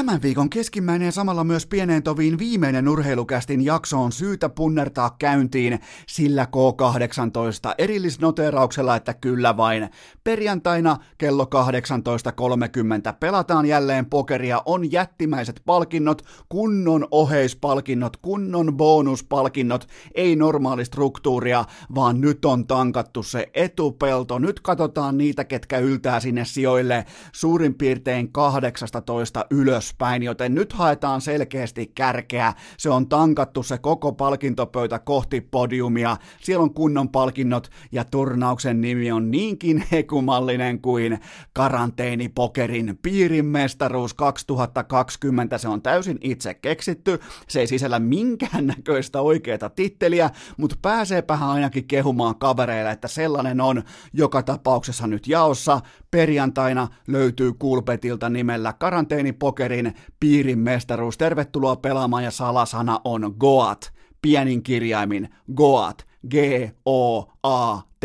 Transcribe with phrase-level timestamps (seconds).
[0.00, 5.80] Tämän viikon keskimmäinen ja samalla myös pieneen toviin viimeinen urheilukästin jakso on syytä punnertaa käyntiin
[6.08, 9.88] sillä K18 erillisnoteerauksella, että kyllä vain.
[10.24, 20.84] Perjantaina kello 18.30 pelataan jälleen pokeria, on jättimäiset palkinnot, kunnon oheispalkinnot, kunnon bonuspalkinnot, ei normaali
[20.84, 21.64] struktuuria,
[21.94, 24.38] vaan nyt on tankattu se etupelto.
[24.38, 31.20] Nyt katsotaan niitä, ketkä yltää sinne sijoille suurin piirtein 18 ylös ylöspäin, joten nyt haetaan
[31.20, 32.52] selkeästi kärkeä.
[32.78, 36.16] Se on tankattu se koko palkintopöytä kohti podiumia.
[36.40, 41.18] Siellä on kunnon palkinnot ja turnauksen nimi on niinkin hekumallinen kuin
[41.52, 45.58] karanteenipokerin piirimestaruus 2020.
[45.58, 47.20] Se on täysin itse keksitty.
[47.48, 53.82] Se ei sisällä minkäännäköistä oikeaa titteliä, mutta pääseepähän ainakin kehumaan kavereille, että sellainen on
[54.12, 55.80] joka tapauksessa nyt jaossa.
[56.10, 61.18] Perjantaina löytyy Kulpetilta nimellä karanteenipokerin Pokerin piirin mestaruus.
[61.18, 63.92] Tervetuloa pelaamaan ja salasana on Goat.
[64.22, 66.06] Pienin kirjaimin Goat.
[66.30, 68.04] G-O-A-T.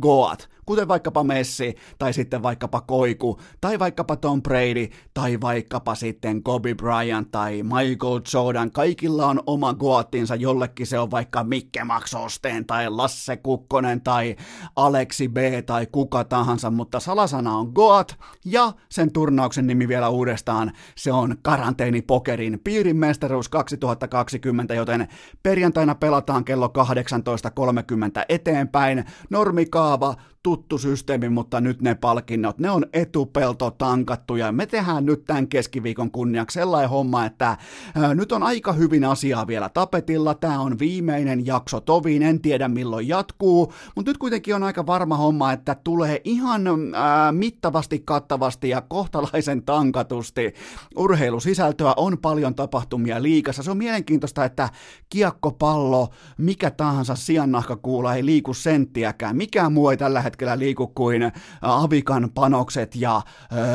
[0.00, 6.42] Goat kuten vaikkapa Messi, tai sitten vaikkapa Koiku, tai vaikkapa Tom Brady, tai vaikkapa sitten
[6.42, 8.72] Kobe Bryant tai Michael Jordan.
[8.72, 14.36] Kaikilla on oma goattinsa, jollekin se on vaikka Mikke Maxosten tai Lasse Kukkonen tai
[14.76, 20.72] Aleksi B tai kuka tahansa, mutta salasana on Goat, ja sen turnauksen nimi vielä uudestaan,
[20.96, 25.08] se on Karanteenipokerin piirin mestaruus 2020, joten
[25.42, 29.04] perjantaina pelataan kello 18.30 eteenpäin.
[29.30, 35.24] Normikaava, tuttu systeemi, mutta nyt ne palkinnot, ne on etupelto tankattu ja me tehdään nyt
[35.24, 37.56] tämän keskiviikon kunniaksi sellainen homma, että
[37.94, 42.68] ää, nyt on aika hyvin asiaa vielä tapetilla, tämä on viimeinen jakso toviin, en tiedä
[42.68, 46.62] milloin jatkuu, mutta nyt kuitenkin on aika varma homma, että tulee ihan
[46.94, 50.54] ää, mittavasti, kattavasti ja kohtalaisen tankatusti.
[50.96, 54.68] Urheilusisältöä, on paljon tapahtumia liikassa, se on mielenkiintoista, että
[55.08, 61.32] kiekkopallo, mikä tahansa sijannahkakuula ei liiku senttiäkään, mikään muu ei tällä hetkellä liiku kuin
[61.62, 63.22] Avikan panokset ja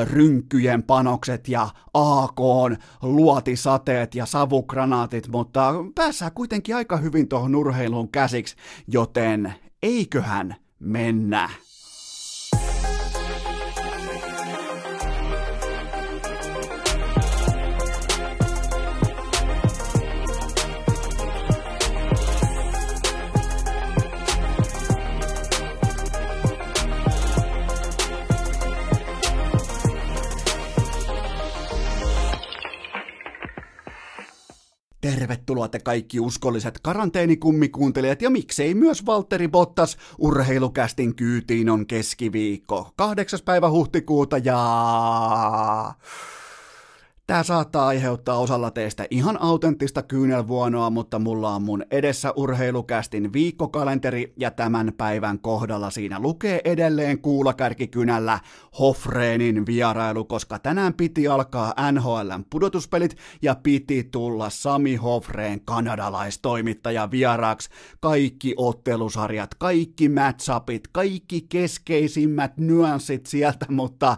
[0.04, 2.40] rynkkyjen panokset ja AK
[3.02, 8.56] luotisateet ja savukranaatit, mutta päässään kuitenkin aika hyvin tuohon urheiluun käsiksi,
[8.88, 9.54] joten
[9.84, 11.50] eiköhän mennä.
[35.08, 42.92] Tervetuloa te kaikki uskolliset karanteenikummikuuntelijat ja miksei myös Valtteri Bottas urheilukästin kyytiin on keskiviikko.
[42.96, 45.94] Kahdeksas päivä huhtikuuta ja...
[47.28, 54.34] Tämä saattaa aiheuttaa osalla teistä ihan autenttista kyynelvuonoa, mutta mulla on mun edessä urheilukästin viikkokalenteri
[54.38, 58.40] ja tämän päivän kohdalla siinä lukee edelleen kuulakärkikynällä
[58.80, 67.70] Hofreenin vierailu, koska tänään piti alkaa NHLn pudotuspelit ja piti tulla Sami Hofreen kanadalaistoimittaja vieraaksi.
[68.00, 74.18] Kaikki ottelusarjat, kaikki matchupit, kaikki keskeisimmät nyanssit sieltä, mutta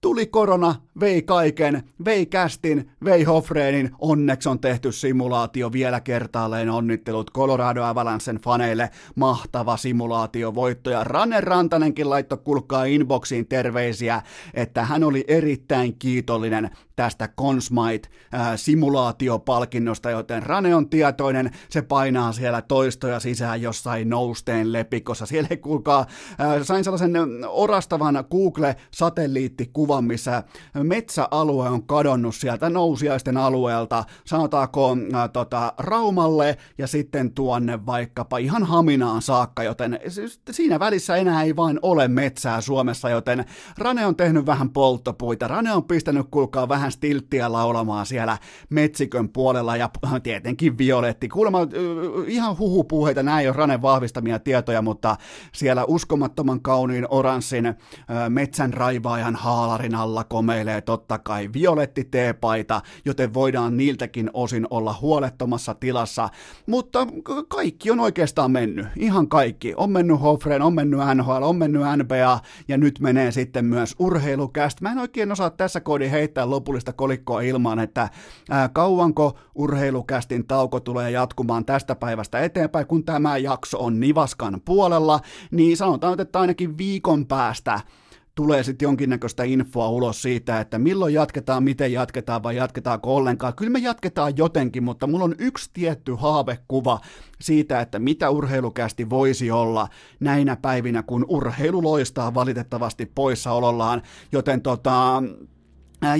[0.00, 7.30] tuli korona, vei kaiken, vei kästin, vei Hofreenin, onneksi on tehty simulaatio vielä kertaalleen onnittelut
[7.32, 11.04] Colorado Avalancen faneille, mahtava simulaatio voittoja.
[11.04, 14.22] Ranne Rantanenkin laitto kulkaa inboxiin terveisiä,
[14.54, 23.20] että hän oli erittäin kiitollinen tästä Consmite-simulaatiopalkinnosta, joten Rane on tietoinen, se painaa siellä toistoja
[23.20, 25.26] sisään jossain nousteen lepikossa.
[25.26, 26.06] Siellä ei kuulkaa,
[26.62, 27.12] sain sellaisen
[27.48, 30.42] orastavan Google-satelliittikuvan, missä
[30.82, 38.64] metsäalue on kadonnut sieltä nousiaisten alueelta, sanotaanko äh, tota, Raumalle ja sitten tuonne vaikkapa ihan
[38.64, 40.00] Haminaan saakka, joten
[40.50, 43.44] siinä välissä enää ei vain ole metsää Suomessa, joten
[43.78, 48.38] Rane on tehnyt vähän polttopuita, Rane on pistänyt kuulkaa vähän stilttiä laulamaan siellä
[48.70, 49.90] metsikön puolella ja
[50.22, 51.28] tietenkin Violetti.
[51.28, 51.58] Kuulemma
[52.26, 55.16] ihan huhupuheita, näin on Rane vahvistamia tietoja, mutta
[55.52, 57.74] siellä uskomattoman kauniin oranssin
[58.28, 59.36] metsän raivaajan
[59.80, 66.28] haalarin alla komeilee totta kai violetti teepaita, joten voidaan niiltäkin osin olla huolettomassa tilassa,
[66.66, 67.06] mutta
[67.48, 69.74] kaikki on oikeastaan mennyt, ihan kaikki.
[69.76, 74.80] On mennyt Hofreen, on mennyt NHL, on mennyt NBA ja nyt menee sitten myös urheilukäst.
[74.80, 78.08] Mä en oikein osaa tässä koodi heittää lopullista kolikkoa ilman, että
[78.50, 85.20] ää, kauanko urheilukästin tauko tulee jatkumaan tästä päivästä eteenpäin, kun tämä jakso on Nivaskan puolella,
[85.50, 87.80] niin sanotaan, että ainakin viikon päästä
[88.34, 93.54] tulee sitten jonkinnäköistä infoa ulos siitä, että milloin jatketaan, miten jatketaan vai jatketaanko ollenkaan.
[93.54, 97.00] Kyllä me jatketaan jotenkin, mutta mulla on yksi tietty haavekuva
[97.40, 99.88] siitä, että mitä urheilukästi voisi olla
[100.20, 105.22] näinä päivinä, kun urheilu loistaa valitettavasti poissaolollaan, joten tota,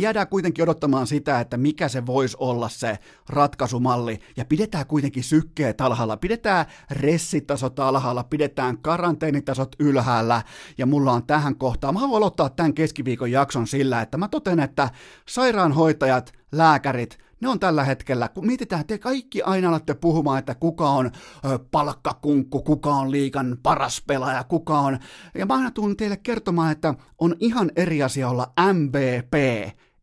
[0.00, 2.98] jäädään kuitenkin odottamaan sitä, että mikä se voisi olla se
[3.28, 10.42] ratkaisumalli, ja pidetään kuitenkin sykkeet alhaalla, pidetään ressitasot alhaalla, pidetään karanteenitasot ylhäällä,
[10.78, 14.60] ja mulla on tähän kohtaan, mä haluan aloittaa tämän keskiviikon jakson sillä, että mä toten,
[14.60, 14.90] että
[15.28, 20.90] sairaanhoitajat, lääkärit, ne on tällä hetkellä, kun mietitään, te kaikki aina alatte puhumaan, että kuka
[20.90, 24.98] on ö, palkkakunkku, kuka on liikan paras pelaaja, kuka on,
[25.34, 29.34] ja mä aina tuun teille kertomaan, että on ihan eri asia olla MVP,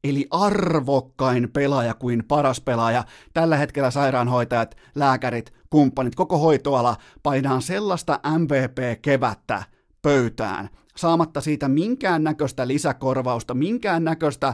[0.04, 3.04] eli arvokkain pelaaja kuin paras pelaaja.
[3.34, 9.64] Tällä hetkellä sairaanhoitajat, lääkärit, kumppanit, koko hoitoala painaa sellaista MVP-kevättä
[10.02, 14.54] pöytään, saamatta siitä minkään näköistä lisäkorvausta, minkään näköistä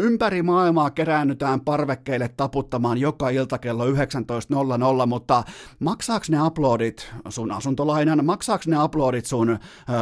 [0.00, 5.42] ympäri maailmaa keräännytään parvekkeille taputtamaan joka ilta kello 19.00, mutta
[5.78, 9.58] maksaako ne uploadit sun asuntolainan, maksaako ne uploadit sun ö,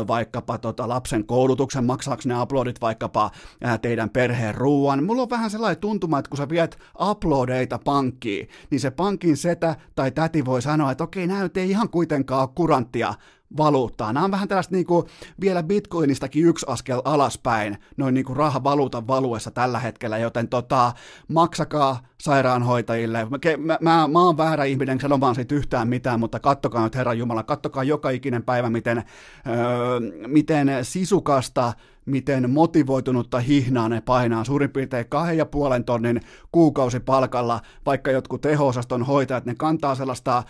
[0.09, 3.31] vaikkapa tota, lapsen koulutuksen, maksaako ne uploadit vaikkapa
[3.65, 5.05] ö, teidän perheen ruuan.
[5.05, 6.79] Mulla on vähän sellainen tuntuma, että kun sä viet
[7.11, 11.89] uploadeita pankkiin, niin se pankin setä tai täti voi sanoa, että okei, näyt ei ihan
[11.89, 13.15] kuitenkaan ole kuranttia,
[13.57, 14.13] valuuttaa.
[14.13, 15.07] Nämä on vähän tällaista niin kuin
[15.41, 20.93] vielä bitcoinistakin yksi askel alaspäin, noin niin kuin rahavaluutan valuessa tällä hetkellä, joten tota,
[21.29, 23.27] maksakaa sairaanhoitajille.
[23.31, 23.39] Mä,
[23.81, 27.85] mä, mä, oon väärä ihminen sanomaan siitä yhtään mitään, mutta kattokaa nyt Herran Jumala, kattokaa
[27.85, 31.73] joka ikinen päivä, miten, öö, miten sisukasta
[32.07, 36.21] miten motivoitunutta hihnaa ne painaa suurin piirtein kahden ja puolen tonnin
[36.53, 40.45] kuukausipalkalla, vaikka jotkut teho-osaston hoitajat, ne kantaa sellaista äh,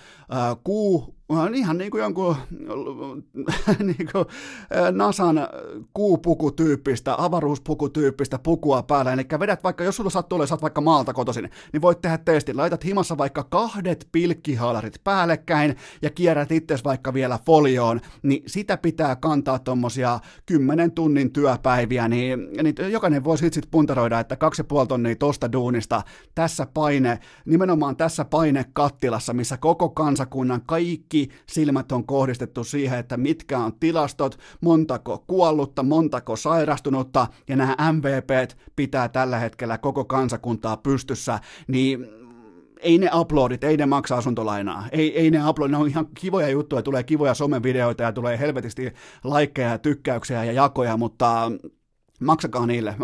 [0.64, 2.37] kuu, äh, ihan niin kuin jonkun
[3.79, 4.25] niin kuin,
[4.93, 5.49] Nasan
[5.94, 11.82] kuupukutyyppistä, avaruuspukutyyppistä pukua päällä, eli vedät vaikka, jos sulla sattuu olemaan, vaikka maalta kotoisin, niin
[11.82, 18.00] voit tehdä testin, laitat himassa vaikka kahdet pilkkihaalarit päällekkäin ja kierrät itse vaikka vielä folioon,
[18.23, 24.37] niin sitä pitää kantaa tommosia 10 tunnin työpäiviä, niin, niin jokainen voisi itse puntaroida, että
[24.37, 26.03] kaksi puoli tonnia tosta duunista
[26.35, 33.58] tässä paine, nimenomaan tässä painekattilassa, missä koko kansakunnan kaikki silmät on kohdistettu siihen, että mitkä
[33.58, 41.40] on tilastot, montako kuollutta, montako sairastunutta, ja nämä MVPt pitää tällä hetkellä koko kansakuntaa pystyssä,
[41.69, 42.06] niin
[42.81, 46.49] ei ne uploadit, ei ne maksa asuntolainaa, ei, ei ne uploadit, ne on ihan kivoja
[46.49, 48.93] juttuja, tulee kivoja somevideoita ja tulee helvetisti
[49.25, 51.52] laikkeja ja tykkäyksiä ja jakoja, mutta
[52.20, 52.96] maksakaa niille.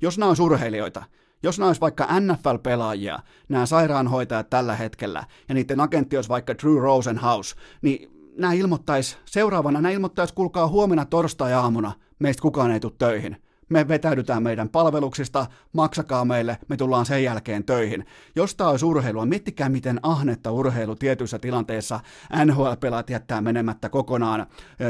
[0.00, 1.02] Jos nämä on urheilijoita,
[1.42, 3.18] jos nämä olisi vaikka NFL-pelaajia,
[3.48, 9.80] nämä sairaanhoitajat tällä hetkellä, ja niiden agentti olisi vaikka Drew Rosenhaus, niin nämä ilmoittaisi seuraavana,
[9.80, 13.36] nämä ilmoittaisi, kuulkaa huomenna torstai-aamuna, meistä kukaan ei tule töihin
[13.68, 18.06] me vetäydytään meidän palveluksista, maksakaa meille, me tullaan sen jälkeen töihin.
[18.36, 22.00] Jos tämä olisi urheilua, miettikää miten ahnetta urheilu tietyissä tilanteissa
[22.44, 24.46] NHL-pelaat jättää menemättä kokonaan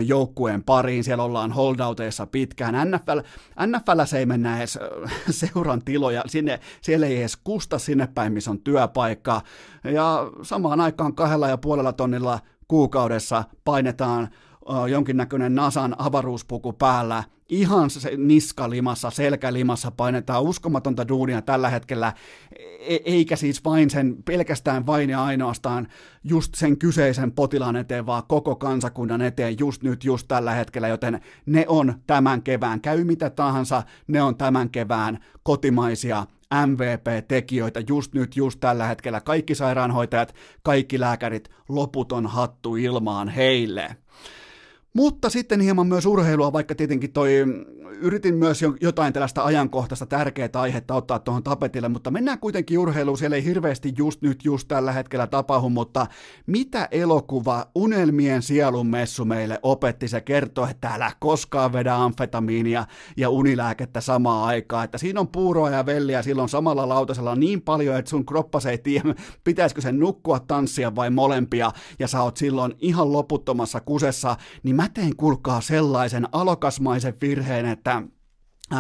[0.07, 2.91] joukkueen pariin, siellä ollaan holdouteissa pitkään.
[2.91, 3.19] NFL,
[3.67, 4.79] NFL se ei mennä edes
[5.31, 9.41] seuran tiloja, sinne, siellä ei edes kusta sinne päin, missä on työpaikka.
[9.85, 14.29] Ja samaan aikaan kahdella ja puolella tonnilla kuukaudessa painetaan
[14.91, 22.13] jonkinnäköinen Nasan avaruuspuku päällä, ihan se niskalimassa, selkälimassa painetaan uskomatonta duunia tällä hetkellä,
[22.81, 25.89] e- eikä siis vain sen, pelkästään vain ja ainoastaan
[26.25, 31.21] just sen kyseisen potilaan eteen, vaan koko kansakunnan eteen just nyt, just tällä hetkellä, joten
[31.47, 36.27] ne on tämän kevään, käy mitä tahansa, ne on tämän kevään kotimaisia
[36.67, 39.21] MVP-tekijöitä just nyt, just tällä hetkellä.
[39.21, 43.97] Kaikki sairaanhoitajat, kaikki lääkärit, loputon hattu ilmaan heille.
[44.99, 47.33] Mutta sitten hieman myös urheilua, vaikka tietenkin toi,
[48.01, 53.37] yritin myös jotain tällaista ajankohtaista tärkeää aihetta ottaa tuohon tapetille, mutta mennään kuitenkin urheiluun, siellä
[53.37, 56.07] ei hirveästi just nyt, just tällä hetkellä tapahdu, mutta
[56.47, 62.87] mitä elokuva Unelmien sielun messu meille opetti, se kertoo, että älä koskaan vedä amfetamiinia
[63.17, 67.97] ja unilääkettä samaan aikaan, että siinä on puuroa ja velliä silloin samalla lautasella niin paljon,
[67.97, 69.15] että sun kroppa se ei tiedä,
[69.45, 74.88] pitäisikö sen nukkua, tanssia vai molempia, ja sä oot silloin ihan loputtomassa kusessa, niin mä
[74.95, 78.03] tein kulkaa sellaisen alokasmaisen virheen, että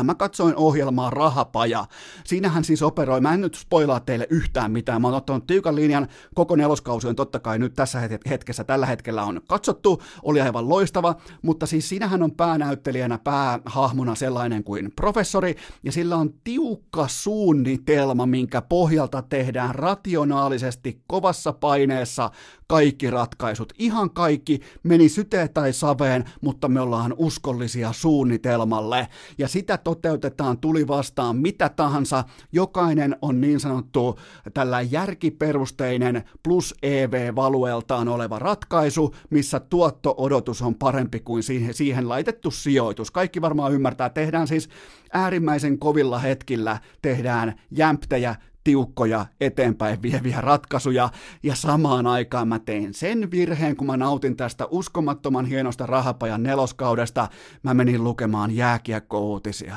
[0.04, 1.84] Mä katsoin ohjelmaa Rahapaja.
[2.24, 6.08] Siinähän siis operoi, mä en nyt spoilaa teille yhtään mitään, mä oon ottanut tiukan linjan,
[6.34, 11.14] koko neloskausi on totta kai nyt tässä hetkessä, tällä hetkellä on katsottu, oli aivan loistava,
[11.42, 18.62] mutta siis siinähän on päänäyttelijänä, päähahmona sellainen kuin professori, ja sillä on tiukka suunnitelma, minkä
[18.62, 22.30] pohjalta tehdään rationaalisesti, kovassa paineessa
[22.68, 23.72] kaikki ratkaisut.
[23.78, 29.08] Ihan kaikki meni syteen tai saveen, mutta me ollaan uskollisia suunnitelmalle.
[29.38, 32.24] Ja sitä toteutetaan tuli vastaan mitä tahansa.
[32.52, 34.18] Jokainen on niin sanottu
[34.54, 43.10] tällä järkiperusteinen plus EV-valueltaan oleva ratkaisu, missä tuotto-odotus on parempi kuin siihen, siihen laitettu sijoitus.
[43.10, 44.10] Kaikki varmaan ymmärtää.
[44.10, 44.68] Tehdään siis
[45.12, 48.34] äärimmäisen kovilla hetkillä, tehdään jämptejä,
[48.68, 51.08] tiukkoja, eteenpäin vieviä ratkaisuja,
[51.42, 57.28] ja samaan aikaan mä tein sen virheen, kun mä nautin tästä uskomattoman hienosta rahapajan neloskaudesta,
[57.62, 59.76] mä menin lukemaan jääkiekkouutisia.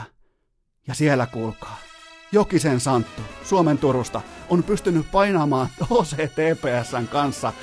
[0.87, 1.77] Ja siellä kuulkaa.
[2.31, 7.53] Jokisen Santtu Suomen Turusta on pystynyt painamaan OCTPSn kanssa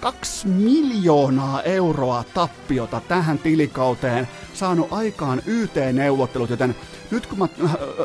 [0.00, 6.74] kaksi miljoonaa euroa tappiota tähän tilikauteen, saanut aikaan YT-neuvottelut, joten
[7.10, 7.48] nyt kun mä,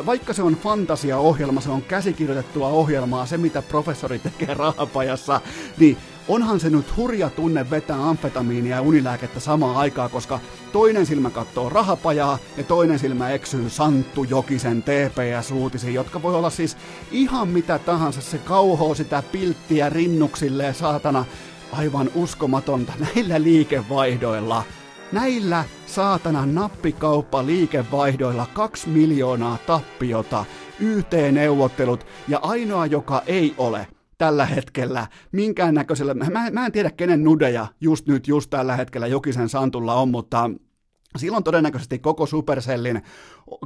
[0.05, 5.41] vaikka se on fantasiaohjelma, se on käsikirjoitettua ohjelmaa, se mitä professori tekee rahapajassa,
[5.77, 5.97] niin
[6.27, 10.39] onhan se nyt hurja tunne vetää amfetamiinia ja unilääkettä samaan aikaan, koska
[10.71, 16.77] toinen silmä katsoo rahapajaa ja toinen silmä eksyy Santtu Jokisen TPS-uutisiin, jotka voi olla siis
[17.11, 21.25] ihan mitä tahansa, se kauhoo sitä pilttiä rinnuksille saatana,
[21.71, 24.63] aivan uskomatonta näillä liikevaihdoilla.
[25.11, 30.45] Näillä saatana nappikauppa liikevaihdoilla 2 miljoonaa tappiota,
[30.79, 37.67] YT-neuvottelut ja ainoa joka ei ole tällä hetkellä minkäännäköisellä, mä, mä en tiedä kenen nudeja
[37.81, 40.49] just nyt, just tällä hetkellä Jokisen Santulla on, mutta
[41.17, 43.01] Silloin todennäköisesti koko Supercellin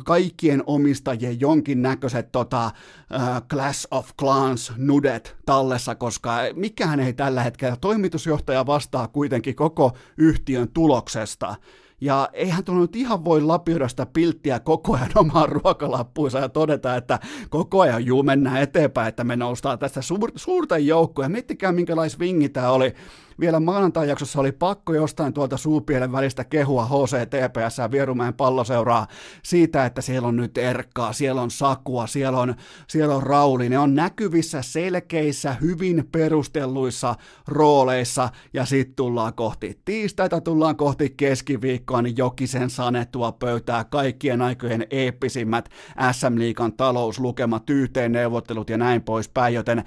[0.05, 7.77] kaikkien omistajien jonkinnäköiset tota, uh, Clash of Clans nudet tallessa, koska mikään ei tällä hetkellä,
[7.81, 11.55] toimitusjohtaja vastaa kuitenkin koko yhtiön tuloksesta.
[12.01, 16.95] Ja eihän tuolla nyt ihan voi lapioida sitä pilttiä koko ajan omaan ruokalappuunsa ja todeta,
[16.95, 21.29] että koko ajan juu mennään eteenpäin, että me noustaan tästä suur- suurten joukkoja.
[21.29, 22.93] Miettikää minkälais vingi tämä oli
[23.39, 29.07] vielä maanantai-jaksossa oli pakko jostain tuolta suupielen välistä kehua HCTPS ja Vierumäen palloseuraa
[29.43, 32.55] siitä, että siellä on nyt Erkkaa, siellä on Sakua, siellä on,
[32.87, 33.69] siellä on Rauli.
[33.69, 37.15] Ne on näkyvissä selkeissä, hyvin perustelluissa
[37.47, 44.87] rooleissa ja sitten tullaan kohti tiistaita, tullaan kohti keskiviikkoa, niin Jokisen sanetua pöytää kaikkien aikojen
[44.89, 45.69] eeppisimmät
[46.11, 49.83] SM-liikan talouslukemat, yhteen neuvottelut ja näin poispäin, joten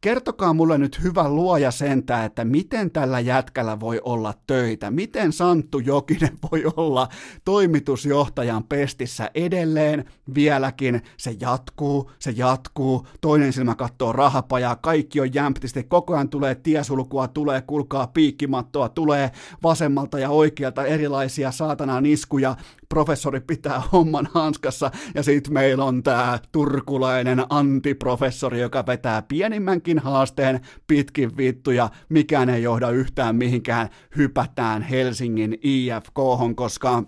[0.00, 5.32] kertokaa mulle nyt hyvä luoja sentä, että miten miten tällä jätkällä voi olla töitä, miten
[5.32, 7.08] Santtu Jokinen voi olla
[7.44, 10.04] toimitusjohtajan pestissä edelleen,
[10.34, 16.54] vieläkin, se jatkuu, se jatkuu, toinen silmä katsoo rahapajaa, kaikki on jämptisti, koko ajan tulee
[16.54, 19.30] tiesulkua, tulee kulkaa piikkimattoa, tulee
[19.62, 22.56] vasemmalta ja oikealta erilaisia saatanan iskuja,
[22.88, 30.60] professori pitää homman hanskassa, ja sitten meillä on tämä turkulainen antiprofessori, joka vetää pienimmänkin haasteen
[30.86, 36.18] pitkin vittuja, mikään ei johda yhtään mihinkään, hypätään Helsingin IFK,
[36.56, 37.02] koska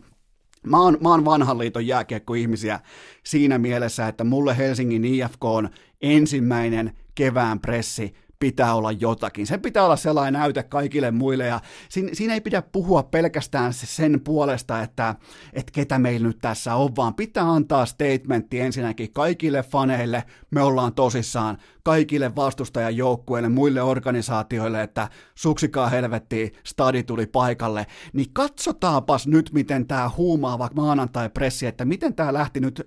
[0.66, 2.80] Mä oon, mä oon vanhan liiton jääkiekkoihmisiä
[3.24, 5.68] siinä mielessä, että mulle Helsingin IFK on
[6.00, 9.46] ensimmäinen kevään pressi, pitää olla jotakin.
[9.46, 14.20] Sen pitää olla sellainen näyte kaikille muille ja siinä, siinä ei pidä puhua pelkästään sen
[14.24, 15.14] puolesta, että,
[15.52, 20.94] että ketä meillä nyt tässä on, vaan pitää antaa statementti ensinnäkin kaikille faneille, me ollaan
[20.94, 29.86] tosissaan, kaikille vastustajajoukkueille, muille organisaatioille, että suksikaa helvettiin, stadi tuli paikalle, niin katsotaanpas nyt, miten
[29.86, 32.86] tämä huumaava maanantai-pressi, että miten tämä lähti nyt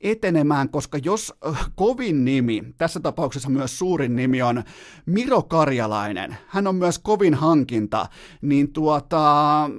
[0.00, 4.62] etenemään, koska jos äh, kovin nimi, tässä tapauksessa myös suurin nimi on
[5.06, 8.06] Miro Karjalainen, hän on myös kovin hankinta,
[8.42, 9.70] niin tuota,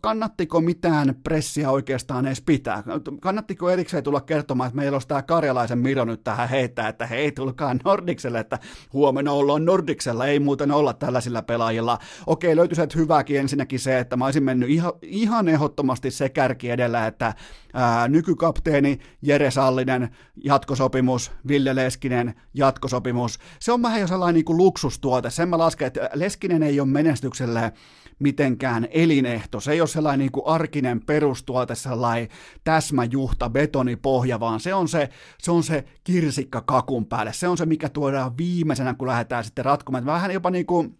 [0.00, 2.82] kannattiko mitään pressiä oikeastaan edes pitää?
[3.20, 7.32] Kannattiko erikseen tulla kertomaan, että meillä olisi tämä Karjalaisen Miro nyt tähän heittää, että hei,
[7.32, 8.58] tulkaa Nordikselle, että
[8.92, 11.98] huomenna ollaan Nordiksella, ei muuten olla tällaisilla pelaajilla.
[12.26, 16.70] Okei, löytyy se hyväkin ensinnäkin se, että mä olisin mennyt ihan, ihan ehdottomasti se kärki
[16.70, 17.34] edellä, että
[17.74, 20.08] ää, nykykapteeni Jere Sallinen,
[20.44, 23.38] jatkosopimus, Ville Leskinen, jatkosopimus.
[23.60, 25.30] Se on vähän jo sellainen niin kuin luksustuote.
[25.30, 27.72] Sen mä lasken, että Leskinen ei ole menestykselle
[28.18, 29.60] mitenkään elinehto.
[29.60, 32.28] Se ei ole sellainen niin kuin arkinen perustuote, sellainen
[32.64, 35.08] täsmäjuhta, betonipohja, vaan se on se,
[35.38, 37.32] se on se kirsikka kakun päälle.
[37.32, 40.06] Se on se, mikä tuodaan viimeisenä, kun lähdetään sitten ratkomaan.
[40.06, 40.98] Vähän jopa niin kuin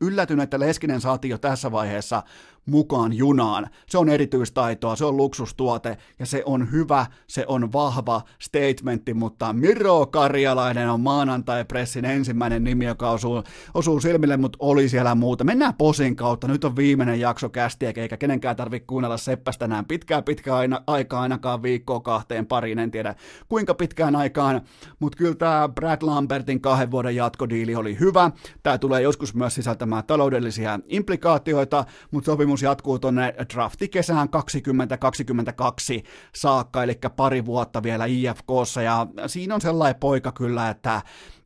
[0.00, 2.22] yllätynyt, että Leskinen saatiin jo tässä vaiheessa
[2.66, 3.66] mukaan junaan.
[3.88, 9.52] Se on erityistaitoa, se on luksustuote ja se on hyvä, se on vahva statementti, mutta
[9.52, 13.42] Miro Karjalainen on maanantai-pressin ensimmäinen nimi, joka osuu,
[13.74, 15.44] osuu silmille, mutta oli siellä muuta.
[15.44, 20.24] Mennään posin kautta, nyt on viimeinen jakso kästiä, eikä kenenkään tarvitse kuunnella Seppästä näin pitkään
[20.24, 23.14] pitkään aina, aikaa, ainakaan viikkoa kahteen pariin, en tiedä
[23.48, 24.60] kuinka pitkään aikaan,
[24.98, 28.30] mutta kyllä tämä Brad Lambertin kahden vuoden jatkodiili oli hyvä.
[28.62, 36.02] Tämä tulee joskus myös sisältämään taloudellisia implikaatioita, mutta sopimus jatkuu tuonne draftikesään 2022
[36.34, 41.02] saakka, eli pari vuotta vielä IFKssa, ja siinä on sellainen poika kyllä, että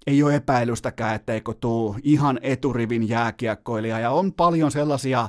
[0.06, 5.28] ei ole epäilystäkään, etteikö tuu ihan eturivin jääkiekkoilija, ja on paljon sellaisia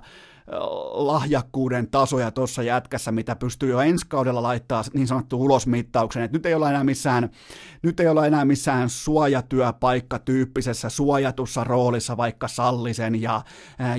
[0.94, 6.24] lahjakkuuden tasoja tuossa jätkässä, mitä pystyy jo ensi kaudella laittaa niin sanottu ulosmittauksen.
[6.24, 7.30] Et nyt ei olla enää missään,
[7.82, 13.42] nyt ei olla enää missään suojatyöpaikka tyyppisessä suojatussa roolissa vaikka Sallisen ja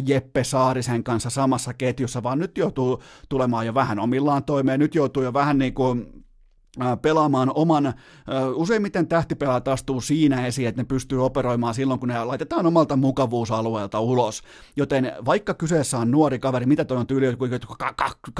[0.06, 5.22] Jeppe Saarisen kanssa samassa ketjussa, vaan nyt joutuu tulemaan jo vähän omillaan toimeen, nyt joutuu
[5.22, 6.25] jo vähän niin kuin
[7.02, 7.94] pelaamaan oman,
[8.54, 14.00] useimmiten tähtipelaat astuu siinä esiin, että ne pystyy operoimaan silloin, kun ne laitetaan omalta mukavuusalueelta
[14.00, 14.42] ulos.
[14.76, 17.32] Joten vaikka kyseessä on nuori kaveri, mitä toi on tyyli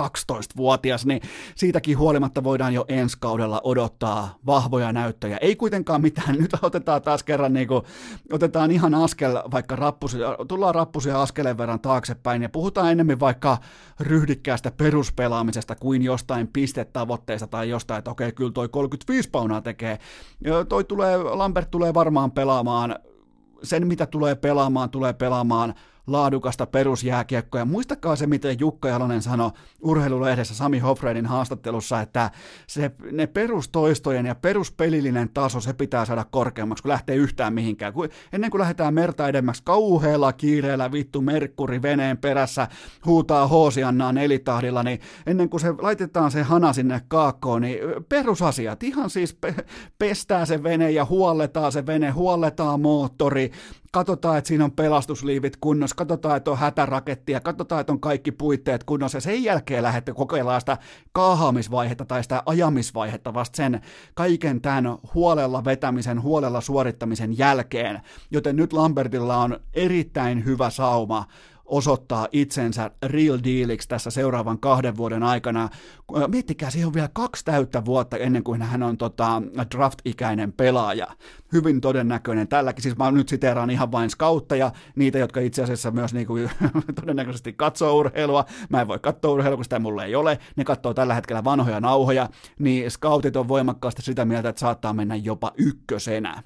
[0.00, 1.21] 12-vuotias, niin
[1.55, 5.37] siitäkin huolimatta voidaan jo ensi kaudella odottaa vahvoja näyttöjä.
[5.40, 7.83] Ei kuitenkaan mitään, nyt otetaan taas kerran, niin kuin,
[8.33, 13.59] otetaan ihan askel, vaikka rappusia, tullaan rappusia askeleen verran taaksepäin ja puhutaan enemmän vaikka
[14.00, 19.99] ryhdikkäästä peruspelaamisesta kuin jostain pistetavoitteista tai jostain, että okei, okei, kyllä toi 35 paunaa tekee.
[20.68, 22.97] Toi tulee, Lambert tulee varmaan pelaamaan
[23.62, 25.75] sen, mitä tulee pelaamaan, tulee pelaamaan
[26.07, 27.61] laadukasta perusjääkiekkoa.
[27.61, 29.51] Ja muistakaa se, miten Jukka Jalonen sanoi
[29.83, 32.31] urheilulehdessä Sami Hofredin haastattelussa, että
[32.67, 37.93] se, ne perustoistojen ja peruspelillinen taso, se pitää saada korkeammaksi, kun lähtee yhtään mihinkään.
[37.93, 42.69] Kun, ennen kuin lähdetään merta edemmäksi, kauhealla kiireellä vittu Merkkuri veneen perässä
[43.07, 49.11] huutaa hoosiannaa nelitahdilla, niin ennen kuin se laitetaan se hana sinne kaakkoon, niin perusasiat, ihan
[49.11, 49.67] siis pe-
[49.99, 53.53] pestää se vene ja huolletaan se vene, huolletaan moottori,
[53.97, 58.85] katsotaan, että siinä on pelastusliivit kunnossa, katsotaan, että on hätärakettia, katsotaan, että on kaikki puitteet
[58.85, 60.79] kunnossa, ja sen jälkeen lähdette kokeilemaan sitä
[61.12, 63.81] kaahaamisvaihetta tai sitä ajamisvaihetta vasta sen
[64.15, 68.00] kaiken tämän huolella vetämisen, huolella suorittamisen jälkeen.
[68.31, 71.26] Joten nyt Lambertilla on erittäin hyvä sauma
[71.67, 75.69] osoittaa itsensä real dealiksi tässä seuraavan kahden vuoden aikana.
[76.29, 79.43] Miettikää, siihen on vielä kaksi täyttä vuotta ennen kuin hän on tota,
[79.75, 81.07] draft-ikäinen pelaaja.
[81.53, 86.15] Hyvin todennäköinen tälläkin, siis mä nyt siteeraan ihan vain scoutteja, niitä, jotka itse asiassa myös
[86.15, 86.50] niin kuin,
[87.00, 88.45] todennäköisesti katsoo urheilua.
[88.69, 90.39] Mä en voi katsoa urheilua, kun sitä mulle ei ole.
[90.57, 95.17] Ne katsoo tällä hetkellä vanhoja nauhoja, niin scoutit on voimakkaasti sitä mieltä, että saattaa mennä
[95.17, 96.43] jopa ykkösenä.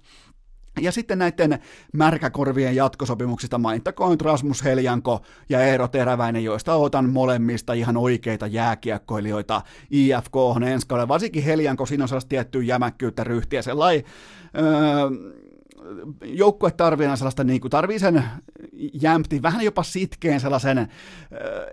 [0.80, 1.58] Ja sitten näiden
[1.92, 10.36] märkäkorvien jatkosopimuksista mainittakoon Rasmus Heljanko ja Eero Teräväinen, joista otan molemmista ihan oikeita jääkiekkoilijoita IFK
[10.36, 11.08] on ensi kaudella.
[11.08, 14.04] Varsinkin Heljanko, siinä on tiettyä jämäkkyyttä, ryhtiä, sellainen
[14.58, 14.64] öö,
[16.24, 18.24] joukkue tarvii sellaista, niin kuin, tarvii sen
[19.02, 20.88] jämpti, vähän jopa sitkeen sellaisen, äh,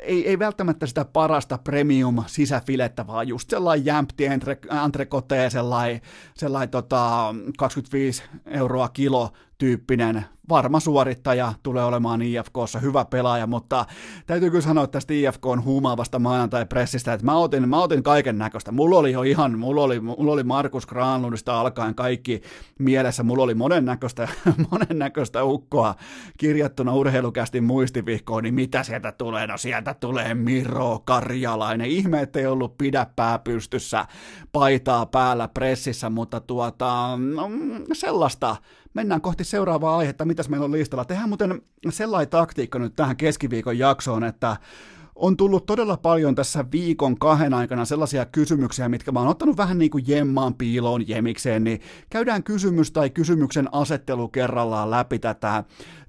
[0.01, 6.01] ei, ei välttämättä sitä parasta premium sisäfilettä, vaan just sellainen jämpti entre, entrecote, sellainen,
[6.33, 13.85] sellainen tota, 25 euroa kilo tyyppinen varma suorittaja tulee olemaan IFKssa, hyvä pelaaja, mutta
[14.25, 18.71] täytyy kyllä sanoa tästä IFK on huumaavasta maanantai-pressistä, että mä otin, mä otin kaiken näköistä.
[18.71, 22.41] Mulla oli jo ihan, mulla oli, mulla oli Markus Granlundista alkaen kaikki
[22.79, 24.27] mielessä, mulla oli monennäköistä,
[24.71, 25.95] monennäköistä ukkoa
[26.37, 29.47] kirjattuna urheilukästin muistivihkoon, niin mitä sieltä tulee?
[29.47, 31.87] No sieltä tulee Miro Karjalainen.
[31.87, 34.05] Ihme, ettei ollut pidä pää pystyssä,
[34.51, 37.49] paitaa päällä pressissä, mutta tuota, no,
[37.93, 38.55] sellaista
[38.97, 41.05] mennään kohti seuraavaa aihetta, mitäs meillä on listalla.
[41.05, 44.57] Tehdään muuten sellainen taktiikka nyt tähän keskiviikon jaksoon, että
[45.15, 49.77] on tullut todella paljon tässä viikon kahden aikana sellaisia kysymyksiä, mitkä mä oon ottanut vähän
[49.77, 55.63] niin kuin jemmaan piiloon jemikseen, niin käydään kysymys tai kysymyksen asettelu kerrallaan läpi tätä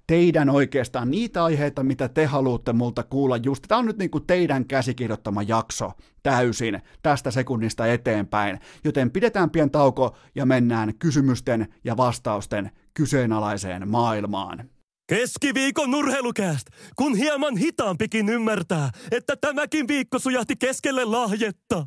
[0.09, 3.65] teidän oikeastaan niitä aiheita, mitä te haluatte multa kuulla just.
[3.69, 5.93] Tämä on nyt niin kuin teidän käsikirjoittama jakso
[6.23, 14.71] täysin tästä sekunnista eteenpäin, joten pidetään pian tauko ja mennään kysymysten ja vastausten kyseenalaiseen maailmaan.
[15.09, 16.67] Keskiviikon urheilukääst,
[16.97, 21.87] kun hieman hitaampikin ymmärtää, että tämäkin viikko sujahti keskelle lahjetta.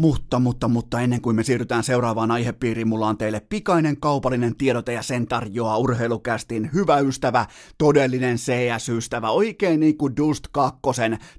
[0.00, 4.92] Mutta, mutta, mutta ennen kuin me siirrytään seuraavaan aihepiiriin, mulla on teille pikainen kaupallinen tiedote
[4.92, 7.46] ja sen tarjoaa urheilukästin hyvä ystävä,
[7.78, 10.80] todellinen CS-ystävä, oikein niin kuin Dust 2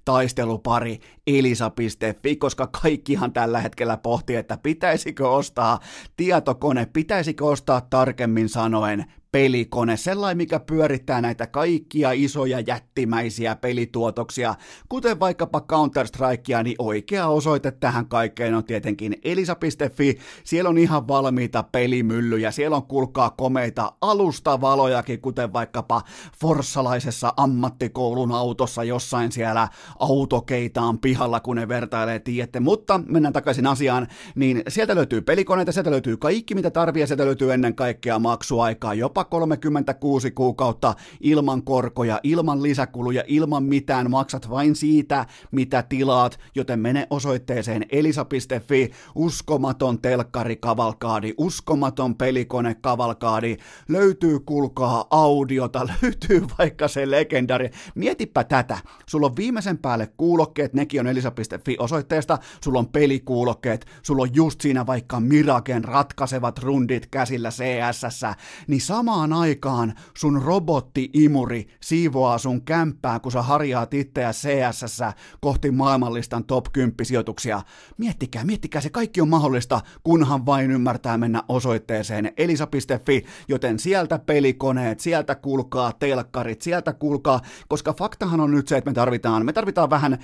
[0.05, 5.79] taistelupari elisa.fi, koska kaikkihan tällä hetkellä pohtii, että pitäisikö ostaa
[6.17, 14.55] tietokone, pitäisikö ostaa tarkemmin sanoen pelikone, sellainen, mikä pyörittää näitä kaikkia isoja jättimäisiä pelituotoksia,
[14.89, 21.63] kuten vaikkapa Counter-Strikea, niin oikea osoite tähän kaikkeen on tietenkin elisa.fi, siellä on ihan valmiita
[21.63, 26.01] pelimyllyjä, siellä on kulkaa komeita alustavalojakin, kuten vaikkapa
[26.39, 29.67] forssalaisessa ammattikoulun autossa jossain siellä
[29.99, 35.91] autokeitaan pihalla, kun ne vertailee, tiedätte, mutta mennään takaisin asiaan, niin sieltä löytyy pelikoneita, sieltä
[35.91, 42.63] löytyy kaikki, mitä tarvii, sieltä löytyy ennen kaikkea maksuaikaa, jopa 36 kuukautta ilman korkoja, ilman
[42.63, 52.15] lisäkuluja, ilman mitään, maksat vain siitä, mitä tilaat, joten mene osoitteeseen elisa.fi, uskomaton telkkarikavalkaadi, uskomaton
[52.15, 53.57] pelikonekavalkaadi,
[53.89, 57.69] löytyy kulkaa audiota, löytyy vaikka se legendari.
[57.95, 64.21] Mietipä tätä, sulla on viimeisen päälle kuulokkeet, nekin on elisa.fi osoitteesta, sulla on pelikuulokkeet, sulla
[64.21, 68.21] on just siinä vaikka Miraken ratkaisevat rundit käsillä CSS,
[68.67, 68.81] niin
[69.11, 74.99] samaan aikaan sun robotti-imuri siivoaa sun kämppää, kun sä harjaat itseä CSS
[75.41, 77.61] kohti maailmanlistan top 10 sijoituksia.
[77.97, 84.99] Miettikää, miettikää, se kaikki on mahdollista, kunhan vain ymmärtää mennä osoitteeseen elisa.fi, joten sieltä pelikoneet,
[84.99, 89.89] sieltä kuulkaa telkkarit, sieltä kuulkaa, koska faktahan on nyt se, että me tarvitaan, me tarvitaan
[89.89, 90.17] vähän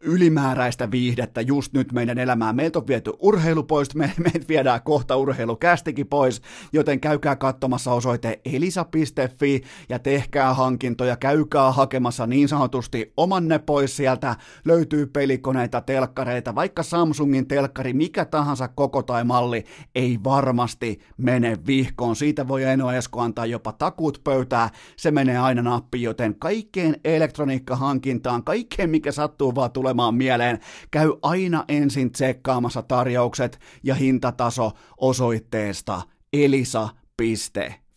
[0.00, 2.56] ylimääräistä viihdettä just nyt meidän elämään.
[2.56, 8.27] Meiltä on viety urheilu pois, me, meitä viedään kohta urheilukästikin pois, joten käykää katsomassa osoite
[8.44, 16.82] elisa.fi ja tehkää hankintoja, käykää hakemassa niin sanotusti omanne pois sieltä, löytyy pelikoneita, telkkareita, vaikka
[16.82, 19.64] Samsungin telkkari, mikä tahansa koko tai malli,
[19.94, 22.16] ei varmasti mene vihkoon.
[22.16, 28.44] Siitä voi Eno Esko antaa jopa takut pöytää, se menee aina nappiin, joten kaikkeen elektroniikkahankintaan,
[28.44, 30.58] kaikkeen mikä sattuu vaan tulemaan mieleen,
[30.90, 37.87] käy aina ensin tsekkaamassa tarjoukset ja hintataso osoitteesta elisa.fi.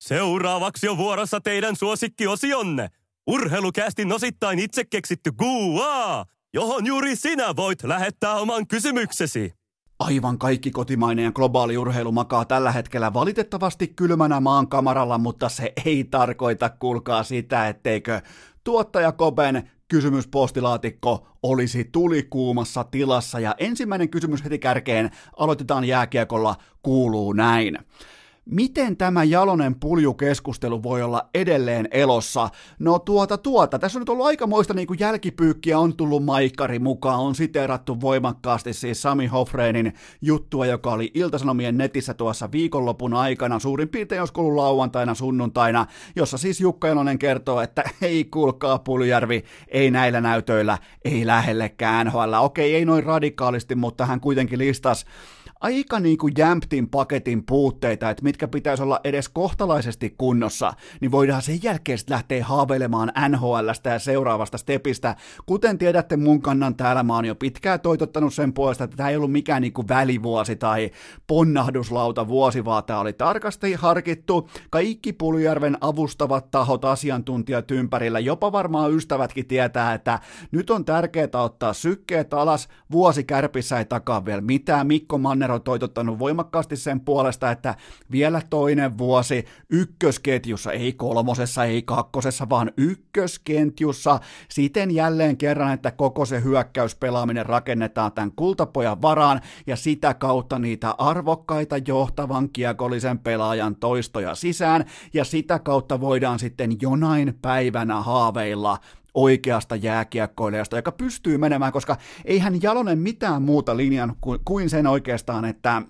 [0.00, 2.88] Seuraavaksi on vuorossa teidän suosikkiosionne.
[3.26, 9.52] Urheilukästi osittain itse keksitty Gua, johon juuri sinä voit lähettää oman kysymyksesi.
[9.98, 15.72] Aivan kaikki kotimainen ja globaali urheilu makaa tällä hetkellä valitettavasti kylmänä maan kamaralla, mutta se
[15.86, 18.20] ei tarkoita, kuulkaa sitä, etteikö
[18.64, 23.40] tuottaja Koben kysymyspostilaatikko olisi tulikuumassa tilassa.
[23.40, 27.78] Ja ensimmäinen kysymys heti kärkeen aloitetaan jääkiekolla kuuluu näin.
[28.44, 32.48] Miten tämä Jalonen puljukeskustelu voi olla edelleen elossa?
[32.78, 37.20] No tuota tuota, tässä on nyt ollut aikamoista niin kuin jälkipyykkiä, on tullut Maikkari mukaan,
[37.20, 43.88] on siteerattu voimakkaasti siis Sami Hofreinin juttua, joka oli Iltasanomien netissä tuossa viikonlopun aikana, suurin
[43.88, 49.90] piirtein jos ollut lauantaina, sunnuntaina, jossa siis Jukka Jalonen kertoo, että ei kuulkaa Puljärvi, ei
[49.90, 52.34] näillä näytöillä, ei lähellekään NHL.
[52.40, 55.06] Okei, ei noin radikaalisti, mutta hän kuitenkin listasi
[55.60, 61.42] aika niin kuin jämptin paketin puutteita, että mitkä pitäisi olla edes kohtalaisesti kunnossa, niin voidaan
[61.42, 65.16] sen jälkeen sitten lähteä haaveilemaan NHLstä ja seuraavasta stepistä.
[65.46, 69.16] Kuten tiedätte, mun kannan täällä mä oon jo pitkään toitottanut sen puolesta, että tämä ei
[69.16, 70.90] ollut mikään niin kuin välivuosi tai
[71.26, 74.48] ponnahduslauta vuosi, vaan tämä oli tarkasti harkittu.
[74.70, 80.18] Kaikki Puljärven avustavat tahot, asiantuntijat ympärillä, jopa varmaan ystävätkin tietää, että
[80.52, 84.86] nyt on tärkeää ottaa sykkeet alas, vuosi kärpissä ei takaa vielä mitään.
[84.86, 87.74] Mikko Manner Manner on toitottanut voimakkaasti sen puolesta, että
[88.10, 96.24] vielä toinen vuosi ykkösketjussa, ei kolmosessa, ei kakkosessa, vaan ykkösketjussa, siten jälleen kerran, että koko
[96.24, 104.34] se hyökkäyspelaaminen rakennetaan tämän kultapojan varaan, ja sitä kautta niitä arvokkaita johtavan kiekollisen pelaajan toistoja
[104.34, 104.84] sisään,
[105.14, 108.78] ja sitä kautta voidaan sitten jonain päivänä haaveilla
[109.14, 115.82] oikeasta jääkiekkoilijasta, joka pystyy menemään, koska eihän Jalonen mitään muuta linjan kuin sen oikeastaan, että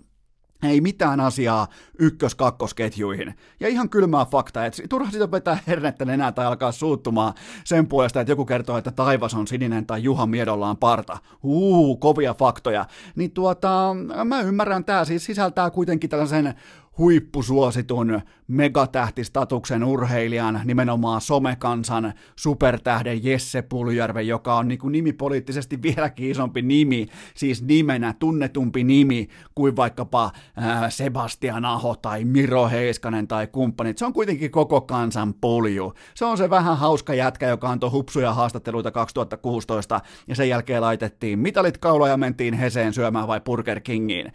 [0.62, 3.34] ei mitään asiaa ykkös-kakkosketjuihin.
[3.60, 8.20] Ja ihan kylmää faktaa, että turha sitä vetää hernettä enää tai alkaa suuttumaan sen puolesta,
[8.20, 11.18] että joku kertoo, että taivas on sininen tai Juha Miedolla on parta.
[11.42, 12.86] Uu, kovia faktoja.
[13.16, 16.54] Niin tuota, mä ymmärrän, tämä siis sisältää kuitenkin tällaisen
[17.00, 26.62] huippusuositun megatähtistatuksen urheilijan, nimenomaan somekansan supertähden Jesse Puljärven, joka on niin kuin nimipoliittisesti vieläkin isompi
[26.62, 33.98] nimi, siis nimenä tunnetumpi nimi kuin vaikkapa ää, Sebastian Aho tai Miro Heiskanen tai kumppanit.
[33.98, 35.94] Se on kuitenkin koko kansan pulju.
[36.14, 41.38] Se on se vähän hauska jätkä, joka antoi hupsuja haastatteluita 2016 ja sen jälkeen laitettiin
[41.38, 44.32] mitalit kaula ja mentiin Heseen syömään vai Burger Kingiin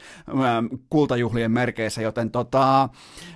[0.90, 2.90] kultajuhlien merkeissä, joten totta tota,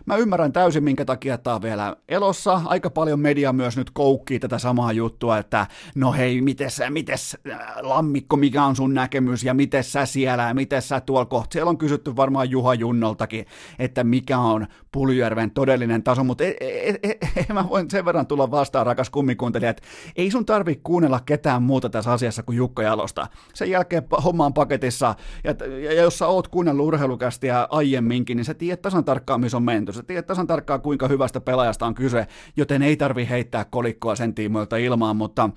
[0.05, 2.61] mä ymmärrän täysin, minkä takia tämä on vielä elossa.
[2.65, 7.59] Aika paljon media myös nyt koukkii tätä samaa juttua, että no hei, mites, mites äh,
[7.81, 11.53] Lammikko, mikä on sun näkemys ja miten sä siellä ja miten sä tuolla kohta.
[11.53, 13.45] Siellä on kysytty varmaan Juha Junnoltakin,
[13.79, 18.27] että mikä on Puljärven todellinen taso, mutta e, e, e, e, mä voin sen verran
[18.27, 19.83] tulla vastaan, rakas kummikuuntelija, että
[20.15, 23.27] ei sun tarvi kuunnella ketään muuta tässä asiassa kuin Jukka Jalosta.
[23.53, 28.81] Sen jälkeen hommaan paketissa, ja, ja jos sä oot kuunnellut urheilukästiä aiemminkin, niin sä tiedät
[28.81, 29.93] tasan tarkkaan, missä on menty.
[29.93, 34.33] Sä tiedät tasan tarkkaan, kuinka hyvästä pelaajasta on kyse, joten ei tarvi heittää kolikkoa sen
[34.33, 35.49] tiimoilta ilmaan, mutta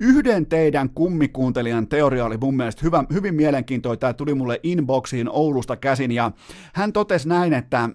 [0.00, 3.98] yhden teidän kummikuuntelijan teoria oli mun mielestä hyvä, hyvin mielenkiintoinen.
[3.98, 6.30] Tämä tuli mulle inboxiin Oulusta käsin, ja
[6.74, 7.88] hän totesi näin, että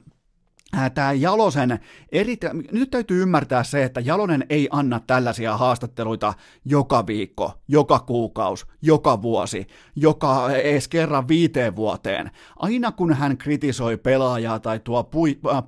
[0.93, 1.79] tämä Jalosen,
[2.11, 2.37] eri,
[2.71, 6.33] nyt täytyy ymmärtää se, että Jalonen ei anna tällaisia haastatteluita
[6.65, 12.31] joka viikko, joka kuukausi, joka vuosi, joka edes kerran viiteen vuoteen.
[12.59, 15.09] Aina kun hän kritisoi pelaajaa tai tuo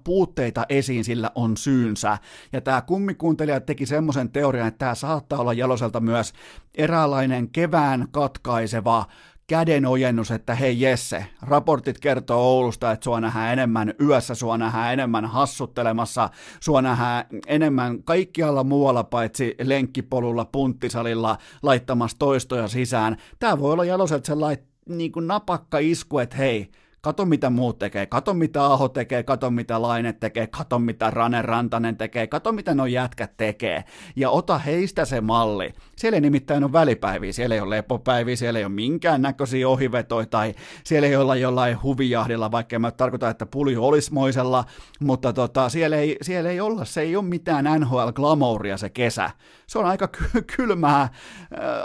[0.03, 2.17] puutteita esiin, sillä on syynsä.
[2.53, 6.33] Ja tämä kummikuuntelija teki semmoisen teorian, että tämä saattaa olla Jaloselta myös
[6.75, 9.05] eräänlainen kevään katkaiseva
[9.47, 15.25] kädenojennus, että hei Jesse, raportit kertoo Oulusta, että sua nähdään enemmän yössä, sua nähdään enemmän
[15.25, 16.29] hassuttelemassa,
[16.59, 23.17] sua nähdään enemmän kaikkialla muualla paitsi lenkkipolulla, punttisalilla laittamassa toistoja sisään.
[23.39, 28.33] Tämä voi olla Jaloset sellainen niin napakka isku, että hei, Kato mitä muut tekee, kato
[28.33, 32.85] mitä Aho tekee, kato mitä Laine tekee, kato mitä Rane Rantanen tekee, kato mitä nuo
[32.85, 33.83] jätkät tekee.
[34.15, 35.73] Ja ota heistä se malli.
[35.95, 40.25] Siellä ei nimittäin ole välipäiviä, siellä ei ole lepopäiviä, siellä ei ole minkään näköisiä ohivetoja
[40.25, 44.65] tai siellä ei olla jollain huvijahdilla, vaikka mä tarkoitan, että puli olisi moisella,
[44.99, 49.31] mutta tota, siellä, ei, siellä ei olla, se ei ole mitään NHL-glamouria se kesä.
[49.67, 50.07] Se on aika
[50.55, 51.09] kylmää äh,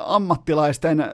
[0.06, 1.04] ammattilaisten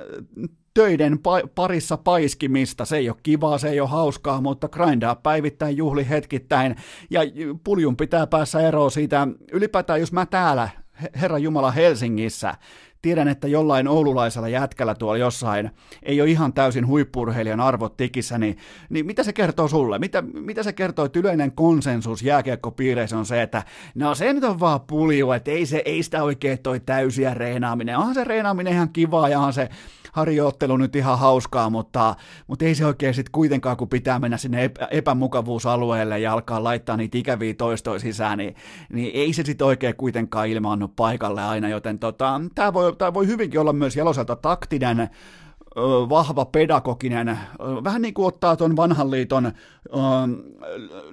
[0.79, 2.85] töiden pa- parissa paiskimista.
[2.85, 6.77] Se ei ole kivaa, se ei ole hauskaa, mutta grindaa päivittäin, juhli hetkittäin.
[7.11, 7.21] Ja
[7.65, 9.29] puljun pitää päässä eroon siitä.
[9.53, 10.69] Ylipäätään, jos mä täällä,
[11.21, 12.55] Herra Jumala Helsingissä,
[13.03, 15.71] tiedän, että jollain oululaisella jätkällä tuolla jossain
[16.03, 18.57] ei ole ihan täysin huippurheilijan arvot tikissä, niin,
[18.91, 19.99] niin mitä se kertoo sulle?
[19.99, 23.63] Mitä, mitä se kertoo, että yleinen konsensus jääkiekkopiireissä on se, että
[23.95, 27.99] no se nyt on vaan pulju, että ei, se, ei sitä oikein toi täysiä reenaaminen.
[27.99, 29.69] Onhan se reenaaminen ihan kivaa ja onhan se
[30.13, 32.15] harjoittelu nyt ihan hauskaa, mutta,
[32.47, 36.97] mutta ei se oikein sitten kuitenkaan, kun pitää mennä sinne epä, epämukavuusalueelle ja alkaa laittaa
[36.97, 38.55] niitä ikäviä toistoja sisään, niin,
[38.93, 43.61] niin ei se sitten oikein kuitenkaan ilmaannut paikalle aina, joten tota, tämä voi, voi hyvinkin
[43.61, 45.11] olla myös Jaloselta taktinen,
[46.09, 47.39] vahva pedagoginen,
[47.85, 49.53] vähän niin kuin ottaa tuon vanhan liiton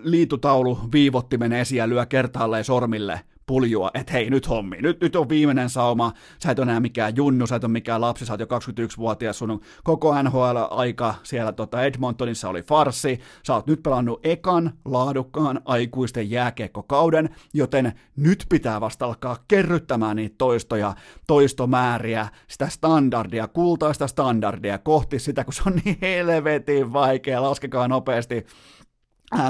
[0.04, 5.30] liitutaulu viivottimen esiin ja lyö kertaalleen sormille– puljua, että hei, nyt hommi, nyt, nyt on
[5.30, 8.40] viimeinen sauma, sä et ole enää mikään junnu, sä et ole mikään lapsi, sä oot
[8.40, 14.74] jo 21-vuotias, sun koko NHL-aika siellä tota Edmontonissa oli farsi, sä oot nyt pelannut ekan
[14.86, 20.96] laadukkaan aikuisten jääkiekkokauden, joten nyt pitää vasta alkaa kerryttämään niitä toistoja,
[21.28, 28.46] toistomääriä, sitä standardia, kultaista standardia kohti sitä, kun se on niin helvetin vaikea, laskekaa nopeasti,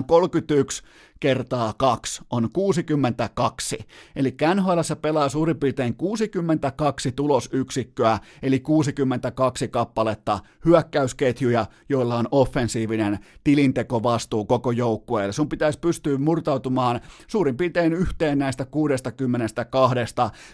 [0.07, 0.83] 31
[1.19, 3.77] kertaa 2 on 62.
[4.15, 14.45] Eli NHL pelaa suurin piirtein 62 tulosyksikköä, eli 62 kappaletta hyökkäysketjuja, joilla on offensiivinen tilintekovastuu
[14.45, 15.33] koko joukkueelle.
[15.33, 19.95] Sun pitäisi pystyä murtautumaan suurin piirtein yhteen näistä 62.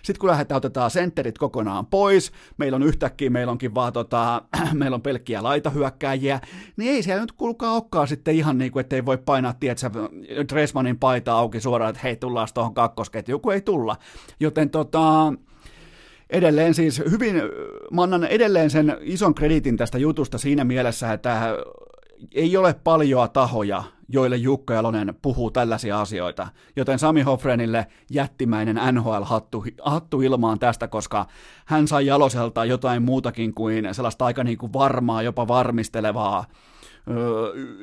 [0.03, 4.41] Sitten kun lähdetään, otetaan sentterit kokonaan pois, meillä on yhtäkkiä, meillä onkin vaan tota,
[4.73, 6.39] meillä on pelkkiä laitahyökkääjiä,
[6.77, 9.89] niin ei siellä nyt kuulkaa okkaa sitten ihan niin kuin, ettei voi painaa, tiedätkö,
[10.51, 13.95] Dressmanin paita auki suoraan, että hei, tullaan tuohon kakkosketjuun, kun ei tulla.
[14.39, 15.33] Joten tota,
[16.29, 17.35] edelleen siis hyvin,
[17.91, 21.57] mä annan edelleen sen ison kreditin tästä jutusta siinä mielessä, että
[22.35, 26.47] ei ole paljoa tahoja, joille Jukka Jalonen puhuu tällaisia asioita.
[26.75, 31.25] Joten Sami Hoffrenille jättimäinen NHL-hattu hattu ilmaan tästä, koska
[31.65, 36.45] hän sai Jaloselta jotain muutakin kuin sellaista aika niin kuin varmaa, jopa varmistelevaa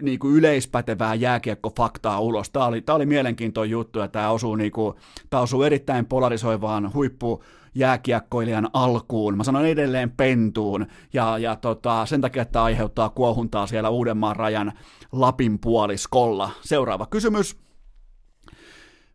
[0.03, 2.51] niin kuin yleispätevää jääkiekkofaktaa ulos.
[2.51, 4.97] Tämä oli, tämä oli mielenkiintoinen juttu ja tämä osuu, niin kuin,
[5.31, 7.43] tämä osuu erittäin polarisoivaan huippu
[7.75, 9.37] jääkiekkoilijan alkuun.
[9.37, 14.73] Mä sanon edelleen pentuun ja, ja tota, sen takia, että aiheuttaa kuohuntaa siellä Uudenmaan rajan
[15.13, 16.51] Lapin puoliskolla.
[16.61, 17.57] Seuraava kysymys.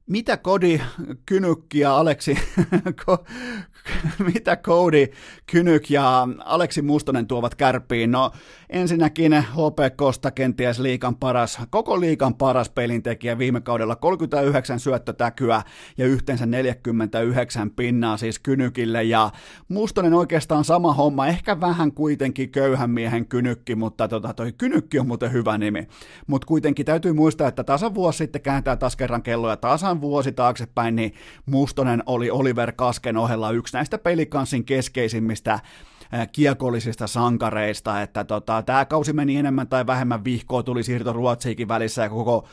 [0.08, 0.82] Mitä Kodi
[1.26, 2.38] Kynykki ja Aleksi,
[4.34, 5.08] mitä Cody
[5.52, 8.12] Kynyk ja Aleksi Mustonen tuovat kärpiin?
[8.12, 8.32] No
[8.70, 15.62] ensinnäkin HPKsta kenties liikan paras, koko liikan paras pelintekijä viime kaudella 39 syöttötäkyä
[15.98, 19.32] ja yhteensä 49 pinnaa siis Kynykille ja
[19.68, 25.08] Mustonen oikeastaan sama homma, ehkä vähän kuitenkin köyhän miehen Kynykki, mutta tota, toi Kynykki on
[25.08, 25.88] muuten hyvä nimi.
[26.28, 30.96] Mutta kuitenkin täytyy muistaa, että tasan vuosi sitten kääntää taas kerran kelloja tasan vuosi taaksepäin,
[30.96, 31.14] niin
[31.46, 35.60] Mustonen oli Oliver Kasken ohella yksi näistä pelikanssin keskeisimmistä
[36.32, 42.02] kiekollisista sankareista, että tota, tämä kausi meni enemmän tai vähemmän vihkoa, tuli siirto Ruotsiikin välissä
[42.02, 42.48] ja koko,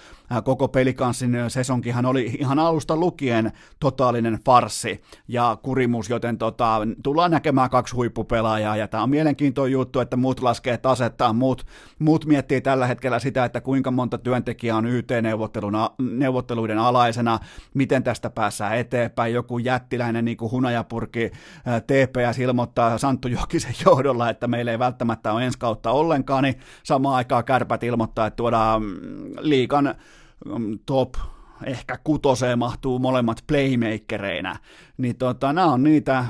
[0.45, 7.71] koko pelikanssin sesonkihan oli ihan alusta lukien totaalinen farsi ja kurimus, joten tota, tullaan näkemään
[7.71, 11.67] kaksi huippupelaajaa ja tämä on mielenkiintoinen juttu, että muut laskee tasettaan, muut,
[11.99, 17.39] muut miettii tällä hetkellä sitä, että kuinka monta työntekijää on YT-neuvotteluiden alaisena,
[17.75, 21.31] miten tästä päässään eteenpäin, joku jättiläinen niin kuin hunajapurki
[21.87, 27.17] TPS ilmoittaa Santtu Jokisen johdolla, että meillä ei välttämättä ole ensi kautta ollenkaan, niin samaan
[27.17, 28.91] aikaan kärpät ilmoittaa, että tuodaan mm,
[29.39, 29.95] liikan
[30.87, 31.15] top
[31.65, 34.57] ehkä kutoseen mahtuu molemmat playmakereinä,
[35.01, 36.25] niin tota, nämä on niitä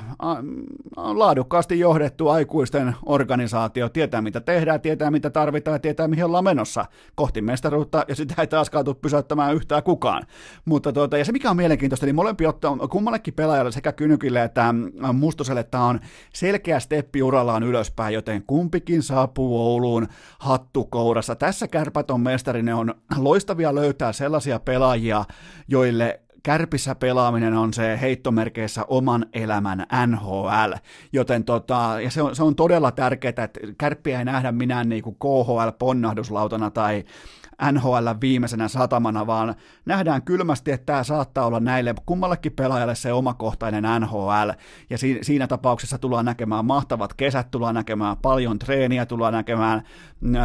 [0.97, 6.45] on laadukkaasti johdettu aikuisten organisaatio, tietää mitä tehdään, tietää mitä tarvitaan ja tietää mihin ollaan
[6.45, 10.23] menossa kohti mestaruutta, ja sitä ei taaskaan tule pysäyttämään yhtään kukaan.
[10.65, 14.75] Mutta tota, ja se mikä on mielenkiintoista, niin molempi ottaa, kummallekin pelaajalle sekä Kynykille että
[15.13, 16.01] Mustoselle tämä on
[16.35, 21.37] selkeä steppi urallaan ylöspäin, joten kumpikin saapuu Ouluun hattukourassa.
[21.37, 25.25] Tässä kärpät on mestari, ne on loistavia löytää sellaisia pelaajia,
[25.69, 30.73] joille kärpissä pelaaminen on se heittomerkeissä oman elämän NHL,
[31.13, 35.03] joten tota, ja se on, se on todella tärkeää, että kärppiä ei nähdä minään niin
[35.03, 37.05] kuin KHL-ponnahduslautana tai
[37.73, 39.55] NHL viimeisenä satamana, vaan
[39.87, 44.51] nähdään kylmästi, että tämä saattaa olla näille kummallekin pelaajalle se omakohtainen NHL,
[44.91, 49.83] ja si- siinä tapauksessa tullaan näkemään mahtavat kesät, tullaan näkemään paljon treeniä, tullaan näkemään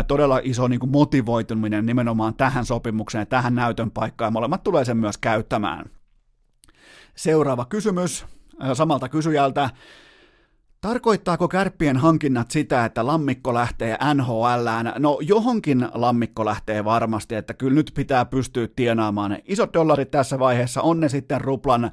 [0.08, 5.18] todella iso niin kuin motivoituminen nimenomaan tähän sopimukseen, tähän näytön paikkaan, molemmat tulee sen myös
[5.18, 5.86] käyttämään.
[7.16, 8.26] Seuraava kysymys
[8.74, 9.70] samalta kysyjältä.
[10.86, 14.94] Tarkoittaako kärppien hankinnat sitä, että lammikko lähtee NHLään?
[15.00, 20.82] No johonkin lammikko lähtee varmasti, että kyllä nyt pitää pystyä tienaamaan isot dollarit tässä vaiheessa,
[20.82, 21.92] on ne sitten ruplan, äh,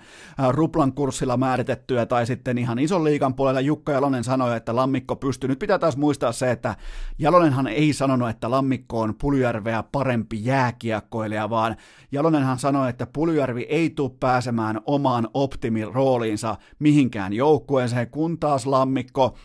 [0.50, 3.60] ruplan kurssilla määritettyä tai sitten ihan ison liikan puolella.
[3.60, 5.48] Jukka Jalonen sanoi, että lammikko pystyy.
[5.48, 6.76] Nyt pitää taas muistaa se, että
[7.18, 11.76] Jalonenhan ei sanonut, että lammikko on Puljärveä parempi jääkiekkoilija, vaan
[12.12, 18.66] Jalonenhan sanoi, että Puljärvi ei tule pääsemään omaan optimirooliinsa mihinkään joukkueeseen, kun taas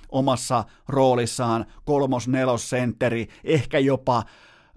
[0.09, 4.23] omassa roolissaan kolmos-nelosentteri, ehkä jopa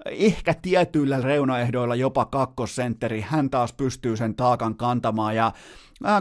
[0.06, 5.52] ehkä tietyillä reunaehdoilla jopa kakkosentteri, hän taas pystyy sen taakan kantamaan ja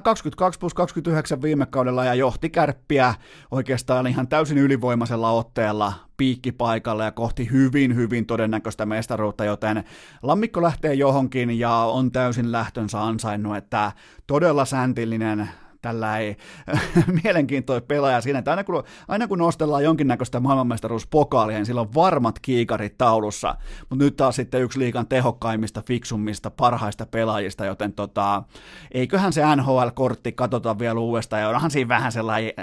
[0.04, 3.13] 22 plus 29 viime kaudella ja johti kärppiä
[3.52, 9.84] oikeastaan ihan täysin ylivoimaisella otteella piikkipaikalle ja kohti hyvin, hyvin todennäköistä mestaruutta, joten
[10.23, 13.91] Lammikko lähtee johonkin ja on täysin lähtönsä ansainnut, että
[14.28, 15.49] todella säntillinen
[15.82, 16.38] tällä ei
[17.24, 22.39] mielenkiintoinen pelaaja siinä, että aina kun, aina kun nostellaan jonkinnäköistä maailmanmestaruuspokaalia, niin sillä on varmat
[22.39, 23.56] kiikarit taulussa,
[23.89, 28.44] mutta nyt taas sitten yksi liikan tehokkaimmista, fiksummista, parhaista pelaajista, joten tota,
[28.92, 32.54] eiköhän se NHL-kortti katsota vielä uudestaan, ja onhan siinä vähän sellainen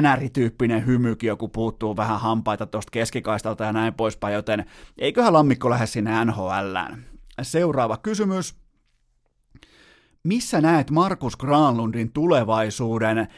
[0.00, 4.64] NR-tyyppinen hymykin, joku puuttuu vähän hampaita tuosta keskikaistalta ja näin poispäin, joten
[4.98, 7.04] eiköhän lammikko lähde sinne NHLään.
[7.42, 8.65] Seuraava kysymys
[10.26, 13.28] missä näet Markus Granlundin tulevaisuuden?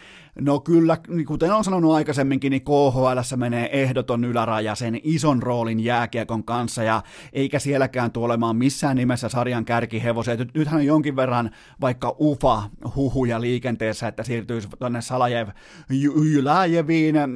[0.40, 5.80] No kyllä, niin kuten olen sanonut aikaisemminkin, niin KHL menee ehdoton yläraja sen ison roolin
[5.80, 10.36] jääkiekon kanssa, ja eikä sielläkään tule olemaan missään nimessä sarjan kärkihevosia.
[10.54, 12.62] Nythän on jonkin verran vaikka UFA
[12.96, 15.48] huhuja liikenteessä, että siirtyisi tuonne Salajev
[15.90, 17.26] Jyläjeviin äh,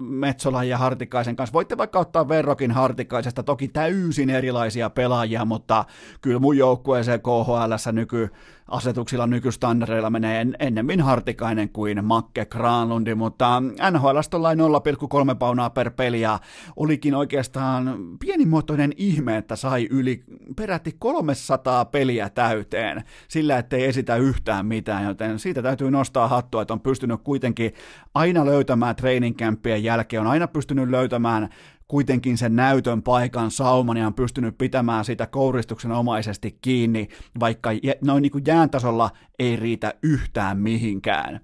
[0.00, 1.52] Metsolan ja Hartikaisen kanssa.
[1.52, 5.84] Voitte vaikka ottaa verrokin Hartikaisesta, toki täysin erilaisia pelaajia, mutta
[6.20, 8.30] kyllä mun joukkueeseen KHL nyky
[8.68, 15.90] asetuksilla nykystandareilla menee en, ennemmin Hartikainen kuin Makke Granlundi, mutta NHL tuollain 0,3 paunaa per
[15.90, 16.38] peli ja
[16.76, 20.24] olikin oikeastaan pienimuotoinen ihme, että sai yli
[20.56, 26.74] peräti 300 peliä täyteen sillä, ettei esitä yhtään mitään, joten siitä täytyy nostaa hattua, että
[26.74, 27.72] on pystynyt kuitenkin
[28.14, 29.36] aina löytämään training
[29.82, 31.48] jälkeen, on aina pystynyt löytämään
[31.88, 37.08] kuitenkin sen näytön paikan sauman ja on pystynyt pitämään sitä kouristuksen omaisesti kiinni,
[37.40, 37.70] vaikka
[38.00, 38.44] noin niin kuin
[39.38, 41.40] ei riitä yhtään mihinkään.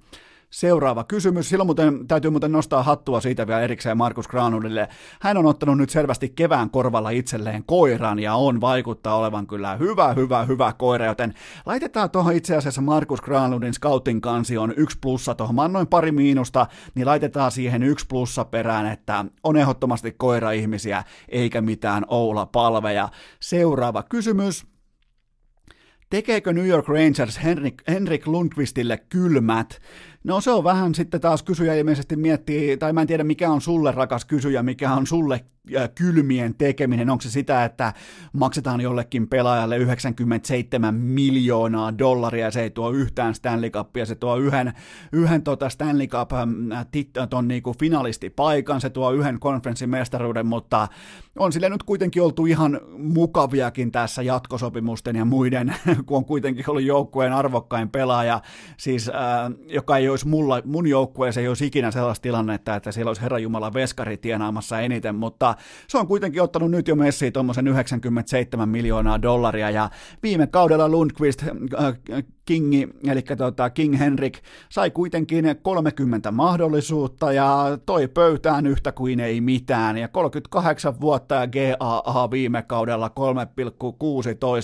[0.53, 1.49] Seuraava kysymys.
[1.49, 4.88] Silloin muuten, täytyy muuten nostaa hattua siitä vielä erikseen Markus Granulille.
[5.21, 10.12] Hän on ottanut nyt selvästi kevään korvalla itselleen koiran ja on vaikuttaa olevan kyllä hyvä,
[10.15, 11.35] hyvä, hyvä koira, joten
[11.67, 15.55] laitetaan tuohon itse asiassa Markus Granulin scouting kansioon yksi plussa tuohon.
[15.55, 21.61] Mä annoin pari miinusta, niin laitetaan siihen yksi plussa perään, että on ehdottomasti koira-ihmisiä eikä
[21.61, 23.09] mitään Oula-palveja.
[23.41, 24.67] Seuraava kysymys.
[26.11, 29.81] Tekeekö New York Rangers Henrik, Henrik Lundqvistille kylmät?
[30.25, 33.61] No se on vähän sitten taas kysyjä ilmeisesti miettii, tai mä en tiedä mikä on
[33.61, 35.45] sulle rakas kysyjä, mikä on sulle
[35.95, 37.93] kylmien tekeminen, onko se sitä, että
[38.33, 44.73] maksetaan jollekin pelaajalle 97 miljoonaa dollaria, se ei tuo yhtään Stanley Cupia, se tuo yhden,
[45.13, 46.31] yhden tota Stanley Cup
[47.31, 50.88] ton niinku finalistipaikan, se tuo yhden konferenssimestaruuden, mutta
[51.38, 55.75] on sille nyt kuitenkin oltu ihan mukaviakin tässä jatkosopimusten ja muiden,
[56.07, 58.42] kun on kuitenkin ollut joukkueen arvokkain pelaaja,
[58.77, 59.15] siis äh,
[59.67, 63.38] joka ei olisi mulla, mun joukkueeseen ei olisi ikinä sellaista tilannetta, että siellä olisi Herra
[63.38, 65.54] Jumala veskari tienaamassa eniten, mutta
[65.88, 69.90] se on kuitenkin ottanut nyt jo Messi tuommoisen 97 miljoonaa dollaria, ja
[70.23, 71.48] viime kaudella Lundqvist äh,
[72.45, 74.38] Kingi, eli tota King Henrik,
[74.69, 79.99] sai kuitenkin 30 mahdollisuutta ja toi pöytään yhtä kuin ei mitään.
[79.99, 83.11] Ja 38 vuotta ja GAA viime kaudella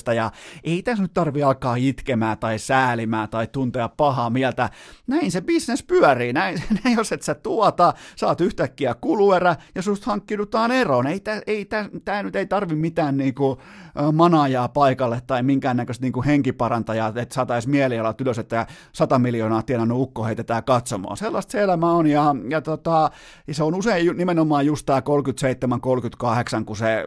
[0.08, 0.30] 3,16 ja
[0.64, 4.70] ei tässä nyt tarvi alkaa itkemään tai säälimään tai tuntea pahaa mieltä.
[5.06, 6.32] Näin se bisnes pyörii.
[6.32, 11.06] Näin, näin jos et sä tuota, saat yhtäkkiä kuluerä ja susta hankkiudutaan eroon.
[11.06, 13.58] Ei, tää, ei tää, tää nyt ei tarvi mitään niinku,
[14.12, 20.24] manaajaa paikalle tai minkäännäköistä niinku henkiparantajaa, että saataisiin mielialat ylös, että 100 miljoonaa tienannut ukko
[20.24, 21.16] heitetään katsomaan.
[21.16, 23.10] Sellaista se elämä on, ja, ja, tota,
[23.46, 25.02] ja se on usein nimenomaan just tämä
[26.60, 27.06] 37-38, kun se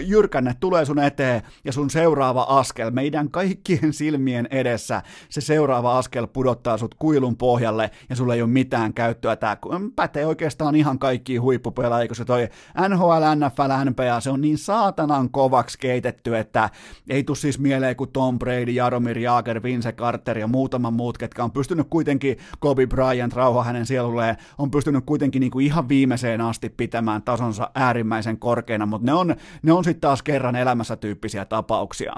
[0.00, 6.26] jyrkänne tulee sun eteen, ja sun seuraava askel, meidän kaikkien silmien edessä, se seuraava askel
[6.26, 9.36] pudottaa sut kuilun pohjalle, ja sulla ei ole mitään käyttöä.
[9.36, 9.56] Tämä
[9.96, 12.48] pätee oikeastaan ihan kaikkiin huippupelaajia, kun se toi
[12.88, 16.70] NHL, NFL, NBA, se on niin saatanan kovaksi keitetty, että
[17.08, 21.44] ei tuu siis mieleen kuin Tom Brady, Jaromir Jaager, Vince Carter ja muutama muut, ketkä
[21.44, 26.40] on pystynyt kuitenkin, Kobe Bryant, rauha hänen sielulleen, on pystynyt kuitenkin niin kuin ihan viimeiseen
[26.40, 31.44] asti pitämään tasonsa äärimmäisen korkeana, mutta ne on, ne on sitten taas kerran elämässä tyyppisiä
[31.44, 32.12] tapauksia.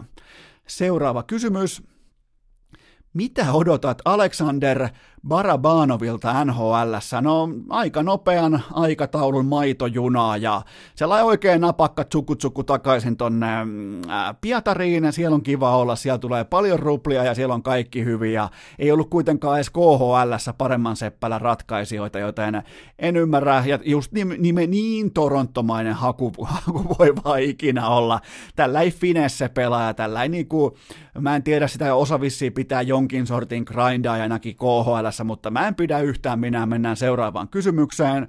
[0.66, 1.82] Seuraava kysymys.
[3.14, 4.88] Mitä odotat Alexander
[5.28, 6.94] Barabanovilta NHL.
[7.20, 10.62] No aika nopean aikataulun maitojunaa ja
[10.94, 13.46] sellainen oikein napakka tsukutsukku takaisin tonne
[14.08, 15.12] ää, Pietariin.
[15.12, 18.48] Siellä on kiva olla, siellä tulee paljon ruplia ja siellä on kaikki hyviä.
[18.78, 22.62] Ei ollut kuitenkaan edes KHL paremman seppälän ratkaisijoita, joten
[22.98, 23.62] en ymmärrä.
[23.66, 28.20] Ja just nime niin torontomainen haku, haku voi vaan ikinä olla.
[28.56, 30.76] Tällä ei finesse pelaaja, tällä ei niinku,
[31.18, 35.68] mä en tiedä sitä osa vissiin pitää jonkin sortin grindaa ainakin KHL tässä, mutta mä
[35.68, 36.66] en pidä yhtään minä.
[36.66, 38.28] Mennään seuraavaan kysymykseen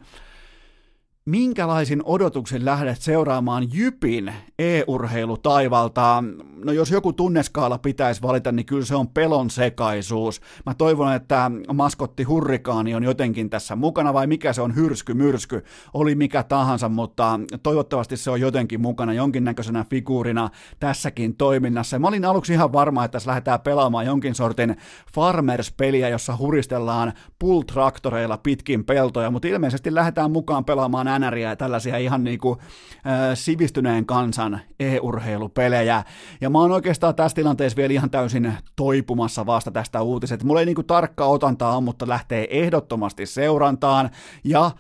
[1.26, 6.24] minkälaisin odotuksin lähdet seuraamaan Jypin e-urheilutaivalta?
[6.66, 10.42] No jos joku tunneskaala pitäisi valita, niin kyllä se on pelon sekaisuus.
[10.66, 15.64] Mä toivon, että maskotti Hurrikaani on jotenkin tässä mukana, vai mikä se on hyrsky, myrsky,
[15.94, 20.50] oli mikä tahansa, mutta toivottavasti se on jotenkin mukana jonkinnäköisenä figuurina
[20.80, 22.00] tässäkin toiminnassa.
[22.00, 24.76] Mä olin aluksi ihan varma, että tässä lähdetään pelaamaan jonkin sortin
[25.14, 32.24] Farmers-peliä, jossa huristellaan pull-traktoreilla pitkin peltoja, mutta ilmeisesti lähdetään mukaan pelaamaan NRiä ja tällaisia ihan
[32.24, 36.04] niin kuin, äh, sivistyneen kansan e-urheilupelejä.
[36.42, 40.44] Ja mä oon oikeastaan tässä tilanteessa vielä ihan täysin toipumassa vasta tästä uutiset.
[40.44, 44.10] Mulla ei niin kuin tarkka otantaa mutta lähtee ehdottomasti seurantaan
[44.44, 44.72] ja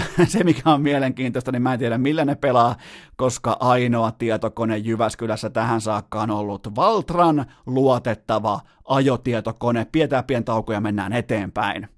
[0.28, 2.76] se, mikä on mielenkiintoista, niin mä en tiedä millä ne pelaa,
[3.16, 9.86] koska ainoa tietokone Jyväskylässä tähän saakka on ollut Valtran luotettava ajotietokone.
[9.92, 11.88] Pidetään pientä tauko ja mennään eteenpäin.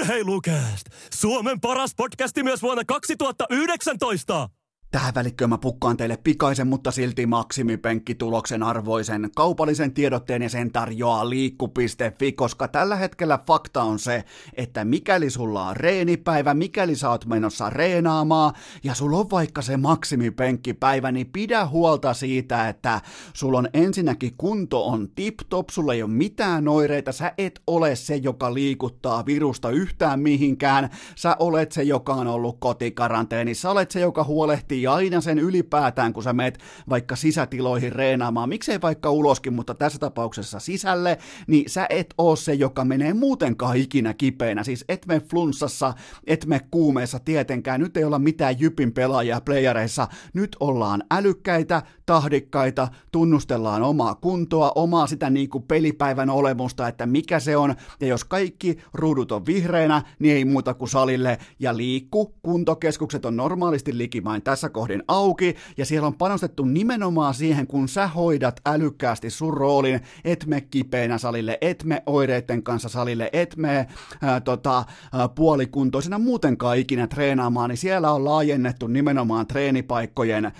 [0.00, 0.86] Urheilukääst!
[1.14, 4.48] Suomen paras podcasti myös vuonna 2019!
[4.92, 11.30] Tähän välikköön mä pukkaan teille pikaisen, mutta silti maksimipenkkituloksen arvoisen kaupallisen tiedotteen ja sen tarjoaa
[11.30, 14.24] liikku.fi, koska tällä hetkellä fakta on se,
[14.54, 19.76] että mikäli sulla on reenipäivä, mikäli sä oot menossa reenaamaan ja sulla on vaikka se
[19.76, 23.00] maksimipenkkipäivä, niin pidä huolta siitä, että
[23.32, 28.16] sulla on ensinnäkin kunto on tip-top, sulla ei ole mitään oireita, sä et ole se,
[28.16, 34.00] joka liikuttaa virusta yhtään mihinkään, sä olet se, joka on ollut kotikaranteenissa, sä olet se,
[34.00, 36.58] joka huolehtii kokee aina sen ylipäätään, kun sä meet
[36.88, 42.54] vaikka sisätiloihin reenaamaan, miksei vaikka uloskin, mutta tässä tapauksessa sisälle, niin sä et oo se,
[42.54, 44.64] joka menee muutenkaan ikinä kipeänä.
[44.64, 45.94] Siis et me flunssassa,
[46.26, 47.80] et me kuumeessa tietenkään.
[47.80, 50.08] Nyt ei olla mitään jypin pelaajia playereissa.
[50.34, 57.40] Nyt ollaan älykkäitä, tahdikkaita, tunnustellaan omaa kuntoa, omaa sitä niin kuin pelipäivän olemusta, että mikä
[57.40, 57.74] se on.
[58.00, 62.34] Ja jos kaikki ruudut on vihreänä, niin ei muuta kuin salille ja liikku.
[62.42, 68.06] Kuntokeskukset on normaalisti likimain tässä kohdin auki, ja siellä on panostettu nimenomaan siihen, kun sä
[68.06, 73.86] hoidat älykkäästi sun roolin, et me kipeänä salille, et me oireiden kanssa salille, et me
[74.22, 80.52] ää, tota, ää, puolikuntoisena muutenkaan ikinä treenaamaan, niin siellä on laajennettu nimenomaan treenipaikkojen ää,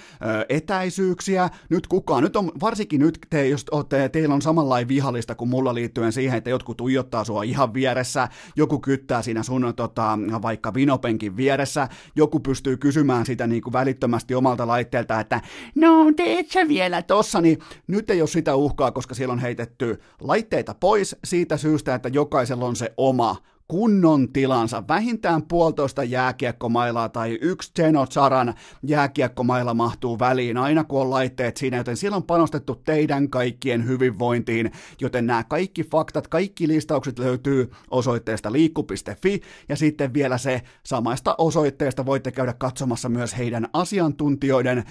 [0.48, 1.50] etäisyyksiä.
[1.68, 5.74] Nyt kukaan, nyt on, varsinkin nyt te, jos olette, teillä on samanlainen vihallista kuin mulla
[5.74, 11.36] liittyen siihen, että jotkut tuijottaa sua ihan vieressä, joku kyttää siinä sun tota, vaikka vinopenkin
[11.36, 15.40] vieressä, joku pystyy kysymään sitä niin kuin välittömästi omalta laitteelta, että
[15.74, 20.00] no teet sä vielä tossa, niin nyt ei ole sitä uhkaa, koska siellä on heitetty
[20.20, 23.36] laitteita pois siitä syystä, että jokaisella on se oma
[23.70, 31.10] kunnon tilansa, vähintään puolitoista jääkiekkomailaa tai yksi Geno Charan jääkiekkomailla mahtuu väliin, aina kun on
[31.10, 37.18] laitteet siinä, joten siellä on panostettu teidän kaikkien hyvinvointiin, joten nämä kaikki faktat, kaikki listaukset
[37.18, 44.84] löytyy osoitteesta liikku.fi, ja sitten vielä se samaista osoitteesta voitte käydä katsomassa myös heidän asiantuntijoiden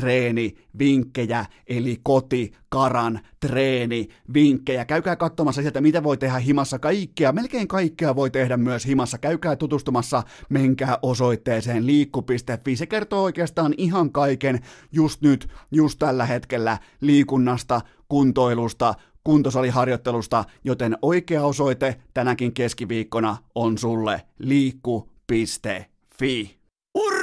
[0.00, 4.84] kotitreeni vinkkejä, eli koti, karan, treeni, vinkkejä.
[4.84, 9.18] Käykää katsomassa sieltä, mitä voi tehdä himassa kaikkea, melkein kaikkea voi tehdä myös himassa.
[9.18, 12.76] Käykää tutustumassa, menkää osoitteeseen liikku.fi.
[12.76, 14.60] Se kertoo oikeastaan ihan kaiken
[14.92, 18.94] just nyt, just tällä hetkellä liikunnasta, kuntoilusta,
[19.24, 25.80] kuntosaliharjoittelusta, joten oikea osoite tänäkin keskiviikkona on sulle liikku.fi.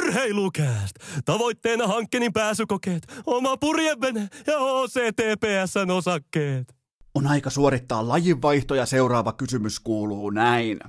[0.08, 0.96] Urheilukääst!
[1.26, 6.76] Tavoitteena hankkeen pääsykokeet, oma purjevene ja OCTPSn osakkeet.
[7.16, 10.80] On aika suorittaa lajinvaihto ja seuraava kysymys kuuluu näin.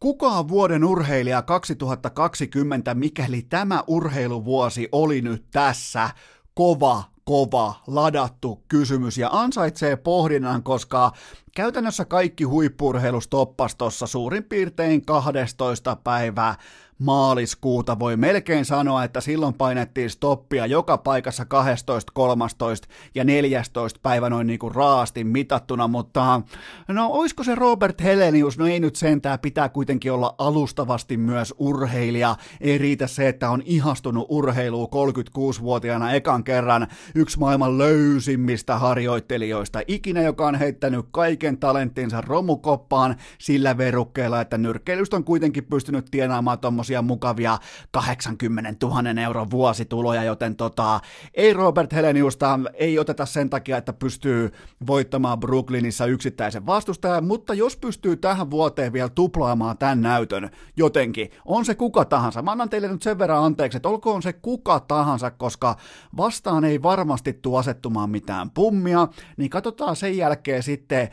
[0.00, 6.10] Kuka on vuoden urheilija 2020, mikäli tämä urheiluvuosi oli nyt tässä?
[6.54, 11.12] Kova, kova, ladattu kysymys ja ansaitsee pohdinnan, koska
[11.56, 16.54] käytännössä kaikki huippurheilustoppastossa suurin piirtein 12 päivää
[17.02, 17.98] maaliskuuta.
[17.98, 24.46] Voi melkein sanoa, että silloin painettiin stoppia joka paikassa 12, 13 ja 14 päivä noin
[24.46, 26.42] niin kuin raasti mitattuna, mutta
[26.88, 28.58] no oisko se Robert Helenius?
[28.58, 32.36] No ei nyt sentään, pitää kuitenkin olla alustavasti myös urheilija.
[32.60, 39.80] Ei riitä se, että on ihastunut urheiluun 36-vuotiaana ekan kerran yksi maailman löysimmistä harjoittelijoista.
[39.86, 46.58] Ikinä, joka on heittänyt kaiken talenttinsa romukoppaan sillä verukkeella, että nyrkkeilystä on kuitenkin pystynyt tienaamaan
[46.58, 47.58] tommosia semmosia mukavia
[47.90, 51.00] 80 000 euron vuosituloja, joten tota,
[51.34, 54.50] ei Robert Heleniusta ei oteta sen takia, että pystyy
[54.86, 61.64] voittamaan Brooklynissa yksittäisen vastustajan, mutta jos pystyy tähän vuoteen vielä tuplaamaan tämän näytön jotenkin, on
[61.64, 62.42] se kuka tahansa.
[62.42, 65.76] Mä annan teille nyt sen verran anteeksi, että olkoon se kuka tahansa, koska
[66.16, 71.08] vastaan ei varmasti tule asettumaan mitään pummia, niin katsotaan sen jälkeen sitten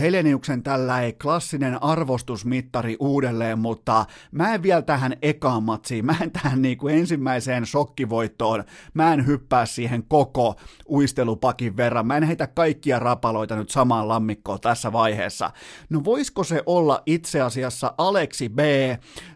[0.00, 6.62] Heleniuksen tällainen klassinen arvostusmittari uudelleen, mutta mä en vielä tähän ekaan matsiin, mä en tähän
[6.62, 10.54] niin kuin ensimmäiseen shokkivoittoon, mä en hyppää siihen koko
[10.88, 15.50] uistelupakin verran, mä en heitä kaikkia rapaloita nyt samaan lammikkoon tässä vaiheessa.
[15.90, 18.58] No voisiko se olla itse asiassa Aleksi B?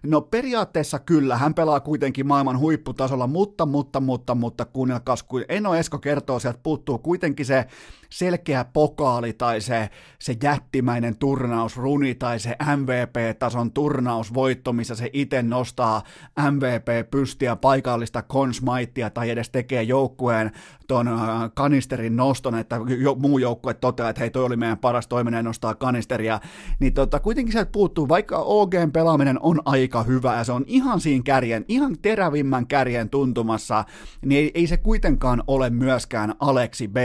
[0.02, 5.74] No periaatteessa kyllä, hän pelaa kuitenkin maailman huipputasolla, mutta, mutta, mutta, mutta kuunnelkaas, kun Eno
[5.74, 7.66] Esko kertoo, sieltä puuttuu kuitenkin se
[8.14, 16.02] selkeä pokaali tai se, se jättimäinen turnausruni tai se MVP-tason turnausvoitto, missä se itse nostaa
[16.50, 20.50] MVP-pystiä paikallista konsmaittia tai edes tekee joukkueen
[20.86, 21.16] ton äh,
[21.54, 25.74] kanisterin noston, että jo, muu joukkue toteaa, että hei toi oli meidän paras toiminen nostaa
[25.74, 26.40] kanisteria,
[26.80, 31.00] niin tota, kuitenkin sieltä puuttuu, vaikka OGn pelaaminen on aika hyvä ja se on ihan
[31.00, 33.84] siinä kärjen, ihan terävimmän kärjen tuntumassa,
[34.24, 36.96] niin ei, ei se kuitenkaan ole myöskään Aleksi B,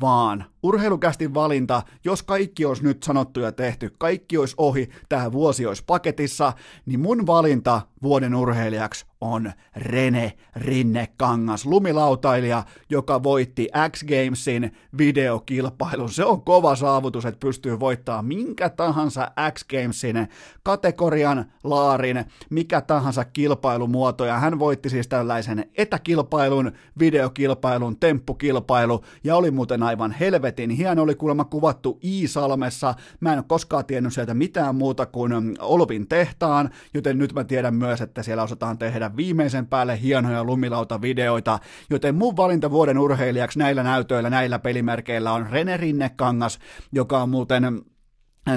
[0.00, 5.66] vaan urheilukästin valinta, jos kaikki olisi nyt sanottu ja tehty, kaikki olisi ohi, tämä vuosi
[5.66, 6.52] olisi paketissa,
[6.86, 16.10] niin mun valinta vuoden urheilijaksi on Rene Rinnekangas, lumilautailija, joka voitti X Gamesin videokilpailun.
[16.10, 20.28] Se on kova saavutus, että pystyy voittamaan minkä tahansa X Gamesin
[20.62, 29.50] kategorian, laarin, mikä tahansa kilpailumuoto, ja hän voitti siis tällaisen etäkilpailun, videokilpailun, temppukilpailu, ja oli
[29.50, 32.94] muuten aivan helvetin helvetin hieno oli kuulemma kuvattu Iisalmessa.
[33.20, 37.74] Mä en ole koskaan tiennyt sieltä mitään muuta kuin Olvin tehtaan, joten nyt mä tiedän
[37.74, 41.58] myös, että siellä osataan tehdä viimeisen päälle hienoja lumilautavideoita,
[41.90, 46.58] joten mun valinta vuoden urheilijaksi näillä näytöillä, näillä pelimerkeillä on Rene Rinnekangas,
[46.92, 47.82] joka on muuten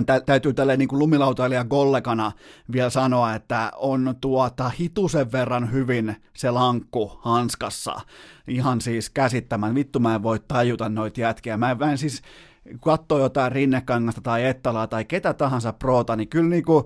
[0.05, 2.31] Tä, täytyy tälle niin kuin lumilautailija kollegana
[2.71, 8.01] vielä sanoa, että on tuota hitusen verran hyvin se lankku hanskassa.
[8.47, 9.75] Ihan siis käsittämään.
[9.75, 11.57] Vittu mä en voi tajuta noita jätkiä.
[11.57, 12.21] Mä en, mä en siis
[12.79, 16.83] katsoa jotain rinnekangasta tai ettalaa tai ketä tahansa proota, niin kyllä niin kuin,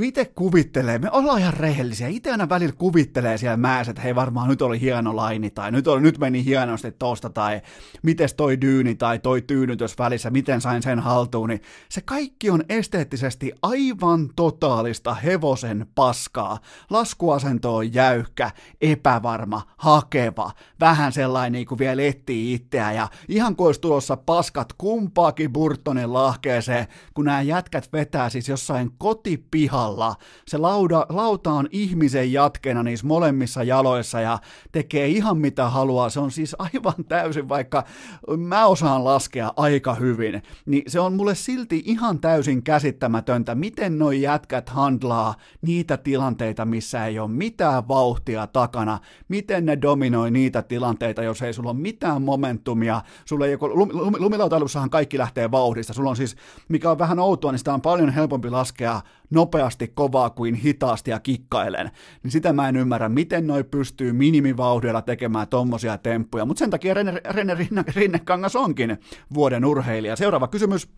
[0.00, 4.14] kun itse kuvittelee, me ollaan ihan rehellisiä, itse aina välillä kuvittelee siellä mäessä, että hei
[4.14, 7.60] varmaan nyt oli hieno laini, tai nyt, oli, nyt meni hienosti tosta, tai
[8.02, 12.64] mites toi dyyni, tai toi tyynytös välissä, miten sain sen haltuun, niin se kaikki on
[12.68, 16.58] esteettisesti aivan totaalista hevosen paskaa.
[16.90, 23.66] Laskuasento on jäykkä, epävarma, hakeva, vähän sellainen niin kuin vielä etsii itseä, ja ihan kuin
[23.66, 30.16] olisi tulossa paskat kumpaakin Burtonin lahkeeseen, kun nämä jätkät vetää siis jossain kotipihalla, jalalla.
[30.46, 34.38] Se lauda, lauta on ihmisen jatkeena niissä molemmissa jaloissa ja
[34.72, 36.10] tekee ihan mitä haluaa.
[36.10, 37.84] Se on siis aivan täysin, vaikka
[38.36, 44.22] mä osaan laskea aika hyvin, niin se on mulle silti ihan täysin käsittämätöntä, miten noi
[44.22, 51.22] jätkät handlaa niitä tilanteita, missä ei ole mitään vauhtia takana, miten ne dominoi niitä tilanteita,
[51.22, 53.58] jos ei sulla ole mitään momentumia, sulla ei
[54.18, 56.36] lumilautailussahan kaikki lähtee vauhdista, sulla on siis,
[56.68, 59.00] mikä on vähän outoa, niin sitä on paljon helpompi laskea
[59.30, 61.90] nopeasti kovaa kuin hitaasti ja kikkailen,
[62.22, 66.94] niin sitä mä en ymmärrä, miten noi pystyy minimivauhdilla tekemään tommosia temppuja, mutta sen takia
[66.94, 67.56] Renne, Renne
[67.94, 68.98] Rinnekangas onkin
[69.34, 70.16] vuoden urheilija.
[70.16, 70.88] Seuraava kysymys.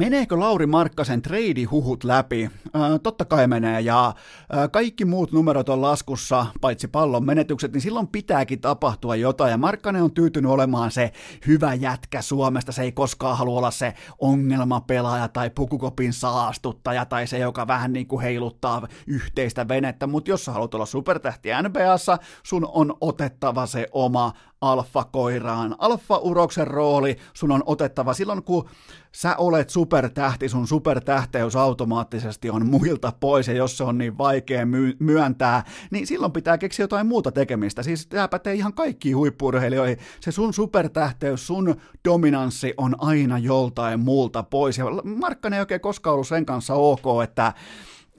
[0.00, 2.50] Meneekö Lauri Markkasen trade-huhut läpi?
[2.76, 7.80] Äh, totta kai menee, ja äh, kaikki muut numerot on laskussa, paitsi pallon menetykset, niin
[7.80, 11.12] silloin pitääkin tapahtua jotain, ja Markkanen on tyytynyt olemaan se
[11.46, 17.38] hyvä jätkä Suomesta, se ei koskaan halua olla se ongelmapelaaja tai pukukopin saastuttaja tai se,
[17.38, 22.68] joka vähän niin kuin heiluttaa yhteistä venettä, mutta jos sä haluat olla supertähti NBAssa, sun
[22.72, 25.76] on otettava se oma alfa-koiraan.
[25.78, 28.68] Alfa-uroksen rooli sun on otettava silloin, kun
[29.14, 34.66] sä olet supertähti, sun supertähteys automaattisesti on muilta pois, ja jos se on niin vaikea
[34.66, 37.82] my- myöntää, niin silloin pitää keksiä jotain muuta tekemistä.
[37.82, 39.98] Siis tämä pätee ihan kaikkiin huippurheilijoihin.
[40.20, 46.14] Se sun supertähteys, sun dominanssi on aina joltain muulta pois, ja Markkanen ei oikein koskaan
[46.14, 47.52] ollut sen kanssa ok, että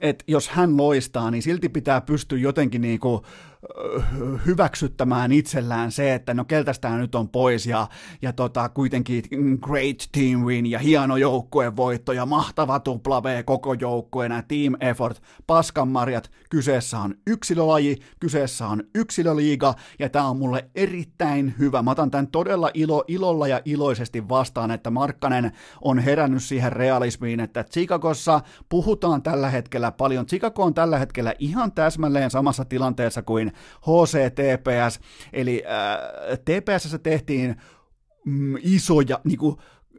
[0.02, 3.22] että jos hän loistaa, niin silti pitää pystyä jotenkin niinku
[4.46, 7.88] hyväksyttämään itsellään se, että no keltästä nyt on pois ja,
[8.22, 9.24] ja tota, kuitenkin
[9.60, 15.22] great team win ja hieno joukkueen voitto ja mahtava tupla V koko joukkueena, team effort,
[15.46, 21.82] paskanmarjat, kyseessä on yksilölaji, kyseessä on yksilöliiga ja tämä on mulle erittäin hyvä.
[21.82, 27.40] Mä otan tämän todella ilo, ilolla ja iloisesti vastaan, että Markkanen on herännyt siihen realismiin,
[27.40, 30.26] että Chicagossa puhutaan tällä hetkellä paljon.
[30.26, 35.00] Chicago on tällä hetkellä ihan täsmälleen samassa tilanteessa kuin HCTPS,
[35.32, 37.56] eli äh, TPS tehtiin
[38.24, 39.56] mm, isoja, niin kuin,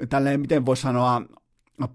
[0.09, 1.21] tälleen, miten voisi sanoa,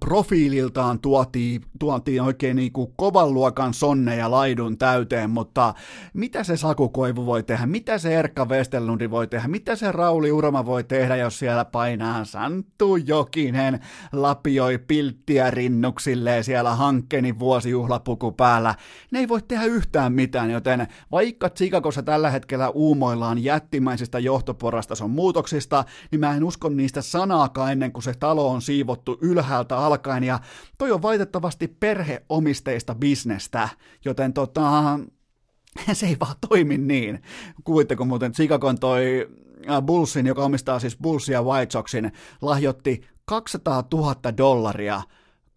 [0.00, 5.74] profiililtaan tuotiin, tuotiin oikein niin kuin kovan luokan sonneja laidun täyteen, mutta
[6.14, 10.66] mitä se Sakukoivu voi tehdä, mitä se Erkka Westerlundi voi tehdä, mitä se Rauli Urma
[10.66, 13.80] voi tehdä, jos siellä painaa Santtu Jokinen,
[14.12, 18.74] lapioi pilttiä rinnuksilleen siellä hankkeni vuosijuhlapuku päällä.
[19.10, 25.84] Ne ei voi tehdä yhtään mitään, joten vaikka Chicagossa tällä hetkellä uumoillaan jättimäisistä johtoporrastason muutoksista,
[26.10, 30.24] niin mä en usko niistä sanaakaan ennen kuin se talo on siivottu ylhäältä ajalta alkaen,
[30.24, 30.40] ja
[30.78, 33.68] toi on valitettavasti perheomisteista bisnestä,
[34.04, 34.98] joten tota,
[35.92, 37.22] se ei vaan toimi niin.
[37.64, 39.28] Kuvitteko muuten Chicagon toi
[39.70, 42.12] äh, Bullsin, joka omistaa siis Bullsia White Soxin,
[42.42, 45.02] lahjoitti 200 000 dollaria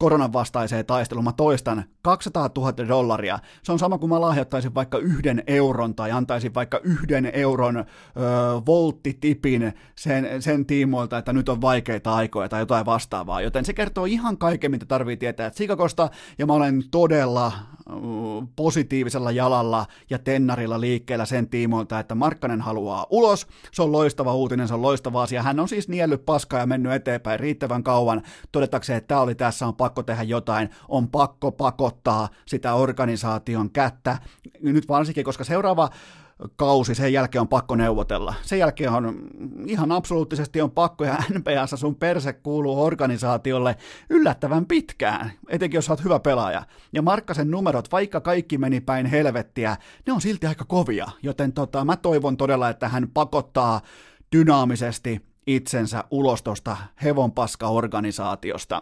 [0.02, 1.24] koronan vastaiseen taisteluun.
[1.24, 3.40] Mä toistan, 200 000 dollaria.
[3.64, 7.84] Se on sama kuin mä lahjoittaisin vaikka yhden euron tai antaisin vaikka yhden euron ö,
[8.66, 13.42] volttitipin sen, sen tiimoilta, että nyt on vaikeita aikoja tai jotain vastaavaa.
[13.42, 17.52] Joten se kertoo ihan kaiken, mitä tarvii tietää Chicagosta, ja mä olen todella
[18.56, 23.48] positiivisella jalalla ja tennarilla liikkeellä sen tiimoilta, että Markkanen haluaa ulos.
[23.72, 25.44] Se on loistava uutinen, se on loistava asia.
[25.44, 28.22] Hän on siis niellyt paskaa ja mennyt eteenpäin riittävän kauan
[28.52, 33.72] todetakseen, että tämä oli tässä, on pakko tehdä jotain, on pakko pakko ottaa sitä organisaation
[33.72, 34.18] kättä,
[34.62, 35.90] nyt varsinkin, koska seuraava
[36.56, 38.34] kausi, sen jälkeen on pakko neuvotella.
[38.42, 39.16] Sen jälkeen on
[39.68, 43.76] ihan absoluuttisesti on pakko, ja NBAssa sun perse kuuluu organisaatiolle
[44.10, 46.64] yllättävän pitkään, etenkin jos oot hyvä pelaaja.
[46.94, 49.78] Ja Markkasen numerot, vaikka kaikki meni päin helvettiä,
[50.08, 53.82] ne on silti aika kovia, joten tota, mä toivon todella, että hän pakottaa
[54.36, 58.82] dynaamisesti itsensä ulos tuosta hevonpaska-organisaatiosta.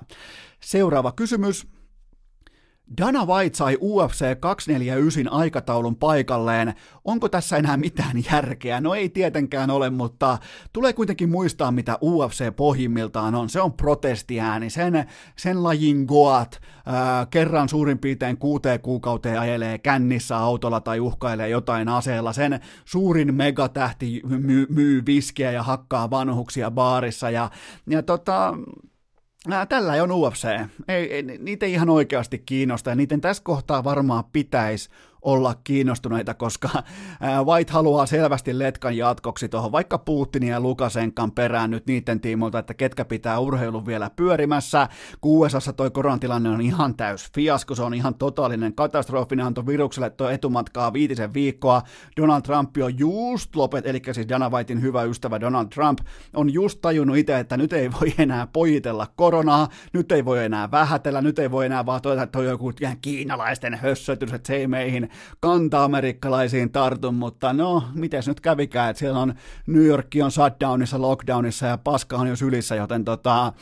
[0.60, 1.79] Seuraava kysymys.
[2.98, 6.74] Dana White sai UFC 249 aikataulun paikalleen.
[7.06, 8.82] Onko tässä enää mitään järkeä?
[8.82, 10.38] No ei tietenkään ole, mutta
[10.74, 13.50] tulee kuitenkin muistaa, mitä UFC pohjimmiltaan on.
[13.50, 20.38] Se on protestiääni, sen, sen lajin goat ää, kerran suurin piirtein kuuteen kuukauteen ajelee kännissä
[20.38, 22.34] autolla tai uhkailee jotain aseella.
[22.34, 27.50] Sen suurin megatähti myy, myy viskiä ja hakkaa vanhuksia baarissa ja,
[27.90, 28.54] ja tota,
[29.70, 30.48] Tällä on UFC.
[30.88, 34.90] Ei, ei, niitä ei ihan oikeasti kiinnosta ja niiden tässä kohtaa varmaan pitäisi
[35.22, 36.70] olla kiinnostuneita, koska
[37.46, 42.74] White haluaa selvästi letkan jatkoksi tuohon vaikka Putinin ja Lukasenkan perään nyt niiden tiimoilta, että
[42.74, 44.88] ketkä pitää urheilun vielä pyörimässä.
[45.24, 50.10] USAssa toi koronatilanne on ihan täys fiasko, se on ihan totaalinen katastrofi, ne antoi virukselle
[50.10, 51.82] tuo etumatkaa viitisen viikkoa.
[52.18, 56.00] Donald Trump on just lopet, eli siis Dana Whitein hyvä ystävä Donald Trump
[56.36, 60.72] on just tajunnut itse, että nyt ei voi enää pojitella koronaa, nyt ei voi enää
[60.72, 64.68] vähätellä, nyt ei voi enää vaan todeta, että on joku kiinalaisten hössötys, että se ei
[64.68, 65.09] meihin
[65.40, 69.34] kanta-amerikkalaisiin tartun, mutta no, miten nyt kävikään, että siellä on
[69.68, 73.54] New York on shutdownissa, lockdownissa ja paska on jo sylissä, joten tota,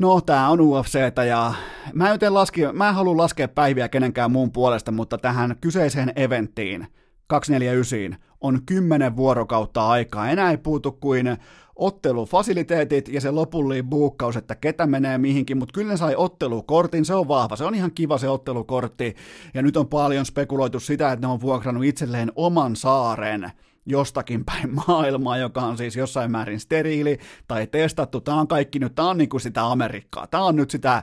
[0.00, 1.54] No, tää on UFCtä ja
[1.94, 6.86] mä en, laski, mä en halua laskea päiviä kenenkään muun puolesta, mutta tähän kyseiseen eventtiin
[7.26, 10.30] 249 on 10 vuorokautta aikaa.
[10.30, 11.36] Enää ei puutu kuin
[11.80, 17.14] ottelufasiliteetit ja se lopullinen buukkaus, että ketä menee mihinkin, mutta kyllä ne sai ottelukortin, se
[17.14, 19.16] on vahva, se on ihan kiva se ottelukortti,
[19.54, 23.52] ja nyt on paljon spekuloitu sitä, että ne on vuokrannut itselleen oman saaren,
[23.86, 27.18] jostakin päin maailmaa, joka on siis jossain määrin steriili
[27.48, 28.20] tai testattu.
[28.20, 30.26] Tämä on kaikki nyt, tämä on niin kuin sitä Amerikkaa.
[30.26, 31.02] Tämä on nyt sitä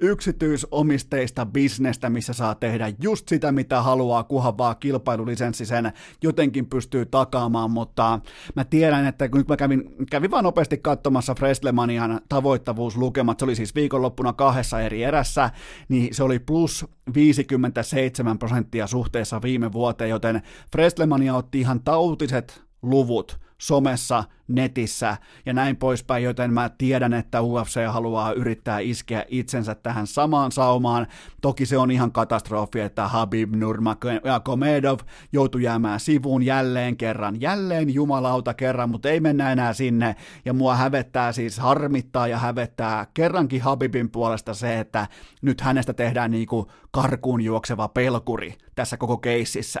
[0.00, 5.92] yksityisomisteista bisnestä, missä saa tehdä just sitä, mitä haluaa, kunhan vaan kilpailulisenssi sen
[6.22, 8.20] jotenkin pystyy takaamaan, mutta
[8.56, 13.56] mä tiedän, että kun nyt mä kävin, kävin vaan nopeasti katsomassa Frestlemanian tavoittavuuslukemat, se oli
[13.56, 15.50] siis viikonloppuna kahdessa eri erässä,
[15.88, 20.42] niin se oli plus 57 prosenttia suhteessa viime vuoteen, joten
[20.72, 27.80] Frestlemania otti ihan tautiset luvut somessa, netissä ja näin poispäin, joten mä tiedän, että UFC
[27.88, 31.06] haluaa yrittää iskeä itsensä tähän samaan saumaan.
[31.40, 34.98] Toki se on ihan katastrofi, että Habib Nurmagomedov
[35.32, 40.16] joutui jäämään sivuun jälleen kerran, jälleen jumalauta kerran, mutta ei mennä enää sinne.
[40.44, 45.06] Ja mua hävettää siis, harmittaa ja hävettää kerrankin Habibin puolesta se, että
[45.42, 49.80] nyt hänestä tehdään niinku karkuun juokseva pelkuri tässä koko keississä.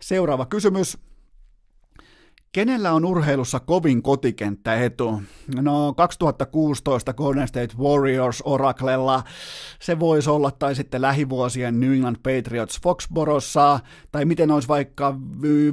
[0.00, 0.98] Seuraava kysymys.
[2.54, 5.22] Kenellä on urheilussa kovin kotikenttäetu?
[5.60, 9.22] No 2016 Golden State Warriors Oraclella
[9.80, 13.80] se voisi olla, tai sitten lähivuosien New England Patriots Foxborossa,
[14.12, 15.14] tai miten olisi vaikka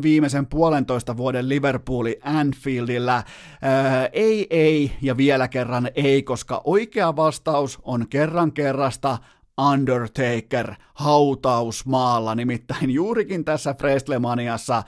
[0.01, 3.23] viimeisen puolentoista vuoden Liverpooli Anfieldillä.
[3.61, 9.17] Ää, ei, ei ja vielä kerran ei, koska oikea vastaus on kerran kerrasta
[9.71, 14.83] Undertaker hautausmaalla, nimittäin juurikin tässä Frestlemaniassa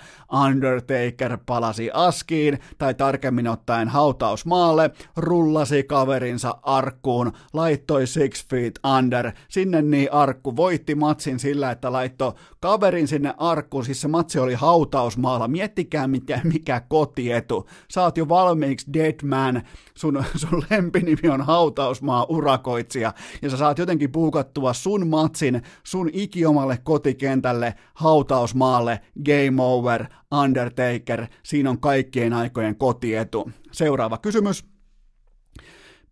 [0.46, 9.82] Undertaker palasi askiin, tai tarkemmin ottaen hautausmaalle, rullasi kaverinsa arkkuun, laittoi Six Feet Under, sinne
[9.82, 15.48] niin arkku voitti matsin sillä, että laittoi kaverin sinne arkkuun, siis se matsi oli hautausmaalla,
[15.48, 19.62] miettikää mikä, mikä kotietu, sä oot jo valmiiksi dead man,
[19.96, 26.78] sun, sun lempinimi on hautausmaa urakoitsija, ja sä saat jotenkin puukattua sun matsin, sun ikiomalle
[26.84, 30.06] kotikentälle, hautausmaalle, game over,
[30.44, 33.52] Undertaker, siinä on kaikkien aikojen kotietu.
[33.72, 34.66] Seuraava kysymys.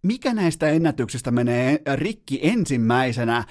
[0.03, 3.43] Mikä näistä ennätyksistä menee rikki ensimmäisenä?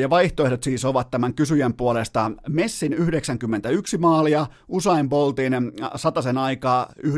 [0.00, 5.52] Ja vaihtoehdot siis ovat tämän kysyjän puolesta Messin 91 maalia, Usain Boltin
[5.96, 7.12] sataisen aikaa 9,58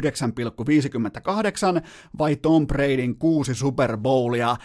[2.18, 4.56] vai Tom Bradyn 6 Super Bowlia.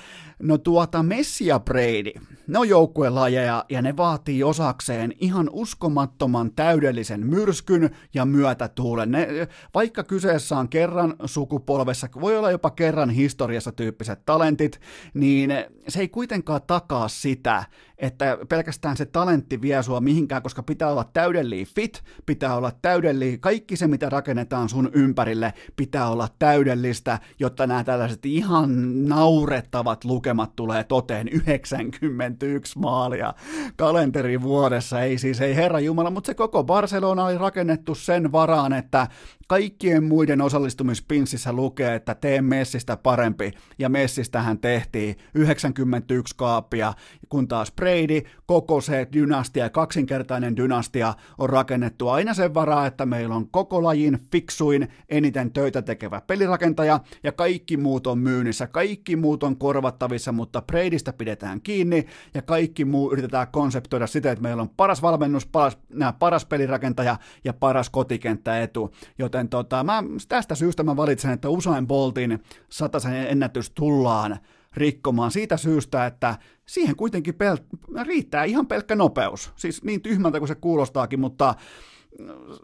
[0.44, 2.12] No tuota Messi ja Brady,
[2.48, 9.12] ne on joukkuelajeja ja ne vaatii osakseen ihan uskomattoman täydellisen myrskyn ja myötätuulen.
[9.12, 14.82] Ne, vaikka kyseessä on kerran sukupolvessa, voi olla jopa kerran historiassa tyyppiset talentit,
[15.14, 15.52] niin
[15.88, 17.64] se ei kuitenkaan takaa sitä,
[17.98, 23.40] että pelkästään se talentti vie sua mihinkään, koska pitää olla täydellinen fit, pitää olla täydellinen,
[23.40, 28.70] kaikki se mitä rakennetaan sun ympärille pitää olla täydellistä, jotta nämä tällaiset ihan
[29.08, 33.34] naurettavat lukemat tulee toteen 91 maalia
[33.76, 39.08] kalenterivuodessa, ei siis ei herra Jumala, mutta se koko Barcelona oli rakennettu sen varaan, että
[39.50, 46.94] kaikkien muiden osallistumispinssissä lukee, että tee Messistä parempi, ja Messistähän tehtiin 91 kaapia,
[47.30, 53.36] kun taas Brady, koko se dynastia, kaksinkertainen dynastia on rakennettu aina sen varaa, että meillä
[53.36, 59.44] on koko lajin fiksuin, eniten töitä tekevä pelirakentaja, ja kaikki muut on myynnissä, kaikki muut
[59.44, 64.70] on korvattavissa, mutta Bradystä pidetään kiinni, ja kaikki muu yritetään konseptoida sitä, että meillä on
[64.70, 65.78] paras valmennus, paras,
[66.20, 72.40] paras pelirakentaja ja paras kotikenttäetu, joten tota, mä, tästä syystä mä valitsen, että Usain Boltin
[72.70, 74.38] sataisen ennätys tullaan
[74.74, 76.36] rikkomaan siitä syystä, että
[76.66, 79.52] siihen kuitenkin pel- riittää ihan pelkkä nopeus.
[79.56, 81.56] Siis niin tyhmältä kuin se kuulostaakin, mutta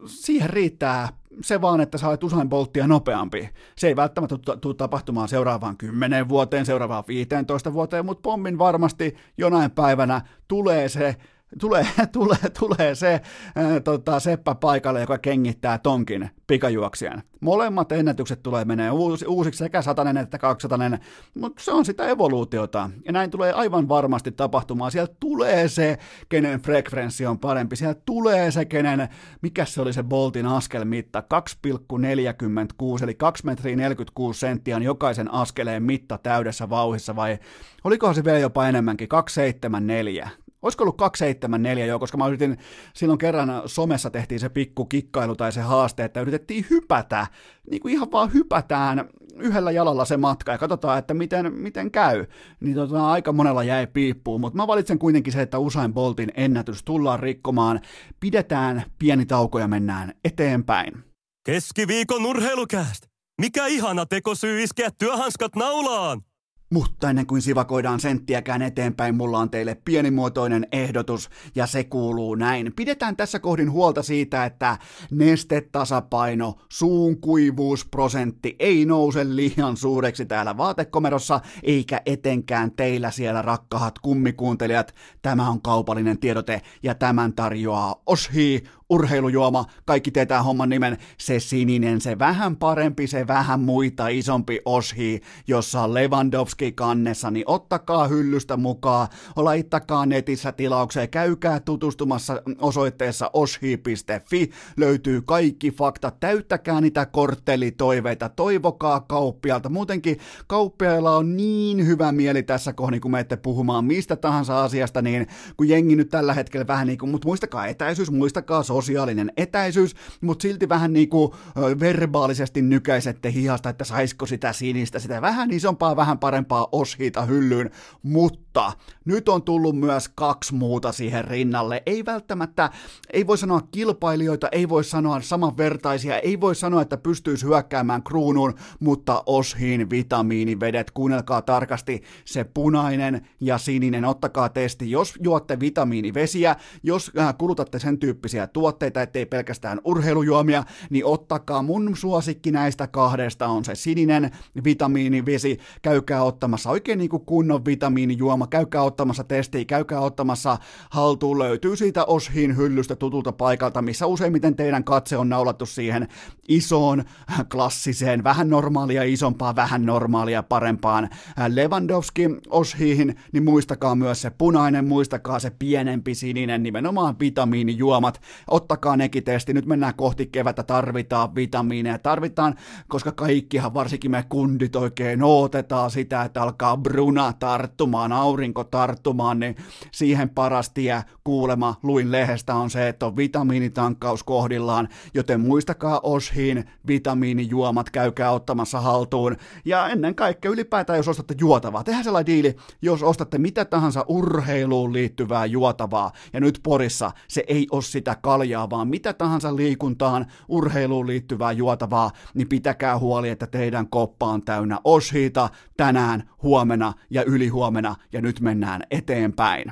[0.05, 1.09] siihen riittää
[1.41, 3.49] se vaan, että sä olet Usain Bolttia nopeampi.
[3.75, 9.71] Se ei välttämättä tule tapahtumaan seuraavaan 10 vuoteen, seuraavaan 15 vuoteen, mutta pommin varmasti jonain
[9.71, 11.15] päivänä tulee se
[11.59, 13.21] tulee, tulee, tulee se
[13.55, 17.23] ää, tota, Seppä paikalle, joka kengittää tonkin pikajuoksijan.
[17.41, 20.99] Molemmat ennätykset tulee menee uusi, uusiksi, sekä satanen että kaksisatanen,
[21.39, 22.89] mutta se on sitä evoluutiota.
[23.05, 24.91] Ja näin tulee aivan varmasti tapahtumaan.
[24.91, 25.97] Sieltä tulee se,
[26.29, 27.75] kenen frekvenssi on parempi.
[27.75, 29.09] Sieltä tulee se, kenen,
[29.41, 31.23] mikä se oli se Boltin askelmitta,
[31.67, 37.37] 2,46, eli 2 metriä 46 senttiä on jokaisen askeleen mitta täydessä vauhissa, vai
[37.83, 40.29] olikohan se vielä jopa enemmänkin, 274
[40.65, 42.57] Olisiko ollut 274 jo, koska mä yritin,
[42.93, 47.27] silloin kerran somessa tehtiin se pikku kikkailu tai se haaste, että yritettiin hypätä,
[47.71, 52.25] niin kuin ihan vaan hypätään yhdellä jalalla se matka ja katsotaan, että miten, miten käy.
[52.59, 56.83] Niin tota, aika monella jäi piippuun, mutta mä valitsen kuitenkin se, että Usain Boltin ennätys
[56.83, 57.79] tullaan rikkomaan,
[58.19, 61.03] pidetään pieni tauko ja mennään eteenpäin.
[61.45, 63.05] Keskiviikon urheilukääst!
[63.41, 66.21] Mikä ihana tekosyy iskeä työhanskat naulaan!
[66.69, 72.73] Mutta ennen kuin sivakoidaan senttiäkään eteenpäin, mulla on teille pienimuotoinen ehdotus, ja se kuuluu näin.
[72.75, 74.77] Pidetään tässä kohdin huolta siitä, että
[75.11, 84.95] nestetasapaino, suun kuivuusprosentti ei nouse liian suureksi täällä vaatekomerossa, eikä etenkään teillä siellä rakkahat kummikuuntelijat.
[85.21, 92.01] Tämä on kaupallinen tiedote, ja tämän tarjoaa Oshi urheilujuoma, kaikki tietää homman nimen, se sininen,
[92.01, 98.57] se vähän parempi, se vähän muita isompi oshi, jossa on Lewandowski kannessa, niin ottakaa hyllystä
[98.57, 108.99] mukaan, laittakaa netissä tilaukseen, käykää tutustumassa osoitteessa oshi.fi, löytyy kaikki faktat, täyttäkää niitä korttelitoiveita, toivokaa
[108.99, 115.01] kauppialta, muutenkin kauppiailla on niin hyvä mieli tässä kohdin, kun menette puhumaan mistä tahansa asiasta,
[115.01, 115.27] niin
[115.57, 120.41] kun jengi nyt tällä hetkellä vähän niin kuin, mutta muistakaa etäisyys, muistakaa sosiaalinen etäisyys, mutta
[120.41, 121.31] silti vähän niin kuin
[121.79, 125.21] verbaalisesti nykäisette hihasta, että saisiko sitä sinistä, sitä.
[125.21, 127.71] Vähän isompaa, vähän parempaa oshita hyllyyn,
[128.03, 128.71] mutta
[129.05, 131.83] nyt on tullut myös kaksi muuta siihen rinnalle.
[131.85, 132.69] Ei välttämättä,
[133.13, 138.53] ei voi sanoa kilpailijoita, ei voi sanoa samanvertaisia, ei voi sanoa, että pystyisi hyökkäämään kruunuun,
[138.79, 147.11] mutta Oshin vitamiinivedet, kuunnelkaa tarkasti se punainen ja sininen, ottakaa testi, jos juotte vitamiinivesiä, jos
[147.19, 153.47] äh, kulutatte sen tyyppisiä tuotteita, tuotteita, ettei pelkästään urheilujuomia, niin ottakaa mun suosikki näistä kahdesta
[153.47, 154.31] on se sininen
[154.63, 160.57] vitamiinivesi, käykää ottamassa oikein niin kuin kunnon vitamiinijuoma, käykää ottamassa testiä, käykää ottamassa
[160.89, 166.07] haltuun, löytyy siitä Oshin hyllystä tutulta paikalta, missä useimmiten teidän katse on naulattu siihen
[166.47, 167.03] isoon,
[167.51, 171.09] klassiseen, vähän normaalia, isompaa, vähän normaalia, parempaan
[171.47, 178.21] Lewandowski Oshiin, niin muistakaa myös se punainen, muistakaa se pienempi sininen, nimenomaan vitamiinijuomat,
[178.55, 182.55] ottakaa nekin testi, nyt mennään kohti kevättä, tarvitaan vitamiineja, tarvitaan,
[182.87, 189.55] koska kaikkihan, varsinkin me kundit oikein odotetaan sitä, että alkaa bruna tarttumaan, aurinko tarttumaan, niin
[189.91, 196.65] siihen paras tie kuulema luin lehdestä on se, että on vitamiinitankkaus kohdillaan, joten muistakaa Oshin
[196.87, 199.35] vitamiinijuomat, käykää ottamassa haltuun,
[199.65, 204.93] ja ennen kaikkea ylipäätään, jos ostatte juotavaa, tehdään sellainen diili, jos ostatte mitä tahansa urheiluun
[204.93, 210.25] liittyvää juotavaa, ja nyt Porissa se ei ole sitä kaljaa, kaljaa, vaan mitä tahansa liikuntaan,
[210.47, 217.23] urheiluun liittyvää juotavaa, niin pitäkää huoli, että teidän koppa on täynnä oshiita tänään, huomenna ja
[217.23, 219.71] ylihuomenna, ja nyt mennään eteenpäin.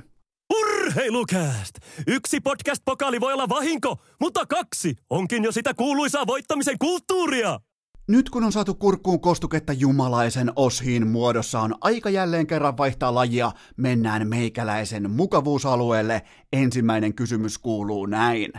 [0.53, 1.75] Urheilukääst!
[2.07, 7.59] Yksi podcast-pokaali voi olla vahinko, mutta kaksi onkin jo sitä kuuluisaa voittamisen kulttuuria!
[8.07, 13.51] Nyt kun on saatu kurkkuun kostuketta jumalaisen oshiin muodossa, on aika jälleen kerran vaihtaa lajia.
[13.77, 16.21] Mennään meikäläisen mukavuusalueelle.
[16.53, 18.51] Ensimmäinen kysymys kuuluu näin.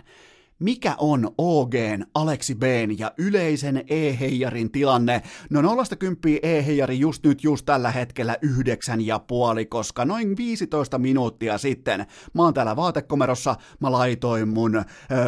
[0.59, 5.23] Mikä on OGn, Aleksi Bn ja yleisen E-heijarin tilanne?
[5.51, 10.99] No 0 10 E-heijari just nyt, just tällä hetkellä yhdeksän ja puoli, koska noin 15
[10.99, 14.85] minuuttia sitten mä oon täällä vaatekomerossa, mä laitoin mun ö,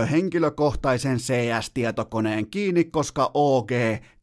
[0.06, 3.70] henkilökohtaisen CS-tietokoneen kiinni, koska OG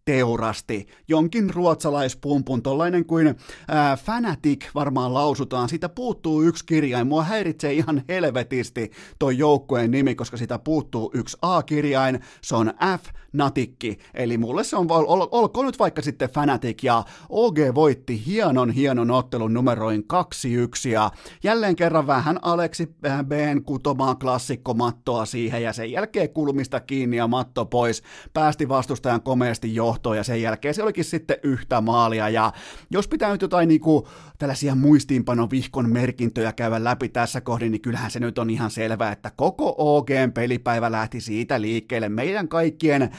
[0.05, 0.87] teurasti.
[1.07, 3.35] Jonkin ruotsalaispumpun, tollainen kuin
[3.67, 10.15] ää, Fanatic varmaan lausutaan, siitä puuttuu yksi kirjain, mua häiritsee ihan helvetisti toi joukkueen nimi,
[10.15, 15.27] koska sitä puuttuu yksi A-kirjain, se on F, Natikki, eli mulle se on, ol, ol,
[15.31, 20.05] olkoon nyt vaikka sitten Fanatic, ja OG voitti hienon hienon ottelun numeroin
[20.85, 21.11] 2-1, ja
[21.43, 27.65] jälleen kerran vähän Aleksi Bn kutomaan klassikkomattoa siihen, ja sen jälkeen kulmista kiinni ja matto
[27.65, 32.29] pois, päästi vastustajan komeasti jo johtoon ja sen jälkeen se olikin sitten yhtä maalia.
[32.29, 32.51] Ja
[32.89, 34.07] jos pitää nyt jotain niinku
[34.37, 39.31] tällaisia muistiinpanovihkon merkintöjä käydä läpi tässä kohdin, niin kyllähän se nyt on ihan selvää, että
[39.35, 43.11] koko OGn pelipäivä lähti siitä liikkeelle meidän kaikkien äh,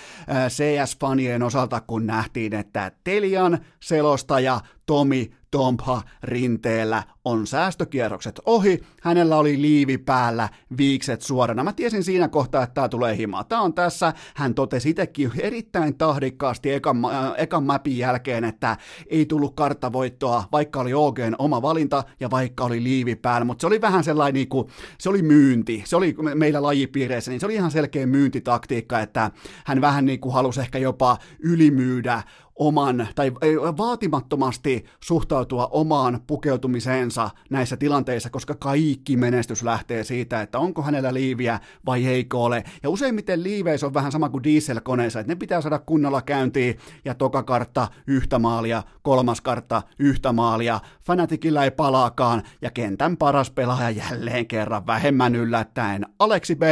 [0.48, 9.62] CS-fanien osalta, kun nähtiin, että Telian selostaja Tomi Tompha rinteellä on säästökierrokset ohi, hänellä oli
[9.62, 11.64] liivi päällä, viikset suorana.
[11.64, 13.44] Mä tiesin siinä kohtaa, että tämä tulee himaa.
[13.44, 19.26] Tämä on tässä, hän totesi itsekin erittäin tahdikkaasti ekan, äh, ekan mapin jälkeen, että ei
[19.26, 23.80] tullut karttavoittoa, vaikka oli OGn oma valinta ja vaikka oli liivi päällä, mutta se oli
[23.80, 27.70] vähän sellainen, niin kuin, se oli myynti, se oli meillä lajipiireissä, niin se oli ihan
[27.70, 29.30] selkeä myyntitaktiikka, että
[29.64, 32.22] hän vähän niin kuin halusi ehkä jopa ylimyydä
[32.56, 33.32] oman, tai
[33.76, 41.60] vaatimattomasti suhtautua omaan pukeutumiseensa näissä tilanteissa, koska kaikki menestys lähtee siitä, että onko hänellä liiviä
[41.86, 42.64] vai eikö ole.
[42.82, 47.14] Ja useimmiten liiveissä on vähän sama kuin dieselkoneissa, että ne pitää saada kunnolla käyntiin, ja
[47.14, 53.90] toka kartta yhtä maalia, kolmas kartta yhtä maalia, Fanatikilla ei palaakaan, ja kentän paras pelaaja
[53.90, 56.06] jälleen kerran vähemmän yllättäen.
[56.18, 56.62] Aleksi B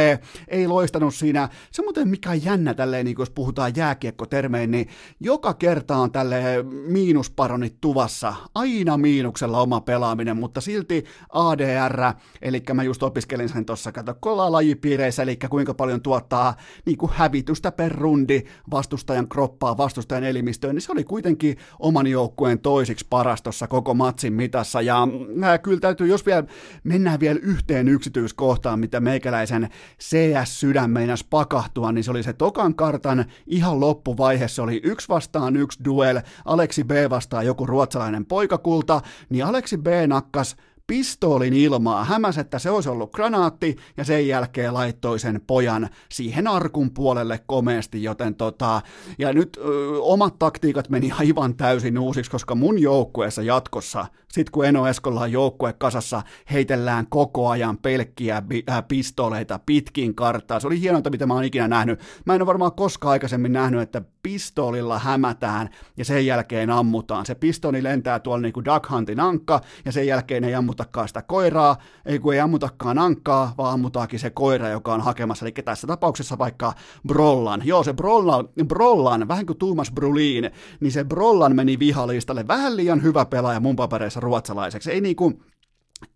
[0.47, 4.87] ei loistanut siinä, se muuten mikä on jännä tälleen, niin jos puhutaan jääkiekkotermein, niin
[5.19, 6.43] joka kerta kerta on tälle
[6.87, 13.91] miinusparonit tuvassa, aina miinuksella oma pelaaminen, mutta silti ADR, eli mä just opiskelin sen tuossa,
[13.91, 16.55] kato, kolla lajipiireissä, eli kuinka paljon tuottaa
[16.85, 22.59] niin kuin hävitystä per rundi vastustajan kroppaa, vastustajan elimistöön, niin se oli kuitenkin oman joukkueen
[22.59, 25.07] toisiksi paras tuossa koko matsin mitassa, ja
[25.43, 26.43] äh, kyllä täytyy, jos vielä
[26.83, 29.69] mennään vielä yhteen yksityiskohtaan, mitä meikäläisen
[29.99, 35.55] CS-sydän meinas pakahtua, niin se oli se tokan kartan ihan loppuvaihe, se oli yksi vastaan
[35.55, 40.55] yksi duel, Aleksi B vastaa joku ruotsalainen poikakulta, niin Aleksi B nakkas
[40.87, 46.47] pistoolin ilmaa, hämäs, että se olisi ollut granaatti, ja sen jälkeen laittoi sen pojan siihen
[46.47, 48.81] arkun puolelle komeasti, joten tota,
[49.17, 54.65] ja nyt ö, omat taktiikat meni aivan täysin uusiksi, koska mun joukkueessa jatkossa, sit kun
[54.65, 60.59] Eno Eskolla on joukkue kasassa, heitellään koko ajan pelkkiä bi- äh, pistoleita pitkin karttaa.
[60.59, 61.99] Se oli hienointa, mitä mä oon ikinä nähnyt.
[62.25, 67.25] Mä en ole varmaan koskaan aikaisemmin nähnyt, että pistoolilla hämätään ja sen jälkeen ammutaan.
[67.25, 71.21] Se pistoli lentää tuolla niin kuin Duck Huntin ankka ja sen jälkeen ei ammutakaan sitä
[71.21, 75.45] koiraa, ei kun ei ammutakaan ankkaa, vaan ammutaakin se koira, joka on hakemassa.
[75.45, 76.73] Eli tässä tapauksessa vaikka
[77.07, 77.61] Brollan.
[77.65, 82.47] Joo, se Brollan, Brollan vähän kuin Tuomas Brulin, niin se Brollan meni vihalistalle.
[82.47, 84.91] Vähän liian hyvä pelaaja mun papereissa ruotsalaiseksi.
[84.91, 85.33] Ei niinku,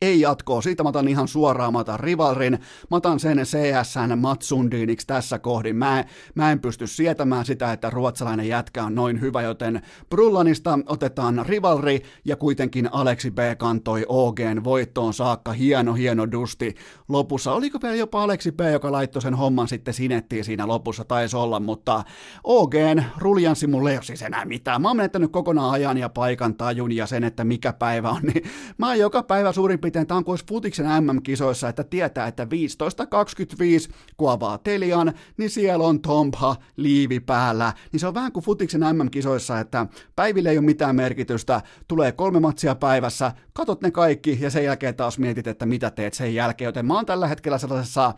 [0.02, 0.62] ei jatkoa.
[0.62, 2.54] Siitä mä otan ihan suoraan, mä otan rivalrin,
[2.92, 5.76] mä otan sen CSN Matsundiiniksi tässä kohdin.
[5.76, 11.46] Mä, mä en pysty sietämään sitä, että ruotsalainen jätkä on noin hyvä, joten Brullanista otetaan
[11.46, 15.52] rivalri ja kuitenkin Aleksi B kantoi OGn voittoon saakka.
[15.52, 16.76] Hieno, hieno dusti
[17.08, 17.54] lopussa.
[17.54, 21.60] Oliko vielä jopa Aleksi B, joka laittoi sen homman sitten sinettiin siinä lopussa, taisi olla,
[21.60, 22.04] mutta
[22.44, 24.82] OGn ruljanssi mulle ei ole siis enää mitään.
[24.82, 28.44] Mä oon menettänyt kokonaan ajan ja paikan tajun ja sen, että mikä päivä on, niin
[28.78, 32.44] mä oon joka päivä suurin suurin piirtein tämä on kuin futiksen MM-kisoissa, että tietää, että
[32.44, 37.74] 15.25 kun avaa Telian, niin siellä on Tompa liivi päällä.
[37.92, 42.40] Niin se on vähän kuin futiksen MM-kisoissa, että päiville ei ole mitään merkitystä, tulee kolme
[42.40, 46.68] matsia päivässä, katot ne kaikki ja sen jälkeen taas mietit, että mitä teet sen jälkeen.
[46.68, 48.14] Joten mä oon tällä hetkellä sellaisessa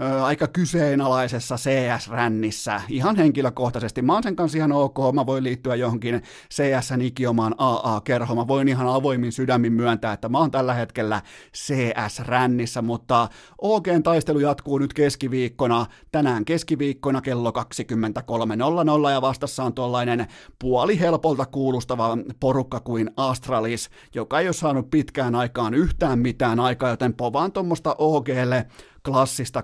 [0.00, 4.02] ö, aika kyseenalaisessa CS-rännissä ihan henkilökohtaisesti.
[4.02, 6.22] Mä oon sen kanssa ihan ok, mä voin liittyä johonkin
[6.54, 11.22] CS-n ikiomaan AA-kerhoon, mä voin ihan avoimin sydämin myöntää, että mä oon tällä hetkellä hetkellä
[11.56, 13.28] CS-rännissä, mutta
[13.58, 20.26] OGn taistelu jatkuu nyt keskiviikkona, tänään keskiviikkona kello 23.00 ja vastassa on tuollainen
[20.58, 26.90] puoli helpolta kuulustava porukka kuin Astralis, joka ei ole saanut pitkään aikaan yhtään mitään aikaa,
[26.90, 28.66] joten povaan tuommoista OGlle
[29.04, 29.62] klassista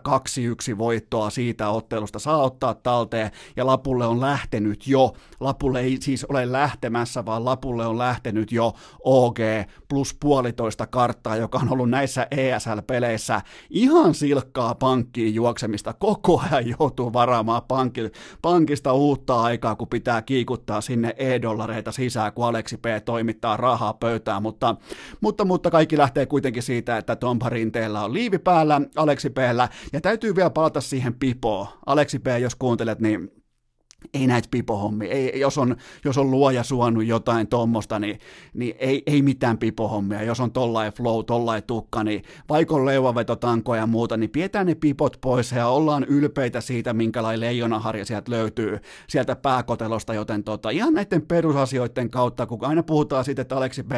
[0.75, 6.25] 2-1 voittoa siitä ottelusta saa ottaa talteen, ja lapulle on lähtenyt jo, lapulle ei siis
[6.25, 8.73] ole lähtemässä, vaan lapulle on lähtenyt jo
[9.05, 9.39] OG
[9.89, 17.13] plus puolitoista karttaa, joka on ollut näissä ESL-peleissä ihan silkkaa pankkiin juoksemista, koko ajan joutuu
[17.13, 18.01] varaamaan pankki,
[18.43, 24.43] pankista uutta aikaa, kun pitää kiikuttaa sinne e-dollareita sisään, kun Aleksi P toimittaa rahaa pöytään,
[24.43, 24.77] mutta,
[25.21, 30.01] mutta, mutta kaikki lähtee kuitenkin siitä, että Tom Rinteellä on liivi päällä, Aleksi P:llä, ja
[30.01, 31.67] täytyy vielä palata siihen pipoon.
[31.87, 33.40] Aleksi P, jos kuuntelet, niin
[34.15, 38.19] ei näitä pipohommia, ei, jos, on, jos on luoja suonut jotain tuommoista, niin,
[38.55, 43.81] niin ei, ei mitään pipohommia, jos on tollain flow, tollain tukka, niin vaikka on leuvavetotankoja
[43.81, 48.79] ja muuta, niin pidetään ne pipot pois ja ollaan ylpeitä siitä, minkälainen leijonaharja sieltä löytyy
[49.09, 53.93] sieltä pääkotelosta, joten tota, ihan näiden perusasioiden kautta, kun aina puhutaan siitä, että Aleksi B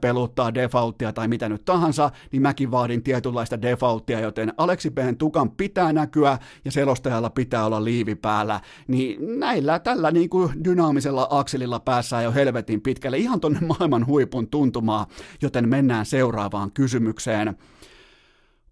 [0.00, 5.50] peluttaa defaulttia tai mitä nyt tahansa, niin mäkin vaadin tietynlaista defaulttia, joten Aleksi Bn tukan
[5.50, 11.26] pitää näkyä ja selostajalla pitää olla liivi päällä, niin niin näillä tällä niin kuin dynaamisella
[11.30, 15.06] akselilla päässään jo helvetin pitkälle ihan tonne maailman huipun tuntumaa,
[15.42, 17.56] joten mennään seuraavaan kysymykseen.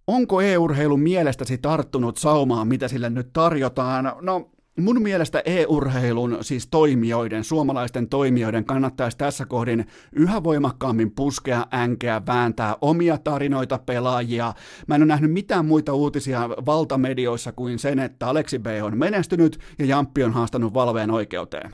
[0.07, 4.13] Onko e-urheilu mielestäsi tarttunut saumaan, mitä sille nyt tarjotaan?
[4.21, 4.51] No,
[4.81, 12.77] Mun mielestä e-urheilun, siis toimijoiden, suomalaisten toimijoiden kannattaisi tässä kohdin yhä voimakkaammin puskea, änkeä, vääntää
[12.81, 14.55] omia tarinoita, pelaajia.
[14.87, 19.59] Mä en ole nähnyt mitään muita uutisia valtamedioissa kuin sen, että Aleksi B on menestynyt
[19.79, 21.71] ja Jamppi on haastanut Valveen oikeuteen.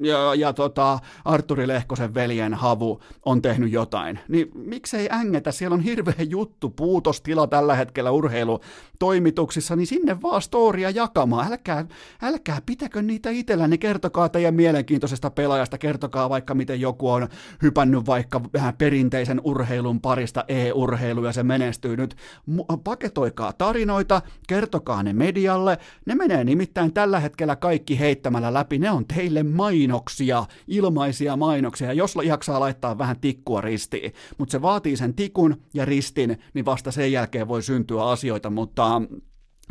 [0.00, 4.18] Ja, ja tota, Arturi Lehkosen veljen Havu on tehnyt jotain.
[4.28, 5.52] Niin miksei ängetä?
[5.52, 11.46] Siellä on hirveä juttu, puutostila tällä hetkellä urheilutoimituksissa, niin sinne vaan storia jakamaan.
[11.46, 11.86] Älkää,
[12.22, 17.28] älkää älkää pitäkö niitä itsellänne, kertokaa teidän mielenkiintoisesta pelaajasta, kertokaa vaikka miten joku on
[17.62, 22.16] hypännyt vaikka vähän perinteisen urheilun parista e-urheilu ja se menestyy nyt.
[22.84, 29.06] Paketoikaa tarinoita, kertokaa ne medialle, ne menee nimittäin tällä hetkellä kaikki heittämällä läpi, ne on
[29.06, 35.56] teille mainoksia, ilmaisia mainoksia, jos jaksaa laittaa vähän tikkua ristiin, mutta se vaatii sen tikun
[35.74, 39.02] ja ristin, niin vasta sen jälkeen voi syntyä asioita, mutta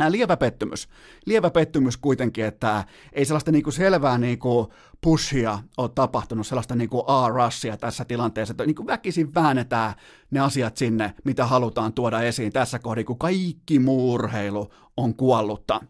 [0.10, 0.90] lievä pettymys.
[1.26, 7.78] Lievä pettymys kuitenkin, että ei sellaista niinku selvää niinku pushia ole tapahtunut, sellaista niinku A-russia
[7.78, 9.94] tässä tilanteessa, että niinku väkisin väännetään
[10.32, 15.82] ne asiat sinne, mitä halutaan tuoda esiin tässä kohdassa, kun kaikki muu urheilu on kuollutta.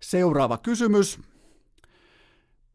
[0.00, 1.20] Seuraava kysymys.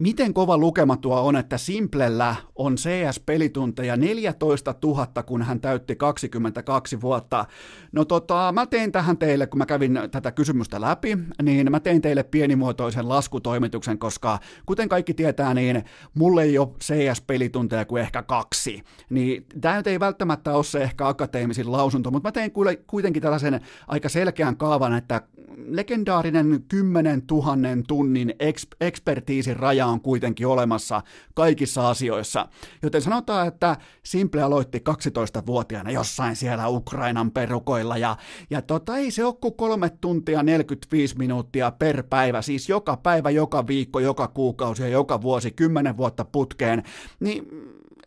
[0.02, 7.00] Miten kova lukema tuo on, että Simplellä on CS-pelitunteja 14 000, kun hän täytti 22
[7.00, 7.44] vuotta?
[7.92, 12.02] No tota, mä tein tähän teille, kun mä kävin tätä kysymystä läpi, niin mä tein
[12.02, 15.84] teille pienimuotoisen laskutoimituksen, koska kuten kaikki tietää, niin
[16.14, 18.82] mulle ei ole CS-pelitunteja kuin ehkä kaksi.
[19.10, 22.52] Niin tämä ei välttämättä ole se ehkä akateemisin lausunto, mutta mä tein
[22.86, 25.22] kuitenkin tällaisen aika selkeän kaavan, että
[25.68, 27.56] legendaarinen 10 000
[27.88, 31.02] tunnin eks- ekspertiisin raja on kuitenkin olemassa
[31.34, 32.48] kaikissa asioissa.
[32.82, 38.16] Joten sanotaan, että Simple aloitti 12-vuotiaana jossain siellä Ukrainan perukoilla ja,
[38.50, 43.30] ja tota, ei se ole kuin kolme tuntia 45 minuuttia per päivä, siis joka päivä,
[43.30, 46.82] joka viikko, joka kuukausi ja joka vuosi, kymmenen vuotta putkeen,
[47.20, 47.48] niin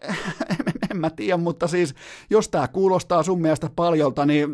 [0.92, 1.96] en mä tiedä, mutta siis
[2.30, 4.50] jos tämä kuulostaa sun mielestä paljolta, niin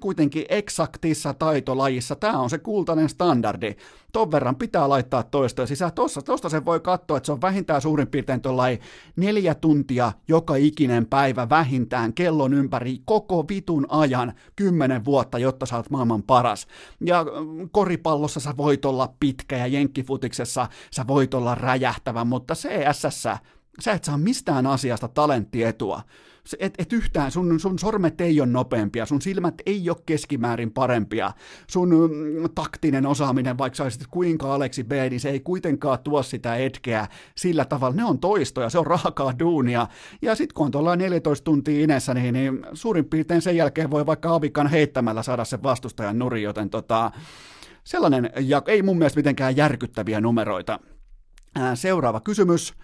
[0.00, 3.76] kuitenkin eksaktissa taitolajissa tämä on se kultainen standardi.
[4.12, 5.92] Ton verran pitää laittaa toistoja sisään.
[5.92, 8.80] Tossa, tosta sen voi katsoa, että se on vähintään suurin piirtein tuollain
[9.16, 15.76] neljä tuntia joka ikinen päivä vähintään kellon ympäri koko vitun ajan kymmenen vuotta, jotta sä
[15.76, 16.66] oot maailman paras.
[17.00, 23.24] Ja mm, koripallossa sä voit olla pitkä ja jenkkifutiksessa sä voit olla räjähtävä, mutta CSS
[23.80, 26.02] Sä et saa mistään asiasta talenttietua.
[26.58, 31.32] Et, et yhtään, sun, sun sormet ei ole nopeampia, sun silmät ei ole keskimäärin parempia,
[31.66, 36.56] sun mm, taktinen osaaminen, vaikka sä kuinka Aleksi B, niin se ei kuitenkaan tuo sitä
[36.56, 37.06] etkeä
[37.36, 37.96] sillä tavalla.
[37.96, 39.86] Ne on toistoja, se on raakaa duunia.
[40.22, 44.06] Ja sitten kun on tuolla 14 tuntia inessä, niin, niin suurin piirtein sen jälkeen voi
[44.06, 47.10] vaikka avikan heittämällä saada sen vastustajan nuri, joten tota,
[47.84, 50.80] sellainen, ja ei mun mielestä mitenkään järkyttäviä numeroita.
[51.74, 52.74] Seuraava kysymys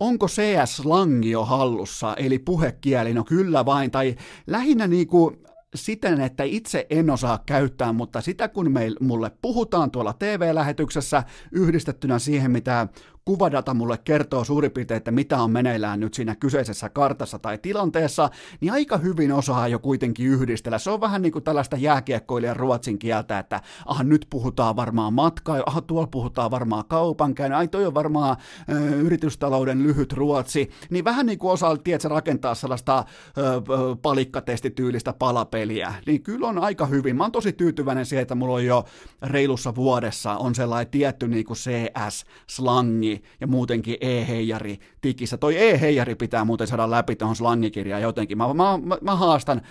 [0.00, 5.32] onko CS-langi jo hallussa, eli puhekieli, no kyllä vain, tai lähinnä niinku
[5.74, 11.22] siten, että itse en osaa käyttää, mutta sitä kun meil, mulle puhutaan tuolla TV-lähetyksessä
[11.52, 12.88] yhdistettynä siihen, mitä
[13.28, 18.30] kuvadata mulle kertoo suurin piirtein, että mitä on meneillään nyt siinä kyseisessä kartassa tai tilanteessa,
[18.60, 20.78] niin aika hyvin osaa jo kuitenkin yhdistellä.
[20.78, 25.62] Se on vähän niin kuin tällaista jääkiekkoilijan ruotsin kieltä, että aha, nyt puhutaan varmaan matkaa,
[25.66, 28.36] aha, tuolla puhutaan varmaan kaupankäynnin, ai toi on varmaan
[28.72, 33.04] ö, yritystalouden lyhyt ruotsi, niin vähän niin kuin osaa, tiedätkö, rakentaa sellaista
[33.38, 33.60] ö, ö,
[34.02, 37.16] palikkatestityylistä palapeliä, niin kyllä on aika hyvin.
[37.16, 38.84] Mä oon tosi tyytyväinen siihen, että mulla on jo
[39.22, 45.36] reilussa vuodessa on sellainen tietty niin kuin CS-slangi ja muutenkin E-heijari tikissä.
[45.36, 48.38] Toi E-heijari pitää muuten saada läpi tuohon slangikirjaan jotenkin.
[48.38, 49.62] Mä, mä, mä, mä haastan,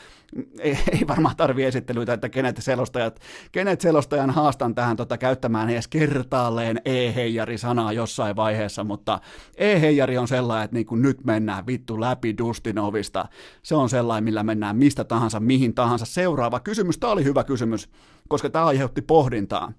[0.59, 3.19] ei, ei varmaan tarvi esittelyitä, että kenet, selostajat,
[3.51, 9.19] kenet selostajan haastan tähän tota, käyttämään edes kertaalleen E-heijari-sanaa jossain vaiheessa, mutta
[9.57, 13.25] E-heijari on sellainen, että niin kuin nyt mennään vittu läpi Dustinovista.
[13.63, 16.05] Se on sellainen, millä mennään mistä tahansa, mihin tahansa.
[16.05, 17.89] Seuraava kysymys, tämä oli hyvä kysymys,
[18.27, 19.71] koska tämä aiheutti pohdintaa.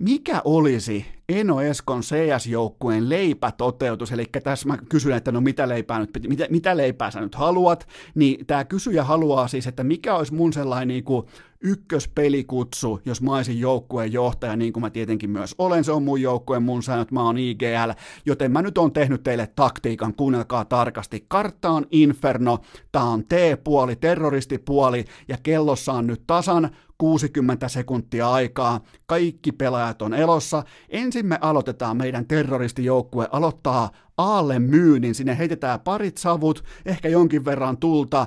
[0.00, 6.10] Mikä olisi Eno Eskon CS-joukkueen leipätoteutus, eli tässä mä kysyn, että no mitä leipää, nyt,
[6.28, 10.52] mitä, mitä leipää sä nyt haluat, niin tämä kysyjä haluaa siis, että mikä olisi mun
[10.52, 11.26] sellainen niin kuin
[11.60, 16.22] ykköspelikutsu, jos mä olisin joukkueen johtaja, niin kuin mä tietenkin myös olen, se on mun
[16.22, 17.90] joukkueen, mun säännöt, mä oon IGL,
[18.26, 21.24] joten mä nyt on tehnyt teille taktiikan, kuunnelkaa tarkasti.
[21.28, 22.58] Kartta on Inferno,
[22.92, 30.14] tää on T-puoli, terroristipuoli, ja kellossa on nyt tasan 60 sekuntia aikaa, kaikki pelaajat on
[30.14, 30.62] elossa.
[30.88, 37.76] Ensin me aloitetaan, meidän terroristijoukkue aloittaa aalle myynnin, sinne heitetään parit savut, ehkä jonkin verran
[37.76, 38.26] tulta,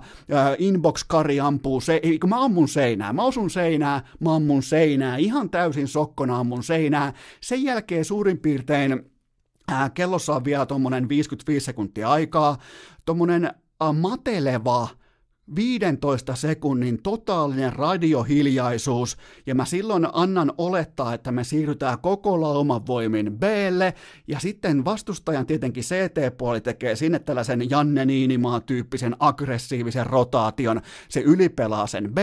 [0.58, 5.88] inbox-kari ampuu, se, kun mä ammun seinää, mä osun seinää, mä ammun seinää, ihan täysin
[5.88, 9.12] sokkona ammun seinää, sen jälkeen suurin piirtein
[9.94, 12.58] kellossa on vielä tuommoinen 55 sekuntia aikaa,
[13.06, 13.52] tuommoinen
[14.00, 14.88] mateleva
[15.56, 23.40] 15 sekunnin totaalinen radiohiljaisuus, ja mä silloin annan olettaa, että me siirrytään koko lauman voimin
[23.40, 23.94] Blle,
[24.28, 32.14] ja sitten vastustajan tietenkin CT-puoli tekee sinne tällaisen Janne Niinimaa-tyyppisen aggressiivisen rotaation, se ylipelaa sen
[32.14, 32.18] B,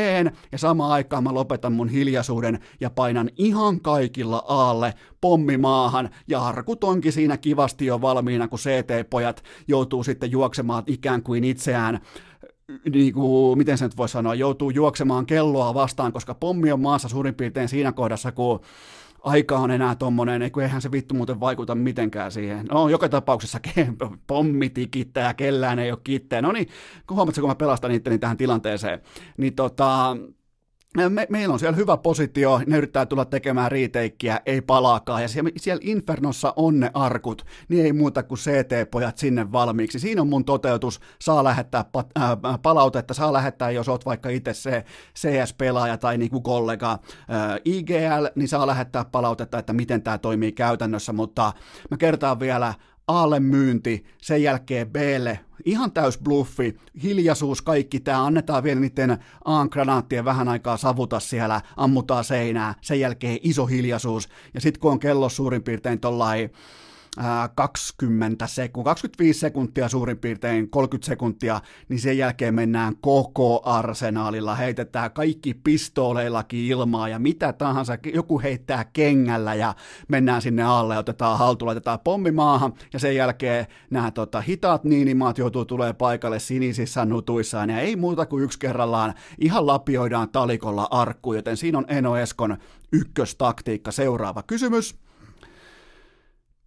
[0.53, 6.43] ja samaan aikaan mä lopetan mun hiljaisuuden ja painan ihan kaikilla aalle pommi maahan, ja
[6.43, 12.01] arkut onkin siinä kivasti jo valmiina, kun CT-pojat joutuu sitten juoksemaan ikään kuin itseään
[12.93, 17.09] niin kuin, miten se nyt voi sanoa, joutuu juoksemaan kelloa vastaan, koska pommi on maassa
[17.09, 18.61] suurin piirtein siinä kohdassa, kun
[19.21, 22.67] aika on enää tommonen, eihän se vittu muuten vaikuta mitenkään siihen.
[22.67, 23.61] No, joka tapauksessa
[24.27, 26.43] pommi tikittää, kellään ei ole kittää.
[26.43, 26.69] No niin,
[27.07, 29.01] kun huomaat, kun mä pelastan itteni tähän tilanteeseen,
[29.37, 30.17] niin tota,
[30.97, 35.51] me, meillä on siellä hyvä positio, ne yrittää tulla tekemään riiteikkiä, ei palaakaan, ja siellä,
[35.57, 39.99] siellä Infernossa on ne arkut, niin ei muuta kuin CT-pojat sinne valmiiksi.
[39.99, 42.31] Siinä on mun toteutus, saa lähettää pat, äh,
[42.63, 44.85] palautetta, saa lähettää, jos oot vaikka itse se
[45.19, 46.99] CS-pelaaja tai niinku kollega äh,
[47.65, 51.53] IGL, niin saa lähettää palautetta, että miten tämä toimii käytännössä, mutta
[51.91, 52.75] mä kertaan vielä,
[53.09, 60.25] Aalle myynti, sen jälkeen Blle ihan täys bluffi, hiljaisuus, kaikki tämä, annetaan vielä niiden A-granaattien
[60.25, 65.29] vähän aikaa savuta siellä, ammutaan seinää, sen jälkeen iso hiljaisuus, ja sitten kun on kello
[65.29, 66.51] suurin piirtein tollain
[67.55, 75.11] 20 sekuntia, 25 sekuntia suurin piirtein, 30 sekuntia, niin sen jälkeen mennään koko arsenaalilla, heitetään
[75.11, 79.75] kaikki pistooleillakin ilmaa ja mitä tahansa, joku heittää kengällä ja
[80.09, 85.39] mennään sinne alle otetaan haltu, laitetaan pommi maahan ja sen jälkeen nämä tota, hitaat niinimaat
[85.39, 91.33] joutuu tulee paikalle sinisissä nutuissaan ja ei muuta kuin yksi kerrallaan ihan lapioidaan talikolla arkku,
[91.33, 92.57] joten siinä on Eno Eskon
[92.93, 93.93] ykköstaktiikka.
[93.93, 95.08] Seuraava kysymys.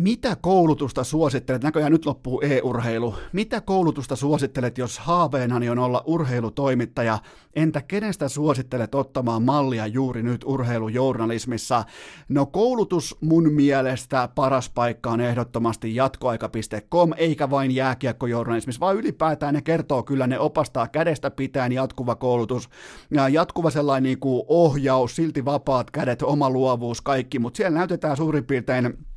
[0.01, 7.19] Mitä koulutusta suosittelet, näköjään nyt loppuu e-urheilu, mitä koulutusta suosittelet, jos haaveenani on olla urheilutoimittaja,
[7.55, 11.83] entä kenestä suosittelet ottamaan mallia juuri nyt urheilujournalismissa?
[12.29, 19.61] No koulutus mun mielestä paras paikka on ehdottomasti jatkoaika.com, eikä vain jääkiekkojournalismissa, vaan ylipäätään ne
[19.61, 22.69] kertoo kyllä, ne opastaa kädestä pitäen jatkuva koulutus,
[23.11, 28.17] ja jatkuva sellainen niin kuin ohjaus, silti vapaat kädet, oma luovuus, kaikki, mutta siellä näytetään
[28.17, 29.10] suurin piirtein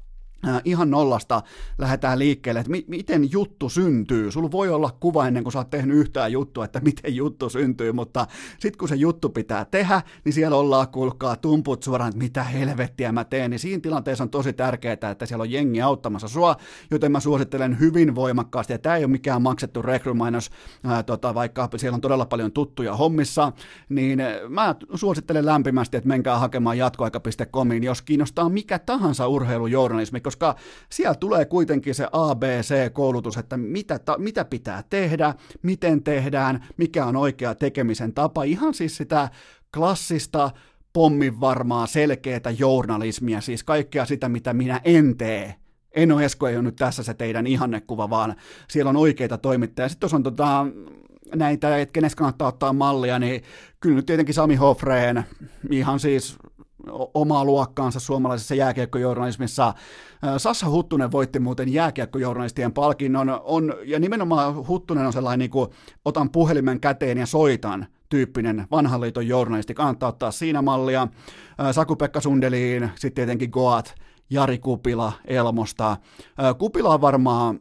[0.65, 1.43] ihan nollasta
[1.79, 4.31] lähdetään liikkeelle, että mi- miten juttu syntyy.
[4.31, 7.93] Sulla voi olla kuva ennen kuin sä oot tehnyt yhtään juttua, että miten juttu syntyy,
[7.93, 8.27] mutta
[8.59, 13.13] sitten kun se juttu pitää tehdä, niin siellä ollaan kulkaa tumput suoraan, että mitä helvettiä
[13.13, 16.57] mä teen, niin siinä tilanteessa on tosi tärkeää, että siellä on jengi auttamassa sua,
[16.91, 20.51] joten mä suosittelen hyvin voimakkaasti, ja tämä ei ole mikään maksettu rekrymainos,
[21.07, 23.53] tota, vaikka siellä on todella paljon tuttuja hommissa,
[23.89, 30.34] niin mä suosittelen lämpimästi, että menkää hakemaan jatkoaika.comiin, jos kiinnostaa mikä tahansa urheilujournalismi, koska
[30.91, 37.17] siellä tulee kuitenkin se ABC-koulutus, että mitä, ta, mitä pitää tehdä, miten tehdään, mikä on
[37.17, 39.29] oikea tekemisen tapa, ihan siis sitä
[39.75, 40.51] klassista
[40.93, 45.55] pommin varmaa selkeää journalismia, siis kaikkea sitä, mitä minä en tee
[45.95, 48.35] Eno Esko ei ole nyt tässä se teidän ihannekuva, vaan
[48.69, 49.89] siellä on oikeita toimittajia.
[49.89, 50.67] Sitten tuossa on tota,
[51.35, 53.43] näitä, että kenestä kannattaa ottaa mallia, niin
[53.81, 55.25] kyllä nyt tietenkin Sami Hofreen,
[55.71, 56.37] ihan siis
[57.15, 59.75] omaa luokkaansa suomalaisessa jääkiekkojournalismissa.
[60.37, 65.71] Sassa Huttunen voitti muuten jääkiekkojournalistien palkinnon, on, ja nimenomaan Huttunen on sellainen, niin kuin,
[66.05, 71.09] otan puhelimen käteen ja soitan tyyppinen vanhan liiton journalisti, kannattaa ottaa siinä mallia.
[71.73, 73.95] Saku-Pekka Sundeliin, sitten tietenkin Goat,
[74.31, 75.97] Jari Kupila Elmosta.
[76.59, 77.61] Kupila on varmaan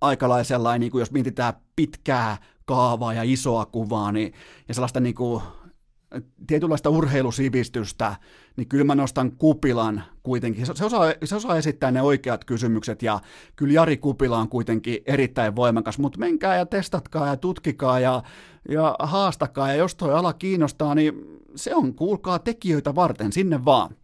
[0.00, 4.32] aikalaisella, niin kuin jos mietitään pitkää kaavaa ja isoa kuvaa, niin,
[4.68, 5.42] ja sellaista niin kuin,
[6.46, 8.16] tietynlaista urheilusivistystä,
[8.56, 10.66] niin kyllä mä nostan Kupilan kuitenkin.
[10.66, 13.20] Se osaa, se osaa esittää ne oikeat kysymykset ja
[13.56, 18.22] kyllä Jari Kupila on kuitenkin erittäin voimakas, mutta menkää ja testatkaa ja tutkikaa ja,
[18.68, 21.12] ja haastakaa ja jos toi ala kiinnostaa, niin
[21.56, 23.96] se on kuulkaa tekijöitä varten, sinne vaan.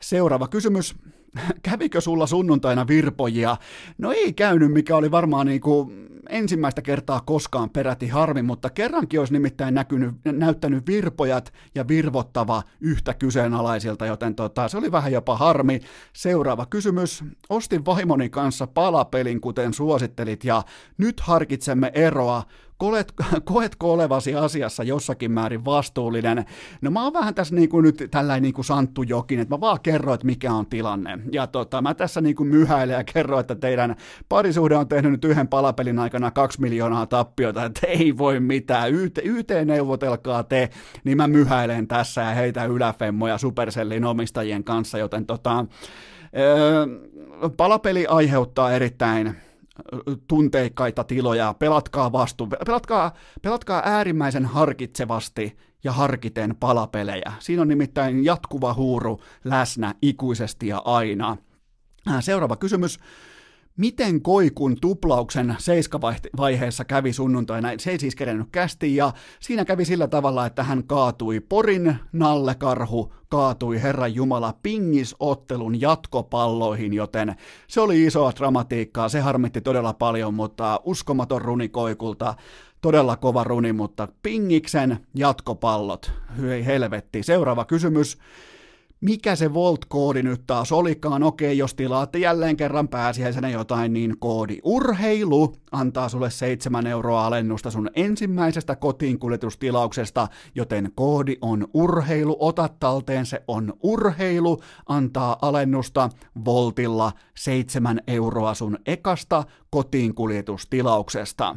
[0.00, 0.96] Seuraava kysymys.
[1.62, 3.56] Kävikö sulla sunnuntaina virpojia?
[3.98, 9.20] No ei käynyt, mikä oli varmaan niin kuin ensimmäistä kertaa koskaan peräti harmi, mutta kerrankin
[9.20, 15.36] olisi nimittäin näkynyt, näyttänyt virpojat ja virvottava yhtä kyseenalaisilta, joten tota, se oli vähän jopa
[15.36, 15.80] harmi.
[16.12, 17.24] Seuraava kysymys.
[17.48, 20.62] Ostin vaimoni kanssa palapelin, kuten suosittelit, ja
[20.98, 22.42] nyt harkitsemme eroa.
[22.78, 23.12] Koet,
[23.52, 26.44] koetko olevasi asiassa jossakin määrin vastuullinen?
[26.80, 29.60] No mä oon vähän tässä niin kuin nyt tällainen niin kuin Santtu Jokin, että mä
[29.60, 31.18] vaan kerron, että mikä on tilanne.
[31.32, 33.96] Ja tota, mä tässä niin kuin myhäilen ja kerron, että teidän
[34.28, 39.48] parisuhde on tehnyt nyt yhden palapelin aikana kaksi miljoonaa tappiota, että ei voi mitään, YT
[39.64, 40.70] neuvotelkaa te,
[41.04, 45.66] niin mä myhäilen tässä ja heitä yläfemmoja Supercellin omistajien kanssa, joten tota,
[46.38, 46.86] öö,
[47.56, 49.36] palapeli aiheuttaa erittäin
[50.28, 57.32] tunteikkaita tiloja, pelatkaa vastu, pelatkaa, pelatkaa äärimmäisen harkitsevasti ja harkiten palapelejä.
[57.38, 61.36] Siinä on nimittäin jatkuva huuru läsnä ikuisesti ja aina.
[62.20, 62.98] Seuraava kysymys.
[63.78, 67.68] Miten Koikun tuplauksen seiskavaiheessa kävi sunnuntaina?
[67.78, 73.14] Se ei siis kerennyt kästi ja siinä kävi sillä tavalla, että hän kaatui Porin nallekarhu,
[73.28, 77.36] kaatui Herran Jumala pingisottelun jatkopalloihin, joten
[77.68, 82.34] se oli isoa dramatiikkaa, se harmitti todella paljon, mutta uskomaton runi Koikulta
[82.80, 87.22] todella kova runi, mutta pingiksen jatkopallot, hyi helvetti.
[87.22, 88.18] Seuraava kysymys
[89.00, 91.22] mikä se Volt-koodi nyt taas olikaan.
[91.22, 97.70] Okei, jos tilaatte jälleen kerran pääsiäisenä jotain, niin koodi urheilu antaa sulle 7 euroa alennusta
[97.70, 106.08] sun ensimmäisestä kotiinkuljetustilauksesta, joten koodi on urheilu, ota talteen se on urheilu, antaa alennusta
[106.44, 111.56] Voltilla 7 euroa sun ekasta kotiinkuljetustilauksesta.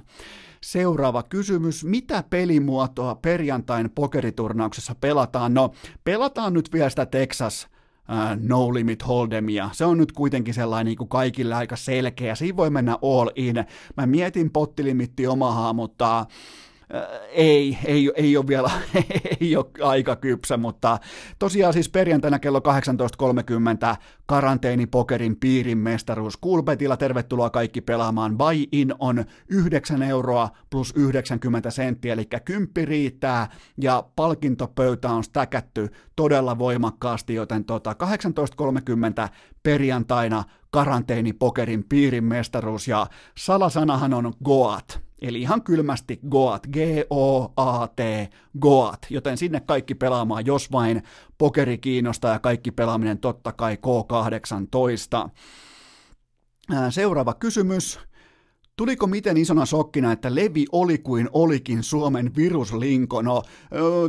[0.64, 1.84] Seuraava kysymys.
[1.86, 5.54] Mitä pelimuotoa perjantain pokeriturnauksessa pelataan?
[5.54, 5.72] No,
[6.04, 7.68] pelataan nyt vielä sitä Texas
[8.10, 9.70] uh, No Limit Hold'emia.
[9.72, 12.36] Se on nyt kuitenkin sellainen niin kuin kaikille aika selkeä.
[12.36, 13.56] Siinä voi mennä all in.
[13.98, 16.26] Mä mietin pottilimitti omahaa, mutta
[17.32, 18.72] ei, ei, ei ole vielä
[19.42, 21.00] ei ole aika kypsä, mutta
[21.40, 23.96] tosiaan siis perjantaina kello 18.30
[24.26, 26.38] karanteenipokerin piirin mestaruus.
[26.38, 28.38] Kulpetilla tervetuloa kaikki pelaamaan.
[28.38, 36.60] Buy-in on 9 euroa plus 90 senttiä, eli kymppi riittää ja palkintopöytä on stäkätty todella
[36.60, 37.96] voimakkaasti, joten tota
[39.26, 39.30] 18.30
[39.64, 43.08] perjantaina karanteenipokerin piirin mestaruus ja
[43.38, 48.00] salasanahan on Goat Eli ihan kylmästi Goat, G-O-A-T,
[48.60, 51.04] Goat, joten sinne kaikki pelaamaan, jos vain
[51.38, 55.30] pokeri kiinnostaa ja kaikki pelaaminen totta kai K18.
[56.90, 58.00] Seuraava kysymys.
[58.78, 63.22] Tuliko miten isona sokkina, että Levi oli kuin olikin Suomen viruslinko?
[63.22, 63.44] No,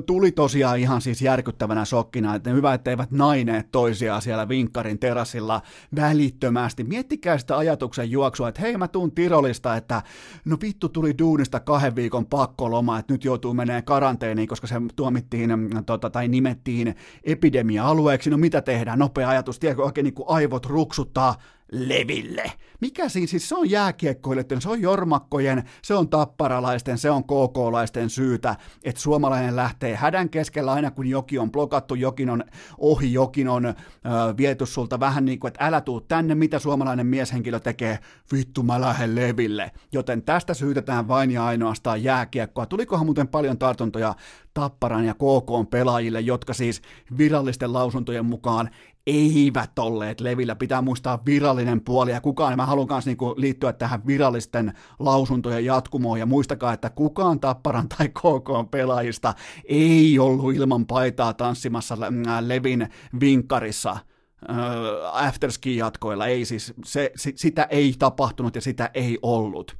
[0.06, 5.62] tuli tosiaan ihan siis järkyttävänä sokkina, että hyvä, että eivät naineet toisiaan siellä vinkkarin terassilla
[5.96, 6.84] välittömästi.
[6.84, 10.02] Miettikää sitä ajatuksen juoksua, että hei mä tuun Tirolista, että
[10.44, 15.50] no vittu tuli duunista kahden viikon pakkoloma, että nyt joutuu menee karanteeniin, koska se tuomittiin
[15.86, 16.94] tota, tai nimettiin
[17.24, 18.30] epidemia-alueeksi.
[18.30, 18.98] No mitä tehdään?
[18.98, 21.36] Nopea ajatus, tiedätkö, oikein niin kuin aivot ruksuttaa
[21.72, 22.52] leville.
[22.80, 28.10] Mikä siinä siis, se on jääkiekkoilijoiden, se on jormakkojen, se on tapparalaisten, se on KK-laisten
[28.10, 32.44] syytä, että suomalainen lähtee hädän keskellä aina kun joki on blokattu, jokin on
[32.78, 33.74] ohi, jokin on ö,
[34.36, 37.98] viety sulta vähän niin kuin, että älä tuu tänne, mitä suomalainen mieshenkilö tekee,
[38.32, 39.70] vittu mä lähden leville.
[39.92, 42.66] Joten tästä syytetään vain ja ainoastaan jääkiekkoa.
[42.66, 44.14] Tulikohan muuten paljon tartuntoja
[44.54, 46.82] Tapparan ja KK pelaajille, jotka siis
[47.18, 48.70] virallisten lausuntojen mukaan
[49.06, 50.54] eivät olleet levillä.
[50.54, 56.18] Pitää muistaa virallinen puoli ja kukaan, mä haluan myös niinku liittyä tähän virallisten lausuntojen jatkumoon
[56.18, 59.34] ja muistakaa, että kukaan Tapparan tai KK pelaajista
[59.64, 61.96] ei ollut ilman paitaa tanssimassa
[62.40, 62.88] Levin
[63.20, 63.96] vinkkarissa
[65.12, 69.76] afterski-jatkoilla, ei siis, se, sitä ei tapahtunut ja sitä ei ollut.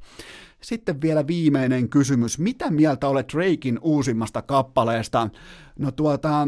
[0.61, 2.39] Sitten vielä viimeinen kysymys.
[2.39, 5.29] Mitä mieltä olet Drakein uusimmasta kappaleesta?
[5.79, 6.47] No tuota,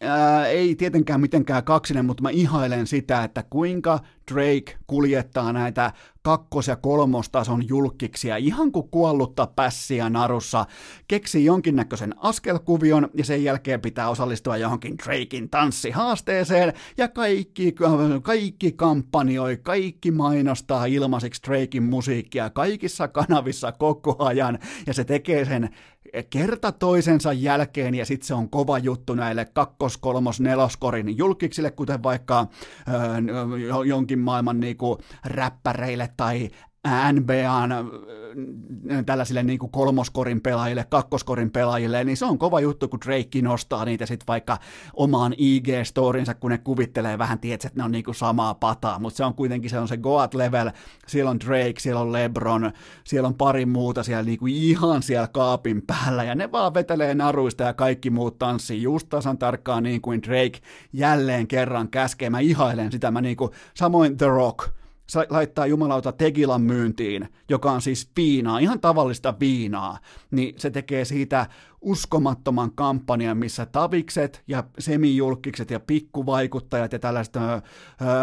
[0.00, 4.00] ää, ei tietenkään mitenkään kaksinen, mutta mä ihailen sitä, että kuinka
[4.34, 5.92] Drake kuljettaa näitä
[6.22, 8.36] kakkos- ja kolmostason julkkiksia.
[8.36, 10.66] Ihan kuin kuollutta pässiä narussa,
[11.08, 16.72] keksii jonkinnäköisen askelkuvion ja sen jälkeen pitää osallistua johonkin Drakein tanssihaasteeseen.
[16.96, 17.74] Ja kaikki,
[18.22, 24.58] kaikki kampanjoi, kaikki mainostaa ilmaiseksi Drakein musiikkia kaikissa kanavissa koko ajan.
[24.86, 25.70] Ja se tekee sen
[26.30, 32.02] kerta toisensa jälkeen, ja sitten se on kova juttu näille kakkos-, kolmos-, neloskorin julkiksille, kuten
[32.02, 32.46] vaikka
[32.88, 36.50] öö, jonkin maailman niinku räppäreille tai
[37.12, 37.70] NBAn
[39.06, 43.84] tällaisille niin kuin kolmoskorin pelaajille, kakkoskorin pelaajille, niin se on kova juttu, kun Drake nostaa
[43.84, 44.58] niitä sitten vaikka
[44.94, 49.16] omaan IG-storinsa, kun ne kuvittelee vähän, tiedät, että ne on niin kuin samaa pataa, mutta
[49.16, 50.70] se on kuitenkin se on se Goat level,
[51.06, 52.72] siellä on Drake, siellä on LeBron,
[53.04, 57.14] siellä on pari muuta siellä niin kuin ihan siellä kaapin päällä, ja ne vaan vetelee
[57.14, 60.58] naruista ja kaikki muut tanssii just tasan tarkkaan niin kuin Drake
[60.92, 64.68] jälleen kerran käskee, mä ihailen sitä, mä niin kuin, samoin The Rock,
[65.30, 69.98] laittaa jumalauta tegilan myyntiin, joka on siis viinaa, ihan tavallista viinaa,
[70.30, 71.46] niin se tekee siitä
[71.80, 77.60] uskomattoman kampanjan, missä tavikset ja semijulkikset ja pikkuvaikuttajat ja tällaiset ää,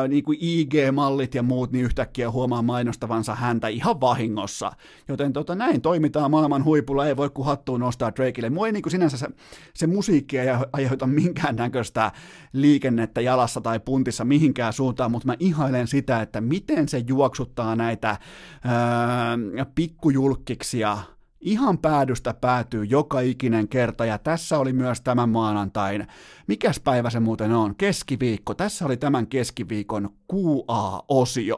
[0.07, 4.71] niin kuin IG-mallit ja muut niin yhtäkkiä huomaa mainostavansa häntä ihan vahingossa.
[5.07, 8.49] Joten tota, näin toimitaan maailman huipulla, ei voi kuin hattuun nostaa Drakeille.
[8.49, 9.27] Mua ei niin kuin sinänsä se,
[9.73, 12.11] se musiikki ei aiheuta minkäännäköistä
[12.53, 18.17] liikennettä jalassa tai puntissa mihinkään suuntaan, mutta mä ihailen sitä, että miten se juoksuttaa näitä
[18.63, 19.37] ää,
[19.75, 20.97] pikkujulkkiksia
[21.45, 26.07] ihan päädystä päätyy joka ikinen kerta, ja tässä oli myös tämän maanantain.
[26.47, 27.75] Mikäs päivä se muuten on?
[27.75, 28.53] Keskiviikko.
[28.53, 31.57] Tässä oli tämän keskiviikon QA-osio.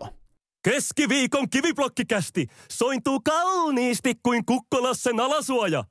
[0.64, 5.84] Keskiviikon kiviblokkikästi sointuu kauniisti kuin kukkolassen alasuoja.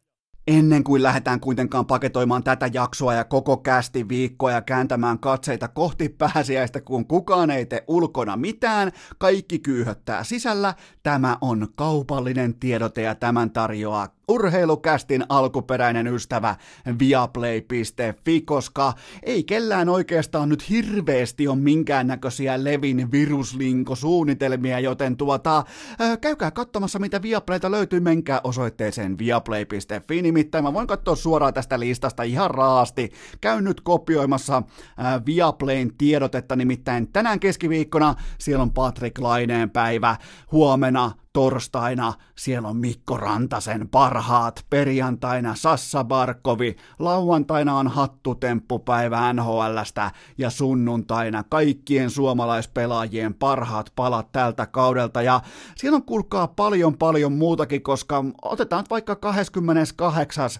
[0.47, 6.09] Ennen kuin lähdetään kuitenkaan paketoimaan tätä jaksoa ja koko kästi viikkoa ja kääntämään katseita kohti
[6.09, 13.15] pääsiäistä, kun kukaan ei tee ulkona mitään, kaikki kyyhöttää sisällä, tämä on kaupallinen tiedote ja
[13.15, 16.57] tämän tarjoaa urheilukästin alkuperäinen ystävä
[16.99, 18.93] viaplay.fi, koska
[19.23, 25.65] ei kellään oikeastaan nyt hirveästi ole minkäännäköisiä Levin viruslinko-suunnitelmia, joten tuota,
[25.99, 31.81] ää, käykää katsomassa mitä Viaplayta löytyy, menkää osoitteeseen viaplay.fi, nimittäin mä voin katsoa suoraan tästä
[31.81, 34.63] listasta ihan raasti, käyn nyt kopioimassa
[34.97, 40.17] ää, Viaplayn tiedotetta, nimittäin tänään keskiviikkona siellä on Patrick Laineen päivä,
[40.53, 50.51] huomenna torstaina siellä on Mikko Rantasen parhaat, perjantaina Sassa Barkovi, lauantaina on hattutemppupäivä NHLstä ja
[50.51, 55.41] sunnuntaina kaikkien suomalaispelaajien parhaat palat tältä kaudelta ja
[55.77, 60.51] siellä on kuulkaa paljon paljon muutakin, koska otetaan vaikka 28.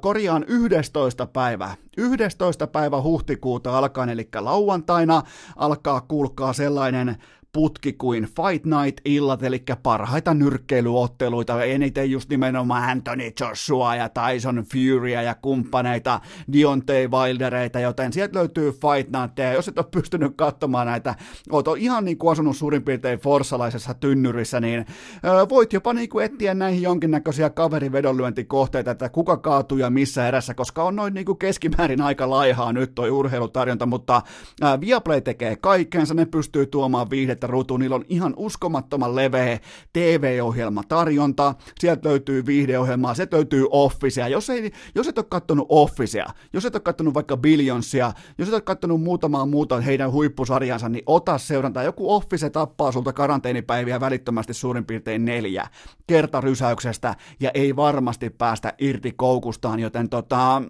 [0.00, 1.26] korjaan 11.
[1.26, 2.66] päivä, 11.
[2.66, 5.22] päivä huhtikuuta alkaen, eli lauantaina
[5.56, 7.16] alkaa kuulkaa sellainen
[7.56, 15.22] putki kuin Fight Night-illat, eli parhaita nyrkkeilyotteluita, eniten just nimenomaan Anthony Joshua ja Tyson Furya
[15.22, 16.20] ja kumppaneita,
[16.52, 21.14] Deontay Wildereita, joten sieltä löytyy Fight Night, ja jos et ole pystynyt katsomaan näitä,
[21.52, 24.86] oot ihan niin kuin asunut suurin piirtein forsalaisessa tynnyrissä, niin
[25.48, 30.84] voit jopa niin kuin etsiä näihin jonkinnäköisiä kaverivedonlyöntikohteita, että kuka kaatuu ja missä erässä, koska
[30.84, 34.22] on noin niin kuin keskimäärin aika laihaa nyt toi urheilutarjonta, mutta
[34.80, 39.58] Viaplay tekee kaikkensa, ne pystyy tuomaan viihdettä ruutuun, niillä on ihan uskomattoman leveä
[39.92, 46.26] TV-ohjelma tarjonta, sieltä löytyy viihdeohjelmaa, se löytyy Officea, jos, ei, jos et ole katsonut Officea,
[46.52, 51.02] jos et ole katsonut vaikka Billionsia, jos et ole katsonut muutamaa muuta heidän huippusarjansa, niin
[51.06, 55.66] ota seurantaa, joku Office tappaa sulta karanteenipäiviä välittömästi suurin piirtein neljä
[56.06, 60.62] kertarysäyksestä, ja ei varmasti päästä irti koukustaan, joten tota,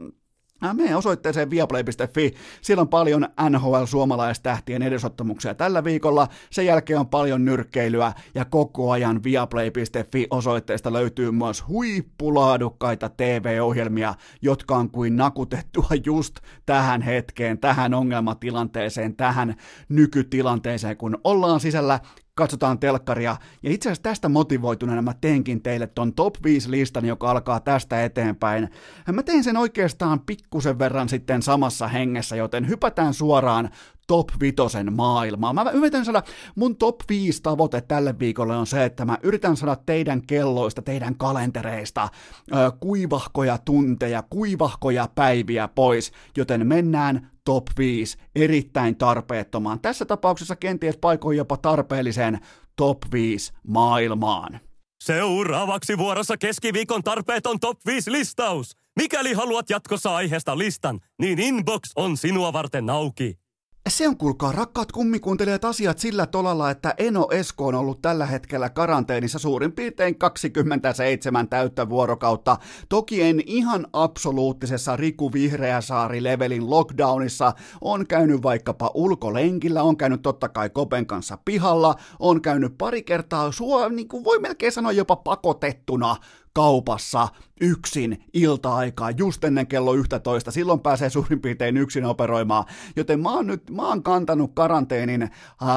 [0.72, 2.34] Mene osoitteeseen viaplay.fi.
[2.60, 6.28] Siellä on paljon NHL-suomalaistähtien edesottamuksia tällä viikolla.
[6.50, 14.76] Sen jälkeen on paljon nyrkkeilyä ja koko ajan viaplay.fi osoitteesta löytyy myös huippulaadukkaita TV-ohjelmia, jotka
[14.76, 19.54] on kuin nakutettua just tähän hetkeen, tähän ongelmatilanteeseen, tähän
[19.88, 22.00] nykytilanteeseen, kun ollaan sisällä
[22.36, 23.36] katsotaan telkkaria.
[23.62, 28.04] Ja itse asiassa tästä motivoituneena mä teenkin teille ton top 5 listan, joka alkaa tästä
[28.04, 28.68] eteenpäin.
[29.12, 33.70] Mä tein sen oikeastaan pikkusen verran sitten samassa hengessä, joten hypätään suoraan
[34.06, 35.52] top vitosen maailmaa.
[35.52, 36.22] Mä yritän saada,
[36.54, 41.16] mun top 5 tavoite tälle viikolle on se, että mä yritän saada teidän kelloista, teidän
[41.16, 42.08] kalentereista
[42.52, 49.80] ö, kuivahkoja tunteja, kuivahkoja päiviä pois, joten mennään top 5 erittäin tarpeettomaan.
[49.80, 52.38] Tässä tapauksessa kenties paikoin jopa tarpeelliseen
[52.76, 54.60] top 5 maailmaan.
[55.04, 58.76] Seuraavaksi vuorossa keskiviikon tarpeeton top 5 listaus.
[58.96, 63.45] Mikäli haluat jatkossa aiheesta listan, niin inbox on sinua varten auki.
[63.88, 68.70] Se on kuulkaa rakkaat kummikuuntelijat asiat sillä tolalla, että Eno Esko on ollut tällä hetkellä
[68.70, 72.56] karanteenissa suurin piirtein 27 täyttä vuorokautta.
[72.88, 80.70] Toki en ihan absoluuttisessa Riku Vihreäsaari-levelin lockdownissa, on käynyt vaikkapa ulkolenkillä, on käynyt totta kai
[80.70, 86.16] Kopen kanssa pihalla, on käynyt pari kertaa sua, niin kuin voi melkein sanoa jopa pakotettuna
[86.56, 87.28] kaupassa
[87.60, 90.50] yksin ilta-aikaa just ennen kello 11.
[90.50, 92.64] Silloin pääsee suurin piirtein yksin operoimaan.
[92.96, 95.30] Joten mä oon nyt mä oon kantanut karanteenin äh,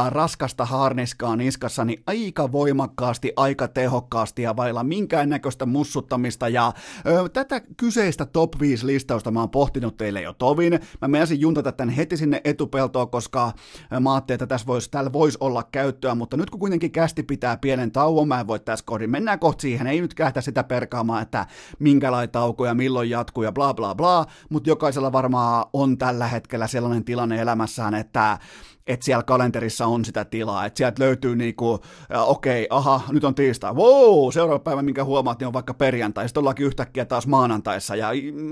[0.07, 6.49] raskasta harniskaa niskassani aika voimakkaasti, aika tehokkaasti ja vailla minkäännäköistä mussuttamista.
[6.49, 6.73] Ja
[7.05, 10.79] ö, tätä kyseistä top 5 listausta mä oon pohtinut teille jo tovin.
[11.01, 13.51] Mä menisin juntata tän heti sinne etupeltoon, koska
[13.99, 17.57] mä ajattelin, että tässä vois, täällä voisi olla käyttöä, mutta nyt kun kuitenkin kästi pitää
[17.57, 19.09] pienen tauon, mä en voi tässä kohdin.
[19.09, 21.45] Mennään kohti siihen, ei nyt kähtä sitä perkaamaan, että
[21.79, 26.67] minkälainen tauko ja milloin jatkuu ja bla bla bla, mutta jokaisella varmaan on tällä hetkellä
[26.67, 28.37] sellainen tilanne elämässään, että
[28.89, 31.79] että siellä kalenterissa on sitä tilaa, että sieltä löytyy niinku,
[32.25, 36.27] okei, okay, aha, nyt on tiistai, wow, seuraava päivä, minkä huomaat, niin on vaikka perjantai,
[36.27, 38.09] sitten ollaankin yhtäkkiä taas maanantaissa, ja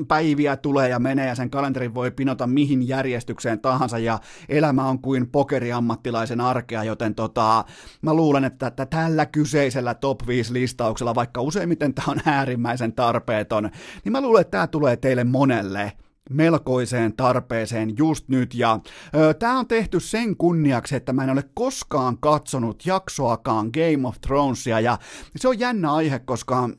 [0.07, 4.19] päiviä tulee ja menee, ja sen kalenterin voi pinota mihin järjestykseen tahansa, ja
[4.49, 7.65] elämä on kuin pokeriammattilaisen arkea, joten tota,
[8.01, 13.69] mä luulen, että, että tällä kyseisellä top 5 listauksella, vaikka useimmiten tämä on äärimmäisen tarpeeton,
[14.03, 15.93] niin mä luulen, että tämä tulee teille monelle
[16.29, 18.55] melkoiseen tarpeeseen just nyt.
[18.55, 18.79] Ja
[19.39, 24.79] tämä on tehty sen kunniaksi, että mä en ole koskaan katsonut jaksoakaan Game of Thronesia.
[24.79, 24.97] Ja
[25.35, 26.69] se on jännä aihe, koska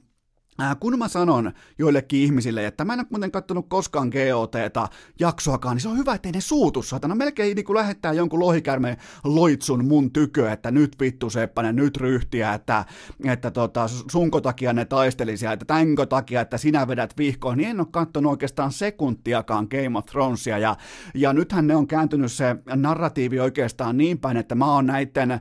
[0.81, 4.89] kun mä sanon joillekin ihmisille, että mä en ole muuten katsonut koskaan GOTta
[5.21, 7.15] jaksoakaan, niin se on hyvä, ettei ne suutu, satana.
[7.15, 12.55] Melkein niin kuin lähettää jonkun lohikärme loitsun mun tykö, että nyt vittu Seppänen, nyt ryhtiä,
[12.55, 12.85] että,
[13.25, 17.81] että tota, sunko takia ne taistelisi, että tänkö takia, että sinä vedät vihkoon, niin en
[17.81, 20.77] ole katsonut oikeastaan sekuntiakaan Game of Thronesia, ja,
[21.15, 25.41] ja nythän ne on kääntynyt se narratiivi oikeastaan niin päin, että mä oon näiden äh,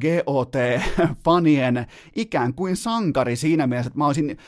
[0.00, 4.38] GOT-fanien ikään kuin sankari siinä mielessä, että mä olisin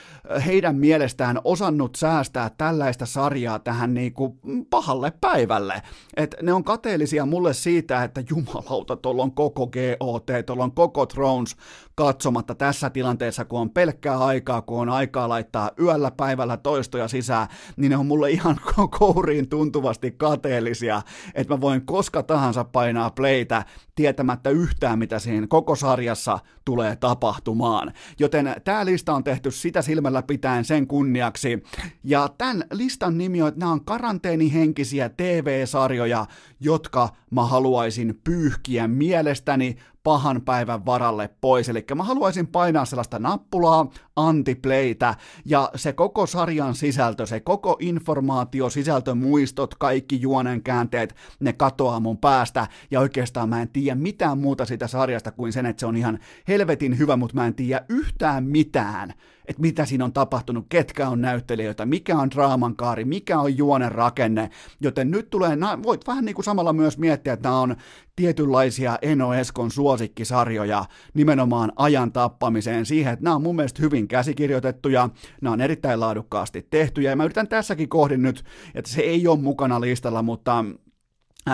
[0.47, 4.39] heidän mielestään osannut säästää tällaista sarjaa tähän niin kuin
[4.71, 5.83] pahalle päivälle.
[6.17, 11.07] Et ne on kateellisia mulle siitä, että jumalauta, tuolla on koko GOT, tuolla on koko
[11.07, 11.57] Thrones
[11.99, 17.49] katsomatta tässä tilanteessa, kun on pelkkää aikaa, kun on aikaa laittaa yöllä päivällä toistoja sisään,
[17.77, 18.61] niin ne on mulle ihan
[18.99, 21.03] kouriin tuntuvasti kateellisia,
[21.35, 23.65] että mä voin koska tahansa painaa playtä
[23.95, 27.93] tietämättä yhtään, mitä siinä koko sarjassa tulee tapahtumaan.
[28.19, 31.63] Joten tämä lista on tehty sitä silmällä pitäen sen kunniaksi.
[32.05, 36.27] Ja tämän listan nimi on, että nämä on karanteenihenkisiä TV-sarjoja,
[36.61, 39.77] jotka mä haluaisin pyyhkiä mielestäni
[40.09, 41.69] pahan päivän varalle pois.
[41.69, 45.15] Eli mä haluaisin painaa sellaista nappulaa, antiplaytä,
[45.45, 52.01] ja se koko sarjan sisältö, se koko informaatio, sisältö, muistot, kaikki juonen käänteet, ne katoaa
[52.01, 55.87] mun päästä, ja oikeastaan mä en tiedä mitään muuta siitä sarjasta kuin sen, että se
[55.87, 56.19] on ihan
[56.49, 59.15] helvetin hyvä, mutta mä en tiedä yhtään mitään
[59.49, 63.93] että mitä siinä on tapahtunut, ketkä on näyttelijöitä, mikä on draaman kaari, mikä on juonen
[63.93, 64.51] rakenne,
[64.81, 67.77] joten nyt tulee, voit vähän niin kuin samalla myös miettiä, että nämä on
[68.17, 70.85] tietynlaisia Eno Eskon suosikkisarjoja
[71.15, 75.09] nimenomaan ajan tappamiseen siihen, että nämä on mun mielestä hyvin käsikirjoitettuja,
[75.41, 78.45] nämä on erittäin laadukkaasti tehtyjä, ja mä yritän tässäkin kohdin nyt,
[78.75, 80.65] että se ei ole mukana listalla, mutta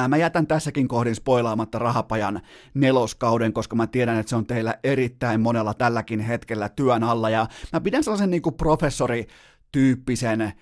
[0.09, 2.40] Mä jätän tässäkin kohdin spoilaamatta rahapajan
[2.74, 7.31] neloskauden, koska mä tiedän, että se on teillä erittäin monella tälläkin hetkellä työn alla.
[7.31, 9.27] Ja mä pidän sellaisen niin kuin professori
[9.73, 10.52] tyyppisen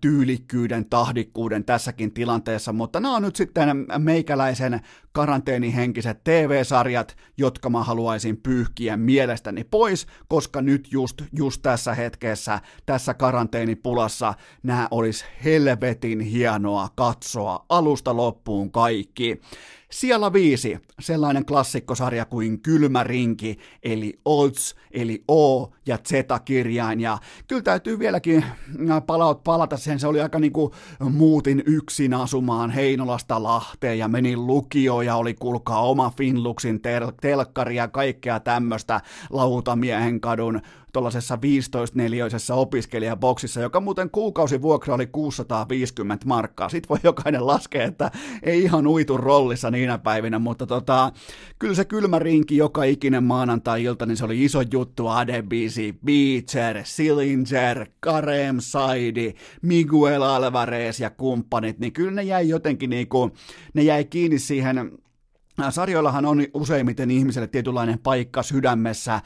[0.00, 4.80] tyylikkyyden, tahdikkuuden tässäkin tilanteessa, mutta nämä on nyt sitten meikäläisen
[5.18, 13.14] karanteenihenkiset TV-sarjat, jotka mä haluaisin pyyhkiä mielestäni pois, koska nyt just, just tässä hetkessä, tässä
[13.14, 19.40] karanteenipulassa, nämä olisi helvetin hienoa katsoa alusta loppuun kaikki.
[19.90, 27.62] Siellä viisi, sellainen klassikkosarja kuin Kylmä rinki, eli Olds, eli O ja Z-kirjain, ja kyllä
[27.62, 28.44] täytyy vieläkin
[29.06, 35.06] palaut palata sen, se oli aika niinku muutin yksin asumaan Heinolasta Lahteen ja menin lukioon
[35.08, 40.60] ja oli kulkaa oma Finluxin tel- telkkari ja kaikkea tämmöistä Lautamiehen kadun
[40.92, 46.68] tuollaisessa 15-neliöisessä opiskelijaboksissa, joka muuten kuukausivuokra oli 650 markkaa.
[46.68, 48.10] Sitten voi jokainen laskea, että
[48.42, 51.12] ei ihan uitu rollissa niinä päivinä, mutta tota,
[51.58, 55.08] kyllä se kylmä rinki joka ikinen maanantai-ilta, niin se oli iso juttu.
[55.08, 63.30] Adebisi, Beecher, Sillinger, Karem Saidi, Miguel Alvarez ja kumppanit, niin kyllä ne jäi jotenkin niinku,
[63.74, 64.98] ne jäi kiinni siihen
[65.70, 69.20] Sarjoillahan on useimmiten ihmiselle tietynlainen paikka sydämessä,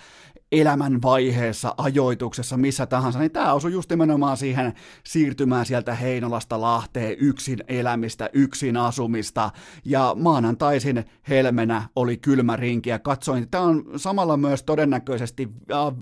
[0.52, 4.72] elämänvaiheessa, ajoituksessa, missä tahansa, niin tämä osui just nimenomaan siihen
[5.04, 9.50] siirtymään sieltä Heinolasta Lahteen yksin elämistä, yksin asumista,
[9.84, 15.48] ja maanantaisin helmenä oli kylmä rinki, ja katsoin, tämä on samalla myös todennäköisesti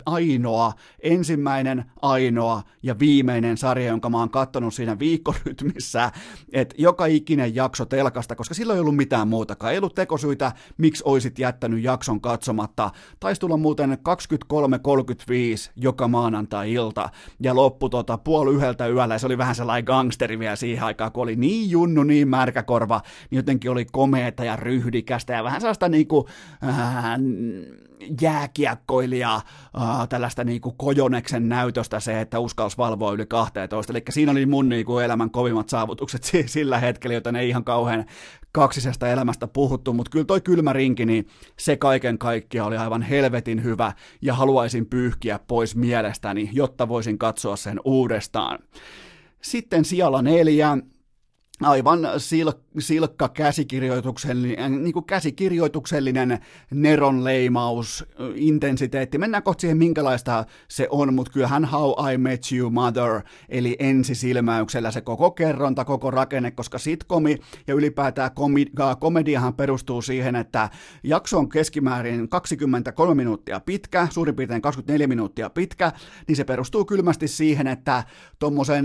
[0.07, 0.73] ainoa,
[1.03, 6.13] ensimmäinen, ainoa ja viimeinen sarja, jonka mä oon katsonut siinä viikkorytmissä,
[6.53, 11.03] että joka ikinen jakso telkasta, koska silloin ei ollut mitään muutakaan, ei ollut tekosyitä, miksi
[11.07, 12.91] oisit jättänyt jakson katsomatta,
[13.21, 17.09] taisi tulla muuten 20 23.35 joka maanantai-ilta,
[17.41, 21.13] ja loppu tota, puoli yhdeltä yöllä, ja se oli vähän sellainen gangsteri vielä siihen aikaan,
[21.13, 23.01] kun oli niin junnu, niin märkäkorva,
[23.31, 26.29] niin jotenkin oli komeeta ja ryhdikästä, ja vähän sellaista niinku,
[26.65, 27.05] äh,
[28.21, 34.47] jääkiekkoilija, äh, tällaista niinku kojoneksen näytöstä se, että uskalsi valvoa yli 12, eli siinä oli
[34.47, 38.05] mun niinku elämän kovimmat saavutukset sillä hetkellä, joten ei ihan kauhean
[38.53, 41.27] kaksisesta elämästä puhuttu, mutta kyllä toi kylmä rinki, niin
[41.59, 43.93] se kaiken kaikkiaan oli aivan helvetin hyvä.
[44.23, 48.59] Ja haluaisin pyyhkiä pois mielestäni, jotta voisin katsoa sen uudestaan.
[49.43, 50.79] Sitten siellä neljä,
[51.61, 56.39] aivan sil- silkka käsikirjoituksellinen, niin kuin käsikirjoituksellinen
[56.71, 58.05] neron leimaus,
[58.35, 59.19] intensiteetti.
[59.19, 64.91] Mennään kohta siihen, minkälaista se on, mutta kyllähän How I Met You Mother, eli ensisilmäyksellä
[64.91, 70.71] se koko kerronta, koko rakenne, koska sitkomi ja ylipäätään komi- komediahan perustuu siihen, että
[71.05, 75.93] jakso on keskimäärin 23 minuuttia pitkä, suurin piirtein 24 minuuttia pitkä,
[76.29, 78.05] niin se perustuu kylmästi siihen, että
[78.39, 78.85] tuommoisen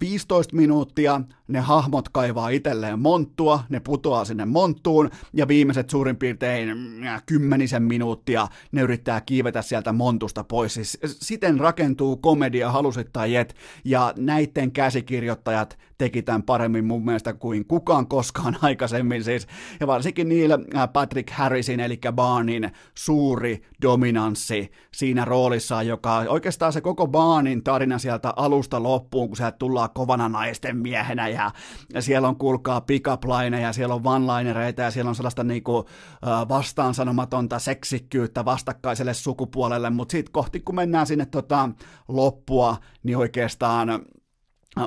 [0.00, 6.70] 15 minuuttia ne hahmot kaivaa itselleen monttua, ne putoaa sinne monttuun, ja viimeiset suurin piirtein
[7.06, 10.74] äh, kymmenisen minuuttia ne yrittää kiivetä sieltä montusta pois.
[10.74, 13.54] Siis siten rakentuu komedia, halusit tai et,
[13.84, 19.46] ja näiden käsikirjoittajat teki tämän paremmin mun mielestä kuin kukaan koskaan aikaisemmin siis,
[19.80, 26.80] ja varsinkin niillä äh, Patrick Harrisin, eli Barnin suuri dominanssi siinä roolissa, joka oikeastaan se
[26.80, 30.76] koko Barnin tarina sieltä alusta loppuun, kun sieltä tullaan kovana naisten
[31.14, 31.50] miehenä,
[31.94, 33.22] ja, siellä on kuulkaa pick up
[33.60, 35.88] ja siellä on one-linereita, ja siellä on sellaista niinku,
[36.26, 41.70] äh, vastaansanomatonta seksikkyyttä vastakkaiselle sukupuolelle, mutta sitten kohti kun mennään sinne tota,
[42.08, 43.88] loppua, niin oikeastaan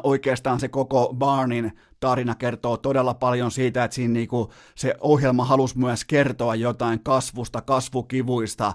[0.03, 1.71] oikeastaan se koko Barnin
[2.05, 7.61] tarina kertoo todella paljon siitä, että siinä niinku se ohjelma halusi myös kertoa jotain kasvusta,
[7.61, 8.73] kasvukivuista,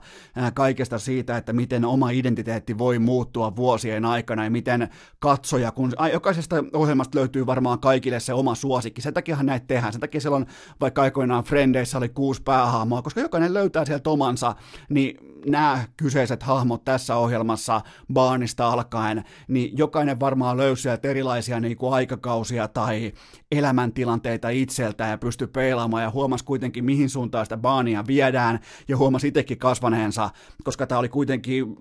[0.55, 4.89] kaikesta siitä, että miten oma identiteetti voi muuttua vuosien aikana ja miten
[5.19, 10.01] katsoja, kun jokaisesta ohjelmasta löytyy varmaan kaikille se oma suosikki, sen takiahan näitä tehdään, sen
[10.01, 10.47] takia silloin
[10.81, 14.55] vaikka aikoinaan Frendeissä oli kuusi päähahmoa, koska jokainen löytää sieltä omansa,
[14.89, 17.81] niin nämä kyseiset hahmot tässä ohjelmassa
[18.13, 23.13] Barnista alkaen, niin jokainen varmaan löysi sieltä erilaisia niin kuin aikakausia tai
[23.53, 29.29] elämäntilanteita itseltä ja pystyi peilaamaan ja huomasi kuitenkin mihin suuntaan sitä Barnia viedään ja huomasi
[29.29, 30.31] itsekin kasvaneensa,
[30.65, 31.77] koska tämä oli kuitenkin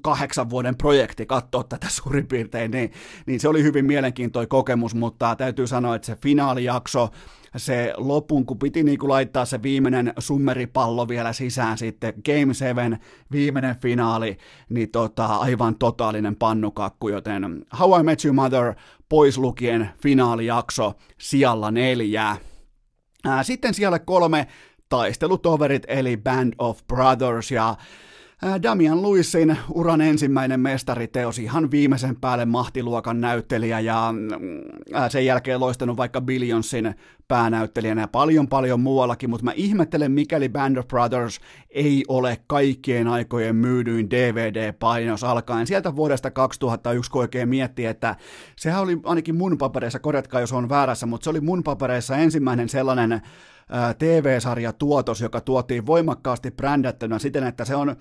[0.00, 2.92] kahdeksan vuoden projekti katsoa tätä suurin piirtein, niin,
[3.26, 7.10] niin se oli hyvin mielenkiintoinen kokemus, mutta täytyy sanoa, että se finaalijakso,
[7.56, 12.98] se lopun, kun piti niin kuin laittaa se viimeinen summeripallo vielä sisään sitten, Game 7,
[13.32, 14.38] viimeinen finaali,
[14.68, 18.74] niin tota, aivan totaalinen pannukakku, joten How I Met Your Mother
[19.12, 22.36] pois lukien finaalijakso sijalla neljää.
[23.42, 24.46] Sitten siellä kolme
[24.88, 27.76] taistelutoverit eli Band of Brothers ja
[28.62, 34.14] Damian Lewisin uran ensimmäinen mestariteos, ihan viimeisen päälle mahtiluokan näyttelijä ja
[35.08, 36.94] sen jälkeen loistanut vaikka Billionsin
[37.28, 41.40] päänäyttelijänä ja paljon paljon muuallakin, mutta mä ihmettelen, mikäli Band of Brothers
[41.70, 45.66] ei ole kaikkien aikojen myydyin DVD-painos alkaen.
[45.66, 48.16] Sieltä vuodesta 2001, kun oikein miettii, että
[48.56, 52.68] sehän oli ainakin mun papereissa, korjatkaa jos on väärässä, mutta se oli mun papereissa ensimmäinen
[52.68, 53.20] sellainen
[53.98, 57.96] TV-sarja tuotos, joka tuotiin voimakkaasti brändättynä siten, että se on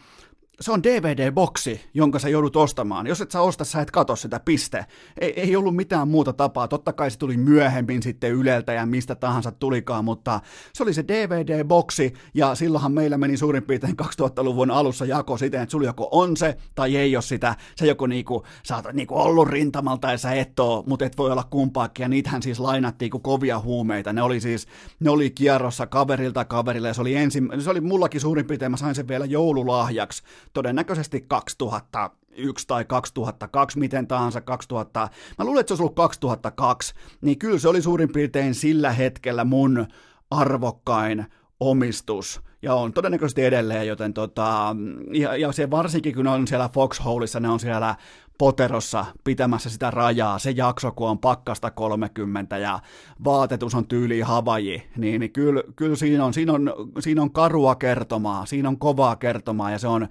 [0.62, 3.08] se on DVD-boksi, jonka sä joudut ostamaan.
[3.08, 4.86] Jos et sä osta, sä et katso sitä, piste.
[5.18, 6.68] Ei, ei ollut mitään muuta tapaa.
[6.68, 10.40] Totta kai se tuli myöhemmin sitten Yleltä ja mistä tahansa tulikaan, mutta
[10.74, 15.72] se oli se DVD-boksi, ja silloinhan meillä meni suurin piirtein 2000-luvun alussa jako siten, että
[15.72, 17.56] sulla joko on se tai ei ole sitä.
[17.76, 21.32] Se joko niinku, sä oot niinku ollut rintamalta ja sä et oo, mutta et voi
[21.32, 24.14] olla kumpaakin, ja niitähän siis lainattiin kuin kovia huumeita.
[24.14, 24.68] Ne oli siis,
[25.00, 28.78] ne oli kierrossa kaverilta kaverille, ja se oli ensin, se oli mullakin suurin piirtein, mä
[28.78, 35.68] sain sen vielä joululahjaksi todennäköisesti 2000 2001 tai 2002, miten tahansa 2000, mä luulen, että
[35.69, 39.88] se olisi ollut 2002, niin kyllä se oli suurin piirtein sillä hetkellä mun
[40.32, 41.26] arvokkain
[41.60, 44.76] omistus, ja on todennäköisesti edelleen, joten tota,
[45.11, 47.95] ja, ja se varsinkin kun on siellä Foxholeissa, ne on siellä
[48.38, 52.80] poterossa pitämässä sitä rajaa, se jakso, kun on pakkasta 30 ja
[53.23, 57.76] vaatetus on tyyli havaji, niin, niin kyllä, kyllä siinä, on, siinä, on, siinä on karua
[57.76, 60.07] kertomaa, siinä on kovaa kertomaa ja se on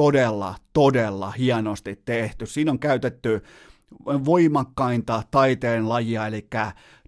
[0.00, 2.46] todella, todella hienosti tehty.
[2.46, 3.42] Siinä on käytetty
[4.04, 6.46] voimakkainta taiteen lajia, eli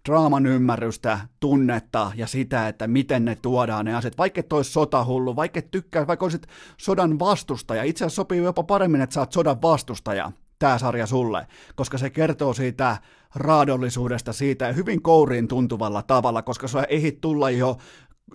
[0.09, 4.19] draaman ymmärrystä, tunnetta ja sitä, että miten ne tuodaan ne asiat.
[4.19, 6.47] Vaikka olisi sotahullu, vaikka tykkää, vaikka olisit
[6.77, 7.83] sodan vastustaja.
[7.83, 12.11] Itse asiassa sopii jopa paremmin, että sä oot sodan vastustaja, tämä sarja sulle, koska se
[12.11, 12.97] kertoo siitä
[13.35, 17.77] raadollisuudesta, siitä hyvin kouriin tuntuvalla tavalla, koska sä ehdit tulla jo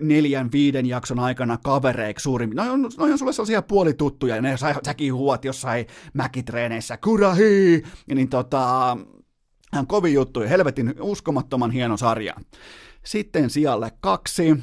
[0.01, 2.49] neljän, viiden jakson aikana kavereiksi suurin.
[2.49, 7.83] No on, no on sulle sellaisia puolituttuja, ja ne sä, säkin huot jossain mäkitreeneissä, kurahi!
[8.07, 8.97] Ja niin tota,
[9.87, 12.33] kovin juttu, helvetin uskomattoman hieno sarja.
[13.05, 14.55] Sitten sijalle kaksi,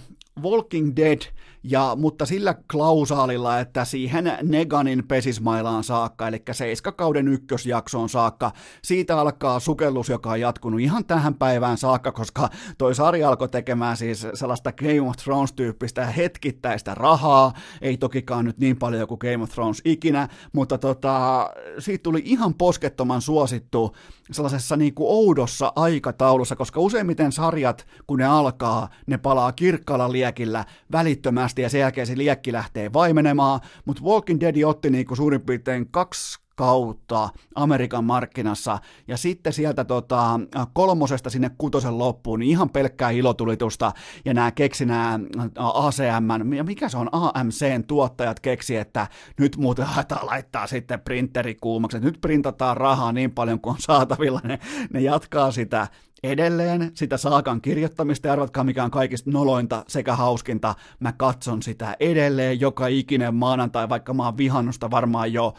[0.42, 1.20] Walking Dead–
[1.64, 9.60] ja, mutta sillä klausaalilla, että siihen Neganin pesismailaan saakka, eli seiskakauden ykkösjaksoon saakka, siitä alkaa
[9.60, 14.72] sukellus, joka on jatkunut ihan tähän päivään saakka, koska toi sarja alkoi tekemään siis sellaista
[14.72, 20.28] Game of Thrones-tyyppistä hetkittäistä rahaa, ei tokikaan nyt niin paljon kuin Game of Thrones ikinä,
[20.52, 23.96] mutta tota, siitä tuli ihan poskettoman suosittu
[24.32, 30.64] sellaisessa niin kuin oudossa aikataulussa, koska useimmiten sarjat, kun ne alkaa, ne palaa kirkkaalla liekillä
[30.92, 35.40] välittömästi ja sen jälkeen se liekki lähtee vaimenemaan, mutta Walking Dead otti niin kuin suurin
[35.40, 38.78] piirtein kaksi kautta Amerikan markkinassa,
[39.08, 40.40] ja sitten sieltä tota,
[40.72, 43.92] kolmosesta sinne kutosen loppuun, niin ihan pelkkää ilotulitusta,
[44.24, 45.20] ja nämä keksi nämä
[45.58, 47.08] ACM, ja mikä se on?
[47.12, 49.06] AMCn tuottajat keksi, että
[49.38, 54.40] nyt muuten haetaan laittaa sitten printeri kuumaksi, nyt printataan rahaa niin paljon kuin on saatavilla,
[54.44, 54.58] ne,
[54.92, 55.88] ne jatkaa sitä
[56.24, 61.96] edelleen sitä saakan kirjoittamista, ja arvatkaa mikä on kaikista nolointa sekä hauskinta, mä katson sitä
[62.00, 65.54] edelleen joka ikinen maanantai, vaikka mä oon vihannusta varmaan jo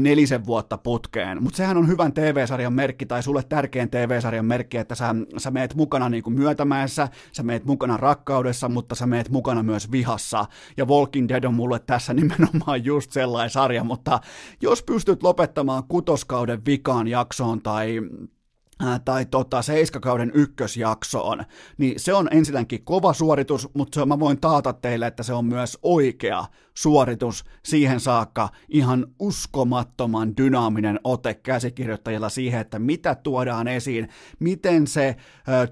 [0.00, 1.42] nelisen vuotta putkeen.
[1.42, 5.74] Mutta sehän on hyvän TV-sarjan merkki, tai sulle tärkein TV-sarjan merkki, että sä, sä meet
[5.74, 10.44] mukana niin myötämäessä, sä meet mukana rakkaudessa, mutta sä meet mukana myös vihassa.
[10.76, 14.20] Ja Walking Dead on mulle tässä nimenomaan just sellainen sarja, mutta
[14.62, 18.00] jos pystyt lopettamaan kutoskauden vikaan jaksoon tai
[19.04, 21.44] tai tota, seiskakauden ykkösjaksoon,
[21.78, 25.78] niin se on ensinnäkin kova suoritus, mutta mä voin taata teille, että se on myös
[25.82, 26.44] oikea
[26.74, 28.48] suoritus siihen saakka.
[28.68, 34.08] Ihan uskomattoman dynaaminen ote käsikirjoittajilla siihen, että mitä tuodaan esiin,
[34.38, 35.16] miten se äh,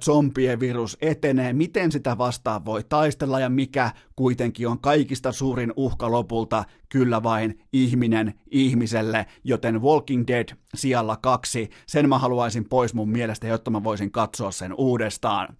[0.05, 6.11] zombien virus etenee, miten sitä vastaan voi taistella ja mikä kuitenkin on kaikista suurin uhka
[6.11, 13.09] lopulta kyllä vain ihminen ihmiselle, joten Walking Dead sijalla kaksi, sen mä haluaisin pois mun
[13.09, 15.57] mielestä, jotta mä voisin katsoa sen uudestaan.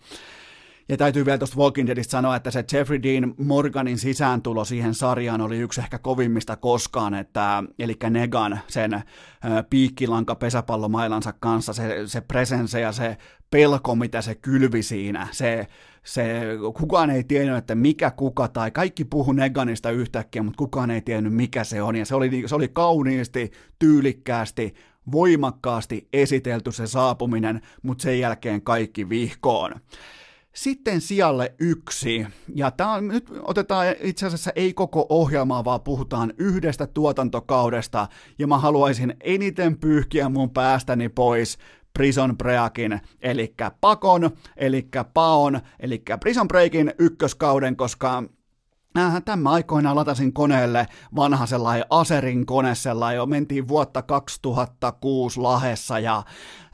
[0.89, 5.41] Ja täytyy vielä tuosta Walking Deadistä sanoa, että se Jeffrey Dean Morganin sisääntulo siihen sarjaan
[5.41, 9.03] oli yksi ehkä kovimmista koskaan, että, eli Negan sen
[9.71, 13.17] piikkilanka pesäpallomailansa kanssa, se, se presence ja se
[13.51, 15.67] pelko, mitä se kylvi siinä, se,
[16.05, 16.43] se,
[16.77, 21.35] kukaan ei tiennyt, että mikä kuka, tai kaikki puhu Neganista yhtäkkiä, mutta kukaan ei tiennyt,
[21.35, 24.75] mikä se on, ja se oli, se oli kauniisti, tyylikkäästi,
[25.13, 29.81] voimakkaasti esitelty se saapuminen, mutta sen jälkeen kaikki vihkoon.
[30.55, 36.35] Sitten sijalle yksi, ja tämä on, nyt otetaan itse asiassa ei koko ohjelmaa, vaan puhutaan
[36.39, 38.09] yhdestä tuotantokaudesta,
[38.39, 41.59] ja mä haluaisin eniten pyyhkiä mun päästäni pois
[41.93, 48.23] Prison Breakin, eli Pakon, eli Paon, eli Prison Breakin ykköskauden, koska
[49.25, 50.87] tämä aikoinaan latasin koneelle
[51.17, 53.17] vanha sellainen Aserin kone, sellainen.
[53.17, 56.23] Jo mentiin vuotta 2006 Lahessa ja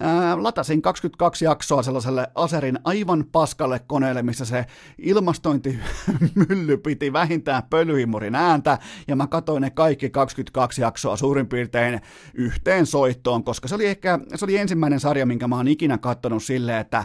[0.01, 4.66] ää, latasin 22 jaksoa sellaiselle Aserin aivan paskalle koneelle, missä se
[4.98, 8.78] ilmastointimylly piti vähintään pölyhimurin ääntä,
[9.09, 12.01] ja mä katsoin ne kaikki 22 jaksoa suurin piirtein
[12.35, 16.43] yhteen soittoon, koska se oli ehkä se oli ensimmäinen sarja, minkä mä oon ikinä katsonut
[16.43, 17.05] silleen, että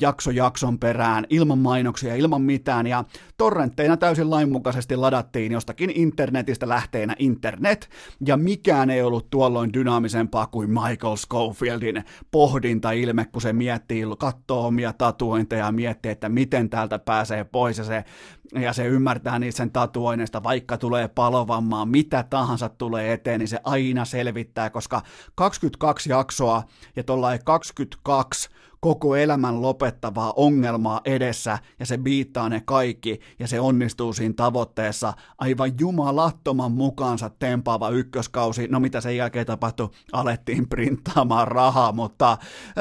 [0.00, 3.04] jakso jakson perään, ilman mainoksia, ilman mitään, ja
[3.36, 7.88] torrentteina täysin lainmukaisesti ladattiin jostakin internetistä lähteenä internet,
[8.26, 14.92] ja mikään ei ollut tuolloin dynaamisempaa kuin Michael Schofieldin pohdintailme, kun se miettii, katsoo omia
[14.92, 17.78] tatuointeja ja miettii, että miten täältä pääsee pois.
[17.78, 18.04] Ja se
[18.54, 23.58] ja se ymmärtää niistä sen tatuoineista, vaikka tulee palovammaa, mitä tahansa tulee eteen, niin se
[23.64, 25.02] aina selvittää, koska
[25.34, 26.62] 22 jaksoa
[26.96, 33.60] ja tuollainen 22 koko elämän lopettavaa ongelmaa edessä ja se biittaa ne kaikki ja se
[33.60, 35.12] onnistuu siinä tavoitteessa.
[35.38, 38.68] Aivan jumalattoman mukaansa tempaava ykköskausi.
[38.68, 39.88] No mitä sen jälkeen tapahtui?
[40.12, 42.38] Alettiin printtaamaan rahaa, mutta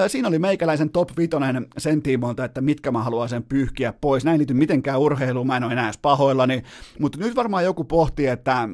[0.07, 4.25] siinä oli meikäläisen top vitonen sen tiimoilta, että mitkä mä haluaisin pyyhkiä pois.
[4.25, 6.63] Näin liity mitenkään urheiluun, mä en ole enää edes pahoillani,
[6.99, 8.69] mutta nyt varmaan joku pohtii, että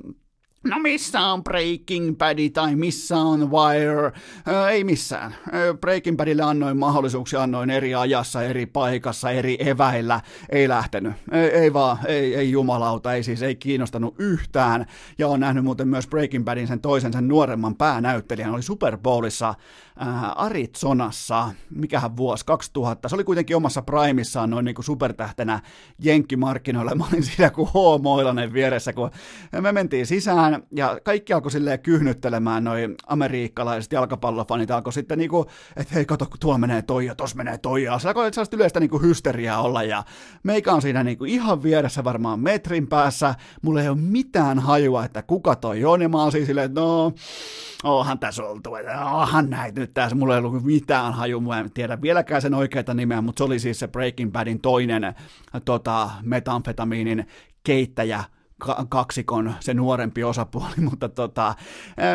[0.63, 4.11] No missä on Breaking Bad tai missä on Wire?
[4.47, 5.35] Ö, ei missään.
[5.53, 10.21] Ö, Breaking Badille annoin mahdollisuuksia, annoin eri ajassa, eri paikassa, eri eväillä.
[10.49, 11.13] Ei lähtenyt.
[11.31, 14.85] Ei, ei vaan, ei, ei jumalauta, ei siis, ei kiinnostanut yhtään.
[15.17, 18.53] Ja on nähnyt muuten myös Breaking Badin sen toisen, sen nuoremman päänäyttelijän.
[18.53, 23.09] Oli Super Bowlissa äh, Arizonassa, mikähän vuosi, 2000.
[23.09, 25.59] Se oli kuitenkin omassa primissaan noin niin kuin supertähtenä
[25.99, 26.95] jenkkimarkkinoilla.
[26.95, 28.01] Mä olin siinä kuin H.
[28.01, 29.11] Moilanen vieressä, kun
[29.61, 34.71] me mentiin sisään sisään, ja kaikki alkoi silleen kyhnyttelemään, noin amerikkalaiset jalkapallofanit.
[34.71, 35.45] Alkoi sitten niinku,
[35.75, 38.79] että hei kato, tuolla menee toi ja tossa menee toi, ja se alkoi sellaista yleistä
[38.79, 40.03] niinku hysteriaa olla, ja
[40.43, 45.21] meikä on siinä niinku ihan vieressä varmaan metrin päässä, mulla ei ole mitään hajua, että
[45.21, 47.13] kuka toi on, ja mä oon siis silleen, että no,
[47.83, 51.71] onhan tässä oltu, että onhan näitä nyt tässä, mulla ei ollut mitään haju, mä en
[51.71, 55.15] tiedä vieläkään sen oikeita nimeä, mutta se oli siis se Breaking Badin toinen
[55.65, 57.27] tota, metamfetamiinin
[57.63, 58.23] keittäjä,
[58.89, 61.55] kaksikon se nuorempi osapuoli, mutta tota,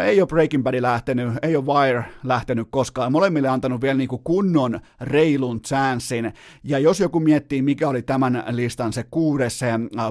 [0.07, 3.13] ei ole Breaking Bad lähtenyt, ei ole Wire lähtenyt koskaan.
[3.13, 6.33] Molemmille antanut vielä niin kuin kunnon reilun chanssin.
[6.65, 9.67] Ja jos joku miettii, mikä oli tämän listan se kuudes, se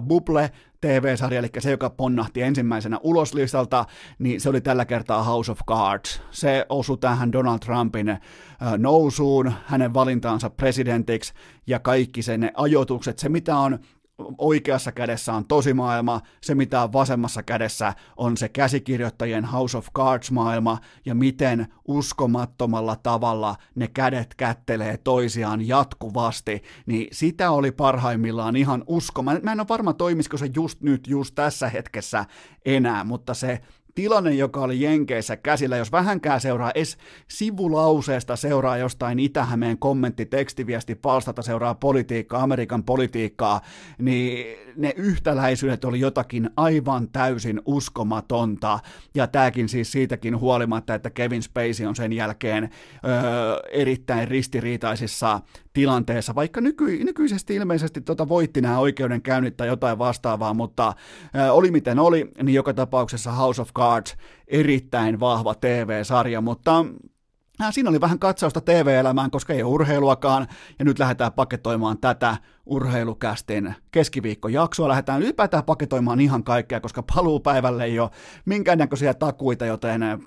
[0.08, 0.52] Buble,
[0.82, 3.86] TV-sarja, eli se, joka ponnahti ensimmäisenä ulos listalta,
[4.20, 6.22] niin se oli tällä kertaa House of Cards.
[6.32, 8.18] Se osui tähän Donald Trumpin
[8.78, 11.34] nousuun, hänen valintaansa presidentiksi
[11.68, 13.80] ja kaikki sen ajoitukset, se mitä on
[14.38, 20.78] oikeassa kädessä on tosimaailma, se mitä on vasemmassa kädessä on se käsikirjoittajien House of Cards-maailma,
[21.06, 29.24] ja miten uskomattomalla tavalla ne kädet kättelee toisiaan jatkuvasti, niin sitä oli parhaimmillaan ihan usko.
[29.24, 32.26] Mä, mä en ole varma toimisiko se just nyt, just tässä hetkessä
[32.66, 33.62] enää, mutta se
[33.96, 36.98] tilanne, joka oli Jenkeissä käsillä, jos vähänkään seuraa edes
[37.28, 43.62] sivulauseesta, seuraa jostain Itä-Hämeen kommentti, tekstiviesti, palstata, seuraa politiikkaa, Amerikan politiikkaa,
[44.00, 48.80] niin ne yhtäläisyydet oli jotakin aivan täysin uskomatonta.
[49.16, 55.42] Ja tämäkin siis siitäkin huolimatta, että Kevin Spacey on sen jälkeen öö, erittäin ristiriitaisissa
[55.76, 60.94] tilanteessa, vaikka nyky, nykyisesti ilmeisesti tota voitti nämä oikeudenkäynnit tai jotain vastaavaa, mutta
[61.34, 64.16] ää, oli miten oli, niin joka tapauksessa House of Cards
[64.48, 66.86] erittäin vahva TV-sarja, mutta
[67.60, 70.48] ää, siinä oli vähän katsausta TV-elämään, koska ei ole urheiluakaan,
[70.80, 74.88] ja nyt lähdetään paketoimaan tätä urheilukästin keskiviikkojaksoa.
[74.88, 78.10] Lähdetään ylipäätään paketoimaan ihan kaikkea, koska paluupäivälle ei ole
[78.46, 80.18] minkäännäköisiä takuita, joten ää,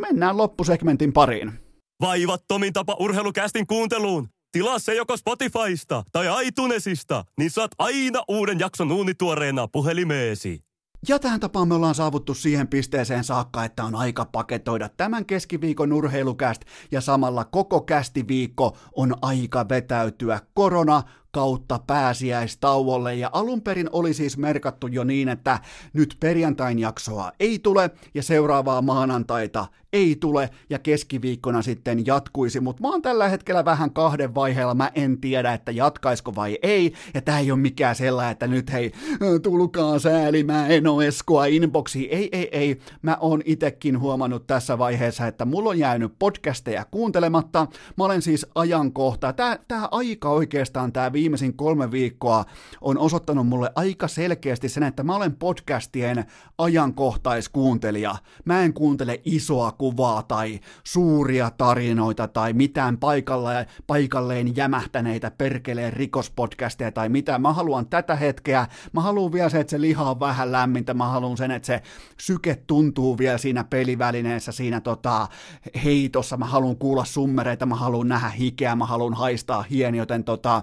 [0.00, 1.52] mennään loppusegmentin pariin.
[2.00, 4.33] Vaivattomin tapa urheilukästin kuunteluun.
[4.54, 10.64] Tilaa se joko Spotifysta tai iTunesista, niin saat aina uuden jakson uunituoreena puhelimeesi.
[11.08, 15.92] Ja tähän tapaan me ollaan saavuttu siihen pisteeseen saakka, että on aika paketoida tämän keskiviikon
[15.92, 21.02] urheilukäst ja samalla koko kästiviikko on aika vetäytyä korona
[21.34, 23.14] kautta pääsiäistauolle.
[23.14, 25.58] Ja alun perin oli siis merkattu jo niin, että
[25.92, 32.82] nyt perjantain jaksoa ei tule ja seuraavaa maanantaita ei tule ja keskiviikkona sitten jatkuisi, mutta
[32.82, 37.22] mä oon tällä hetkellä vähän kahden vaiheella, mä en tiedä, että jatkaisiko vai ei, ja
[37.22, 38.92] tää ei ole mikään sellainen, että nyt hei,
[39.42, 44.78] tulkaa sääli, mä en oo eskoa inboxi, ei, ei, ei, mä oon itekin huomannut tässä
[44.78, 47.66] vaiheessa, että mulla on jäänyt podcasteja kuuntelematta,
[47.96, 52.44] mä olen siis ajankohta, tää, tää aika oikeastaan, tää viimeisin kolme viikkoa
[52.80, 56.24] on osoittanut mulle aika selkeästi sen, että mä olen podcastien
[56.58, 58.14] ajankohtaiskuuntelija,
[58.44, 66.92] mä en kuuntele isoa kuvaa tai suuria tarinoita tai mitään paikalle, paikalleen jämähtäneitä perkeleen rikospodcasteja
[66.92, 67.38] tai mitä.
[67.38, 71.08] Mä haluan tätä hetkeä, mä haluan vielä se, että se liha on vähän lämmintä, mä
[71.08, 71.82] haluan sen, että se
[72.20, 75.28] syke tuntuu vielä siinä pelivälineessä, siinä tota,
[75.84, 80.62] heitossa, mä haluan kuulla summereita, mä haluan nähdä hikeä, mä haluan haistaa hieni, joten tota,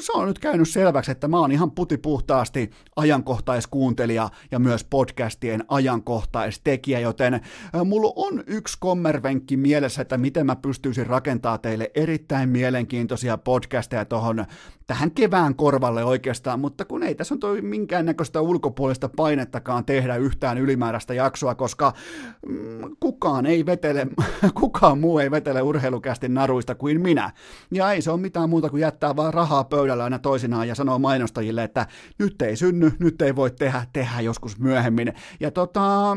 [0.00, 7.00] se on nyt käynyt selväksi, että mä oon ihan putipuhtaasti ajankohtaiskuuntelija ja myös podcastien ajankohtaistekijä,
[7.00, 7.40] joten
[7.84, 14.46] mulla on yksi kommervenkki mielessä, että miten mä pystyisin rakentaa teille erittäin mielenkiintoisia podcasteja tuohon
[14.90, 20.58] tähän kevään korvalle oikeastaan, mutta kun ei tässä on toi minkäännäköistä ulkopuolista painettakaan tehdä yhtään
[20.58, 21.92] ylimääräistä jaksoa, koska
[22.46, 24.06] mm, kukaan ei vetele,
[24.60, 27.30] kukaan muu ei vetele urheilukästi naruista kuin minä.
[27.70, 30.74] Ja ei se ole mitään muuta kuin jättää vaan rahaa tappaa pöydällä aina toisinaan ja
[30.74, 31.86] sanoo mainostajille, että
[32.18, 35.12] nyt ei synny, nyt ei voi tehdä, tehdä joskus myöhemmin.
[35.40, 36.16] Ja tota,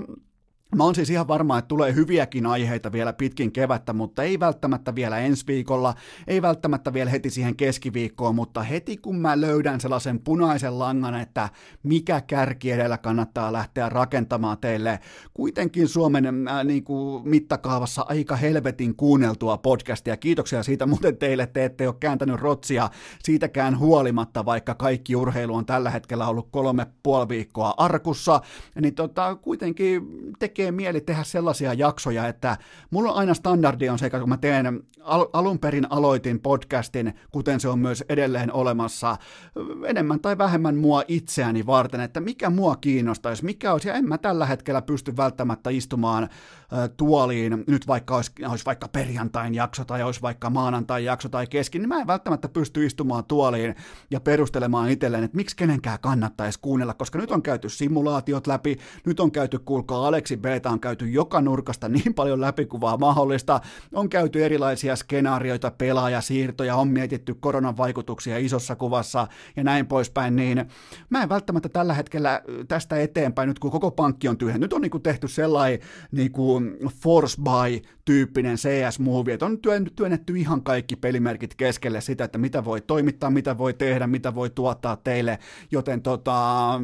[0.76, 4.96] Mä oon siis ihan varma, että tulee hyviäkin aiheita vielä pitkin kevättä, mutta ei välttämättä
[4.96, 5.94] vielä ensi viikolla,
[6.28, 11.50] ei välttämättä vielä heti siihen keskiviikkoon, mutta heti kun mä löydän sellaisen punaisen langan, että
[11.84, 15.00] mikä kärki edellä kannattaa lähteä rakentamaan teille
[15.34, 20.18] kuitenkin Suomen äh, niin kuin mittakaavassa aika helvetin kuunneltua podcastia.
[20.18, 22.90] Kiitoksia siitä muuten teille, te ette ole kääntänyt rotsia
[23.24, 28.42] siitäkään huolimatta, vaikka kaikki urheilu on tällä hetkellä ollut kolme puoli viikkoa arkussa,
[28.82, 30.02] niin tota, kuitenkin
[30.40, 32.58] tekee tekee mieli tehdä sellaisia jaksoja, että
[32.92, 37.60] mulla on aina standardi on se, kun mä teen, al- alun perin aloitin podcastin, kuten
[37.60, 39.18] se on myös edelleen olemassa,
[39.86, 44.18] enemmän tai vähemmän mua itseäni varten, että mikä mua kiinnostaisi, mikä olisi, ja en mä
[44.18, 46.30] tällä hetkellä pysty välttämättä istumaan
[46.98, 51.82] tuoliin, nyt vaikka olisi, olisi vaikka perjantain jakso tai olisi vaikka maanantain jakso tai kesken,
[51.82, 53.76] niin mä en välttämättä pysty istumaan tuoliin
[54.12, 59.20] ja perustelemaan itselleen, että miksi kenenkään kannattaisi kuunnella, koska nyt on käyty simulaatiot läpi, nyt
[59.20, 63.62] on käyty, kuulkaa Aleksi B Beta on käyty joka nurkasta niin paljon läpikuvaa mahdollista,
[63.94, 70.66] on käyty erilaisia skenaarioita, pelaajasiirtoja, on mietitty koronan vaikutuksia isossa kuvassa ja näin poispäin, niin
[71.10, 74.82] mä en välttämättä tällä hetkellä tästä eteenpäin, nyt kun koko pankki on tyhjä, nyt on
[74.82, 75.80] niinku tehty sellainen
[76.12, 76.62] niinku
[77.04, 79.60] force buy tyyppinen CS-movie, että on
[79.96, 84.50] työnnetty ihan kaikki pelimerkit keskelle sitä, että mitä voi toimittaa, mitä voi tehdä, mitä voi
[84.50, 85.40] tuottaa teille,
[85.72, 86.82] joten tota,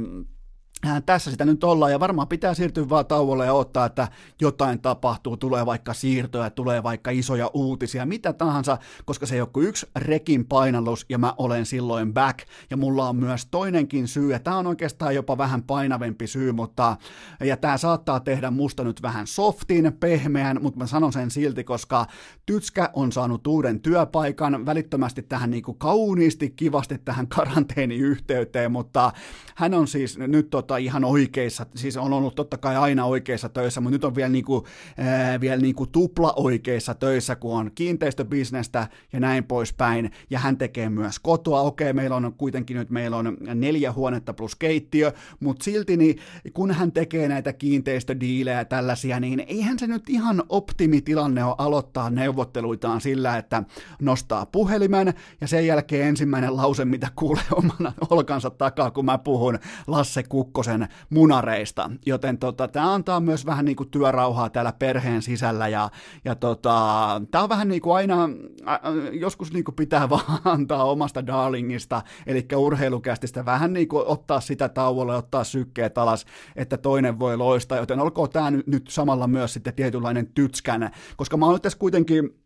[1.05, 4.07] tässä sitä nyt ollaan ja varmaan pitää siirtyä vaan tauolle ja ottaa, että
[4.41, 9.49] jotain tapahtuu, tulee vaikka siirtoja, tulee vaikka isoja uutisia, mitä tahansa, koska se ei ole
[9.53, 12.39] kuin yksi rekin painallus ja mä olen silloin back.
[12.69, 16.97] Ja mulla on myös toinenkin syy ja tämä on oikeastaan jopa vähän painavempi syy, mutta
[17.39, 22.05] ja tämä saattaa tehdä musta nyt vähän softin, pehmeän, mutta mä sanon sen silti, koska
[22.45, 29.11] Tytskä on saanut uuden työpaikan välittömästi tähän niin kuin kauniisti, kivasti tähän karanteeniyhteyteen, mutta
[29.55, 33.81] hän on siis nyt tota, ihan oikeissa, siis on ollut totta kai aina oikeissa töissä,
[33.81, 34.65] mutta nyt on vielä, niinku,
[34.97, 40.89] ää, vielä niinku tupla oikeissa töissä, kun on kiinteistöbisnestä ja näin poispäin, ja hän tekee
[40.89, 45.97] myös kotoa, okei, meillä on kuitenkin nyt, meillä on neljä huonetta plus keittiö, mutta silti
[45.97, 46.19] niin,
[46.53, 53.01] kun hän tekee näitä kiinteistödiilejä tällaisia, niin eihän se nyt ihan optimitilanne ole aloittaa neuvotteluitaan
[53.01, 53.63] sillä, että
[54.01, 59.59] nostaa puhelimen, ja sen jälkeen ensimmäinen lause, mitä kuulee omana olkansa takaa, kun mä puhun
[59.87, 65.21] Lasse Kukko Kukkosen munareista, joten tota, tämä antaa myös vähän niin kuin työrauhaa täällä perheen
[65.21, 65.89] sisällä ja,
[66.25, 66.75] ja tota,
[67.31, 68.29] tämä on vähän niin kuin aina,
[69.11, 74.69] joskus niin kuin pitää vaan antaa omasta darlingista, eli urheilukästistä vähän niin kuin ottaa sitä
[74.69, 76.25] tauolle, ottaa sykkeet alas,
[76.55, 81.37] että toinen voi loistaa, joten olkoon tämä nyt, nyt samalla myös sitten tietynlainen tytskän, koska
[81.37, 82.39] mä oon nyt tässä kuitenkin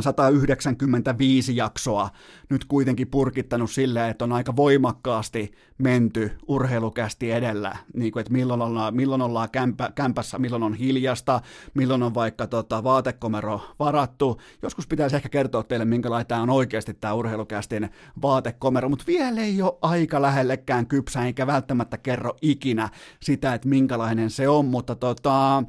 [0.00, 2.10] 195 jaksoa
[2.50, 8.62] nyt kuitenkin purkittanut silleen, että on aika voimakkaasti menty urheilukästi edellä, niin kuin, että milloin
[8.62, 11.40] ollaan, milloin ollaan kämpä, kämpässä, milloin on hiljasta,
[11.74, 14.40] milloin on vaikka tota, vaatekomero varattu.
[14.62, 17.90] Joskus pitäisi ehkä kertoa teille, minkälainen tämä on oikeasti tämä urheilukästin
[18.22, 22.88] vaatekomero, mutta vielä ei ole aika lähellekään kypsä, eikä välttämättä kerro ikinä
[23.20, 25.64] sitä, että minkälainen se on, mutta tota,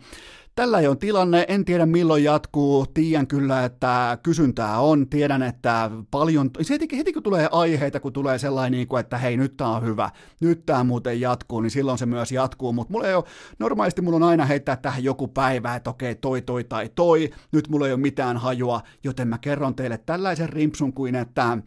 [0.55, 5.91] Tällä ei on tilanne, en tiedä milloin jatkuu, tiedän kyllä, että kysyntää on, tiedän, että
[6.11, 9.83] paljon, heti, heti kun tulee aiheita, kun tulee sellainen, niin että hei nyt tämä on
[9.83, 10.09] hyvä,
[10.41, 13.23] nyt tämä muuten jatkuu, niin silloin se myös jatkuu, mutta mulla ei ole,
[13.59, 17.69] normaalisti mulla on aina heittää tähän joku päivä, että okei toi toi tai toi, nyt
[17.69, 21.57] mulla ei ole mitään hajua, joten mä kerron teille tällaisen rimpsun kuin, että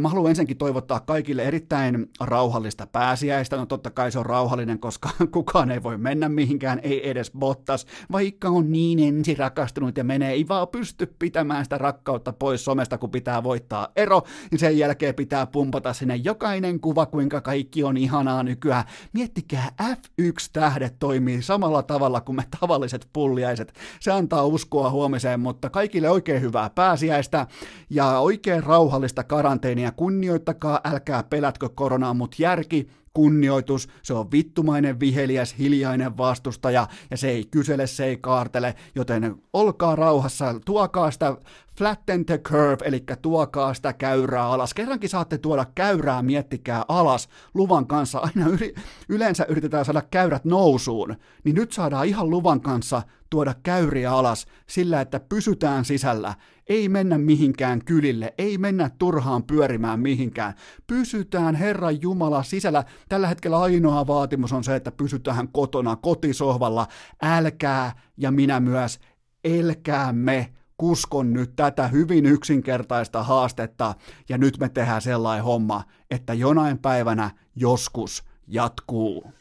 [0.00, 5.10] mä haluan ensinnäkin toivottaa kaikille erittäin rauhallista pääsiäistä, no totta kai se on rauhallinen, koska
[5.32, 10.04] kukaan ei voi mennä mihinkään, ei edes Bottas, vai vaikka on niin ensi rakastunut ja
[10.04, 14.78] menee, ei vaan pysty pitämään sitä rakkautta pois somesta, kun pitää voittaa ero, niin sen
[14.78, 18.84] jälkeen pitää pumpata sinne jokainen kuva, kuinka kaikki on ihanaa nykyään.
[19.12, 23.72] Miettikää, F1-tähdet toimii samalla tavalla kuin me tavalliset pulliaiset.
[24.00, 27.46] Se antaa uskoa huomiseen, mutta kaikille oikein hyvää pääsiäistä
[27.90, 29.92] ja oikein rauhallista karanteenia.
[29.92, 37.28] Kunnioittakaa, älkää pelätkö koronaa, mutta järki kunnioitus, se on vittumainen viheliäs, hiljainen vastustaja, ja se
[37.28, 41.36] ei kysele, se ei kaartele, joten olkaa rauhassa, tuokaa sitä
[41.78, 44.74] flatten the curve, eli tuokaa sitä käyrää alas.
[44.74, 48.18] Kerrankin saatte tuoda käyrää, miettikää alas luvan kanssa.
[48.18, 48.74] Aina yli,
[49.08, 55.00] yleensä yritetään saada käyrät nousuun, niin nyt saadaan ihan luvan kanssa tuoda käyriä alas sillä,
[55.00, 56.34] että pysytään sisällä.
[56.68, 60.54] Ei mennä mihinkään kylille, ei mennä turhaan pyörimään mihinkään.
[60.86, 62.84] Pysytään Herran Jumala sisällä.
[63.08, 66.86] Tällä hetkellä ainoa vaatimus on se, että pysytään kotona, kotisohvalla.
[67.22, 68.98] Älkää ja minä myös,
[69.44, 73.94] elkäämme kuskon nyt tätä hyvin yksinkertaista haastetta,
[74.28, 79.32] ja nyt me tehdään sellainen homma, että jonain päivänä joskus jatkuu.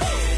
[0.00, 0.37] Ei